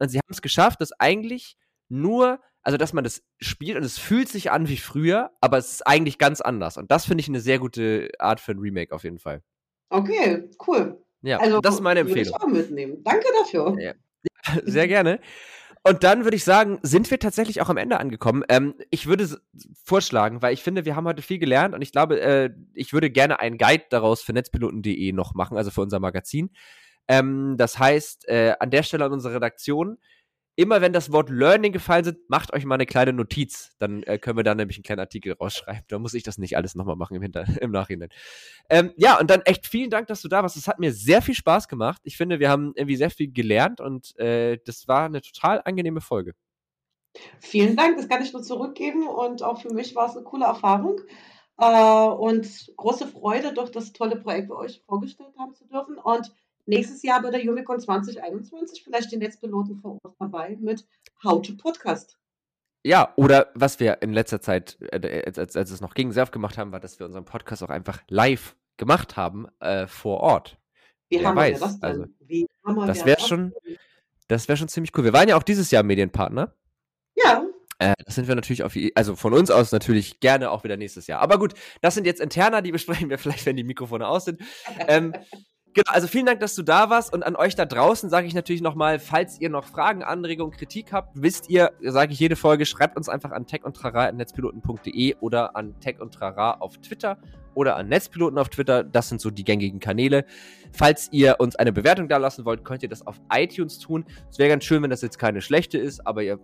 Und 0.00 0.08
sie 0.08 0.18
haben 0.18 0.30
es 0.30 0.42
geschafft, 0.42 0.80
dass 0.80 0.92
eigentlich 0.98 1.56
nur, 1.88 2.40
also 2.62 2.78
dass 2.78 2.92
man 2.92 3.04
das 3.04 3.22
spielt 3.38 3.76
und 3.76 3.84
es 3.84 3.98
fühlt 3.98 4.28
sich 4.28 4.50
an 4.50 4.66
wie 4.66 4.78
früher, 4.78 5.30
aber 5.40 5.58
es 5.58 5.72
ist 5.72 5.86
eigentlich 5.86 6.18
ganz 6.18 6.40
anders. 6.40 6.78
Und 6.78 6.90
das 6.90 7.04
finde 7.04 7.20
ich 7.20 7.28
eine 7.28 7.40
sehr 7.40 7.58
gute 7.58 8.08
Art 8.18 8.40
für 8.40 8.52
ein 8.52 8.58
Remake 8.58 8.94
auf 8.94 9.04
jeden 9.04 9.18
Fall. 9.18 9.42
Okay, 9.90 10.48
cool. 10.66 11.02
Ja, 11.22 11.38
also, 11.38 11.60
das 11.60 11.74
ist 11.74 11.80
meine 11.80 12.00
Empfehlung. 12.00 12.34
Ich 12.34 12.34
auch 12.34 12.46
mitnehmen. 12.46 13.02
Danke 13.04 13.26
dafür. 13.38 13.76
Ja. 13.78 13.92
ja 13.92 14.62
sehr 14.64 14.88
gerne. 14.88 15.20
Und 15.82 16.04
dann 16.04 16.24
würde 16.24 16.36
ich 16.36 16.44
sagen, 16.44 16.78
sind 16.82 17.10
wir 17.10 17.18
tatsächlich 17.18 17.62
auch 17.62 17.70
am 17.70 17.78
Ende 17.78 17.98
angekommen. 17.98 18.44
Ähm, 18.50 18.74
ich 18.90 19.06
würde 19.06 19.40
vorschlagen, 19.82 20.42
weil 20.42 20.52
ich 20.52 20.62
finde, 20.62 20.84
wir 20.84 20.94
haben 20.94 21.06
heute 21.06 21.22
viel 21.22 21.38
gelernt 21.38 21.74
und 21.74 21.80
ich 21.80 21.90
glaube, 21.90 22.20
äh, 22.20 22.50
ich 22.74 22.92
würde 22.92 23.10
gerne 23.10 23.40
einen 23.40 23.56
Guide 23.56 23.84
daraus 23.88 24.20
für 24.22 24.34
netzpiloten.de 24.34 25.12
noch 25.12 25.34
machen, 25.34 25.56
also 25.56 25.70
für 25.70 25.80
unser 25.80 25.98
Magazin. 25.98 26.50
Ähm, 27.08 27.56
das 27.56 27.78
heißt, 27.78 28.28
äh, 28.28 28.54
an 28.60 28.70
der 28.70 28.82
Stelle 28.82 29.06
an 29.06 29.12
unsere 29.12 29.34
Redaktion, 29.34 29.96
immer 30.56 30.80
wenn 30.80 30.92
das 30.92 31.12
Wort 31.12 31.30
Learning 31.30 31.72
gefallen 31.72 32.04
sind, 32.04 32.28
macht 32.28 32.52
euch 32.52 32.64
mal 32.64 32.74
eine 32.74 32.86
kleine 32.86 33.12
Notiz. 33.12 33.74
Dann 33.78 34.02
äh, 34.02 34.18
können 34.18 34.36
wir 34.36 34.44
da 34.44 34.54
nämlich 34.54 34.76
einen 34.76 34.84
kleinen 34.84 35.00
Artikel 35.00 35.32
rausschreiben. 35.32 35.84
Da 35.88 35.98
muss 35.98 36.14
ich 36.14 36.22
das 36.22 36.38
nicht 36.38 36.56
alles 36.56 36.74
nochmal 36.74 36.96
machen 36.96 37.16
im, 37.16 37.22
Hinter 37.22 37.44
im 37.60 37.70
Nachhinein. 37.70 38.10
Ähm, 38.68 38.92
ja, 38.96 39.18
und 39.18 39.30
dann 39.30 39.40
echt 39.42 39.66
vielen 39.66 39.90
Dank, 39.90 40.08
dass 40.08 40.22
du 40.22 40.28
da 40.28 40.42
warst. 40.42 40.56
Es 40.56 40.68
hat 40.68 40.78
mir 40.78 40.92
sehr 40.92 41.22
viel 41.22 41.34
Spaß 41.34 41.68
gemacht. 41.68 42.02
Ich 42.04 42.16
finde, 42.16 42.40
wir 42.40 42.50
haben 42.50 42.72
irgendwie 42.74 42.96
sehr 42.96 43.10
viel 43.10 43.32
gelernt 43.32 43.80
und 43.80 44.18
äh, 44.18 44.58
das 44.64 44.88
war 44.88 45.06
eine 45.06 45.22
total 45.22 45.62
angenehme 45.64 46.00
Folge. 46.00 46.34
Vielen 47.40 47.76
Dank, 47.76 47.96
das 47.96 48.08
kann 48.08 48.22
ich 48.22 48.32
nur 48.32 48.42
zurückgeben 48.42 49.08
und 49.08 49.42
auch 49.42 49.60
für 49.60 49.72
mich 49.72 49.96
war 49.96 50.08
es 50.08 50.16
eine 50.16 50.24
coole 50.24 50.44
Erfahrung 50.44 51.00
äh, 51.58 52.04
und 52.04 52.72
große 52.76 53.06
Freude, 53.08 53.52
durch 53.52 53.70
das 53.70 53.92
tolle 53.92 54.16
Projekt 54.16 54.48
bei 54.48 54.56
euch 54.56 54.82
vorgestellt 54.86 55.34
haben 55.38 55.54
zu 55.54 55.66
dürfen. 55.66 55.98
Und 55.98 56.32
nächstes 56.70 57.02
Jahr 57.02 57.20
bei 57.20 57.30
der 57.30 57.42
Umicon 57.42 57.78
2021 57.78 58.82
vielleicht 58.82 59.12
die 59.12 59.18
Netzpiloten 59.18 59.76
vor 59.76 59.98
Ort 60.02 60.14
dabei 60.18 60.56
mit 60.60 60.86
How 61.22 61.42
to 61.42 61.54
Podcast. 61.56 62.16
Ja, 62.82 63.12
oder 63.16 63.50
was 63.54 63.78
wir 63.78 64.00
in 64.00 64.14
letzter 64.14 64.40
Zeit, 64.40 64.78
äh, 64.80 65.22
als, 65.26 65.38
als, 65.38 65.70
es 65.70 65.80
noch 65.82 65.94
sehr 65.94 66.22
oft 66.22 66.32
gemacht 66.32 66.56
haben, 66.56 66.72
war, 66.72 66.80
dass 66.80 66.98
wir 66.98 67.04
unseren 67.04 67.26
Podcast 67.26 67.62
auch 67.62 67.68
einfach 67.68 68.00
live 68.08 68.56
gemacht 68.78 69.18
haben 69.18 69.46
äh, 69.58 69.86
vor 69.86 70.20
Ort. 70.20 70.58
Wie 71.10 71.18
Wer 71.18 71.28
haben 71.28 71.36
weiß. 71.36 71.60
wir 71.60 71.66
das 71.66 71.80
denn? 71.80 71.90
Also, 71.90 72.04
Wie 72.20 72.46
haben 72.64 72.76
wir 72.76 72.86
das 72.86 73.04
wäre 73.04 73.20
schon, 73.20 73.52
das 74.28 74.48
wäre 74.48 74.56
schon 74.56 74.68
ziemlich 74.68 74.96
cool. 74.96 75.04
Wir 75.04 75.12
waren 75.12 75.28
ja 75.28 75.36
auch 75.36 75.42
dieses 75.42 75.70
Jahr 75.70 75.82
Medienpartner. 75.82 76.54
Ja. 77.16 77.44
Äh, 77.78 77.94
das 78.06 78.14
sind 78.14 78.28
wir 78.28 78.34
natürlich 78.34 78.62
auf, 78.62 78.74
also 78.94 79.16
von 79.16 79.34
uns 79.34 79.50
aus 79.50 79.72
natürlich 79.72 80.20
gerne 80.20 80.50
auch 80.50 80.64
wieder 80.64 80.78
nächstes 80.78 81.06
Jahr. 81.06 81.20
Aber 81.20 81.38
gut, 81.38 81.52
das 81.82 81.94
sind 81.94 82.06
jetzt 82.06 82.20
interner, 82.20 82.62
die 82.62 82.72
besprechen 82.72 83.10
wir 83.10 83.18
vielleicht, 83.18 83.44
wenn 83.44 83.56
die 83.56 83.64
Mikrofone 83.64 84.06
aus 84.06 84.24
sind. 84.24 84.40
Ähm, 84.88 85.12
Genau, 85.72 85.92
also 85.92 86.08
vielen 86.08 86.26
Dank, 86.26 86.40
dass 86.40 86.56
du 86.56 86.62
da 86.62 86.90
warst 86.90 87.12
und 87.12 87.22
an 87.22 87.36
euch 87.36 87.54
da 87.54 87.64
draußen 87.64 88.10
sage 88.10 88.26
ich 88.26 88.34
natürlich 88.34 88.60
nochmal, 88.60 88.98
falls 88.98 89.40
ihr 89.40 89.50
noch 89.50 89.64
Fragen, 89.64 90.02
Anregungen, 90.02 90.52
Kritik 90.52 90.92
habt, 90.92 91.10
wisst 91.14 91.48
ihr, 91.48 91.70
sage 91.80 92.12
ich 92.12 92.18
jede 92.18 92.34
Folge, 92.34 92.66
schreibt 92.66 92.96
uns 92.96 93.08
einfach 93.08 93.30
an 93.30 93.46
techundtrara.netzpiloten.de 93.46 95.14
oder 95.20 95.54
an 95.54 95.78
tech 95.78 96.00
und 96.00 96.12
trara 96.12 96.54
auf 96.54 96.78
Twitter 96.78 97.18
oder 97.54 97.76
an 97.76 97.88
Netzpiloten 97.88 98.38
auf 98.38 98.48
Twitter. 98.48 98.82
Das 98.82 99.08
sind 99.08 99.20
so 99.20 99.30
die 99.30 99.44
gängigen 99.44 99.78
Kanäle. 99.78 100.24
Falls 100.72 101.08
ihr 101.12 101.36
uns 101.38 101.56
eine 101.56 101.72
Bewertung 101.72 102.08
da 102.08 102.16
lassen 102.16 102.44
wollt, 102.44 102.64
könnt 102.64 102.82
ihr 102.82 102.88
das 102.88 103.06
auf 103.06 103.20
iTunes 103.32 103.78
tun. 103.78 104.04
Es 104.28 104.38
wäre 104.38 104.48
ganz 104.48 104.64
schön, 104.64 104.82
wenn 104.82 104.90
das 104.90 105.02
jetzt 105.02 105.18
keine 105.18 105.40
schlechte 105.40 105.78
ist, 105.78 106.04
aber 106.06 106.22
ihr 106.22 106.38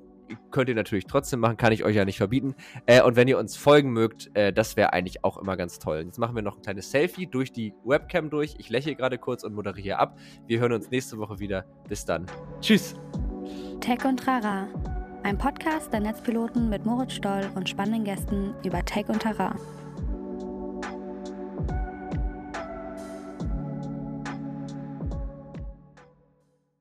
könnt 0.50 0.68
ihr 0.68 0.74
natürlich 0.74 1.06
trotzdem 1.06 1.40
machen, 1.40 1.56
kann 1.56 1.72
ich 1.72 1.84
euch 1.84 1.96
ja 1.96 2.04
nicht 2.04 2.18
verbieten. 2.18 2.54
Äh, 2.86 3.02
und 3.02 3.16
wenn 3.16 3.28
ihr 3.28 3.38
uns 3.38 3.56
folgen 3.56 3.90
mögt, 3.92 4.30
äh, 4.34 4.52
das 4.52 4.76
wäre 4.76 4.92
eigentlich 4.92 5.24
auch 5.24 5.38
immer 5.38 5.56
ganz 5.56 5.78
toll. 5.78 6.02
Jetzt 6.04 6.18
machen 6.18 6.34
wir 6.34 6.42
noch 6.42 6.56
ein 6.56 6.62
kleines 6.62 6.90
Selfie 6.90 7.26
durch 7.26 7.52
die 7.52 7.74
Webcam 7.84 8.30
durch. 8.30 8.54
Ich 8.58 8.70
lächle 8.70 8.94
gerade 8.94 9.18
kurz 9.18 9.44
und 9.44 9.54
moderiere 9.54 9.98
ab. 9.98 10.18
Wir 10.46 10.60
hören 10.60 10.72
uns 10.72 10.90
nächste 10.90 11.18
Woche 11.18 11.38
wieder. 11.38 11.64
Bis 11.88 12.04
dann. 12.04 12.26
Tschüss. 12.60 12.94
Tech 13.80 14.04
und 14.04 14.18
Trara. 14.18 14.68
Ein 15.22 15.38
Podcast 15.38 15.92
der 15.92 16.00
Netzpiloten 16.00 16.68
mit 16.68 16.86
Moritz 16.86 17.14
Stoll 17.14 17.50
und 17.54 17.68
spannenden 17.68 18.04
Gästen 18.04 18.54
über 18.64 18.84
Tech 18.84 19.08
und 19.08 19.22
Trara. 19.22 19.56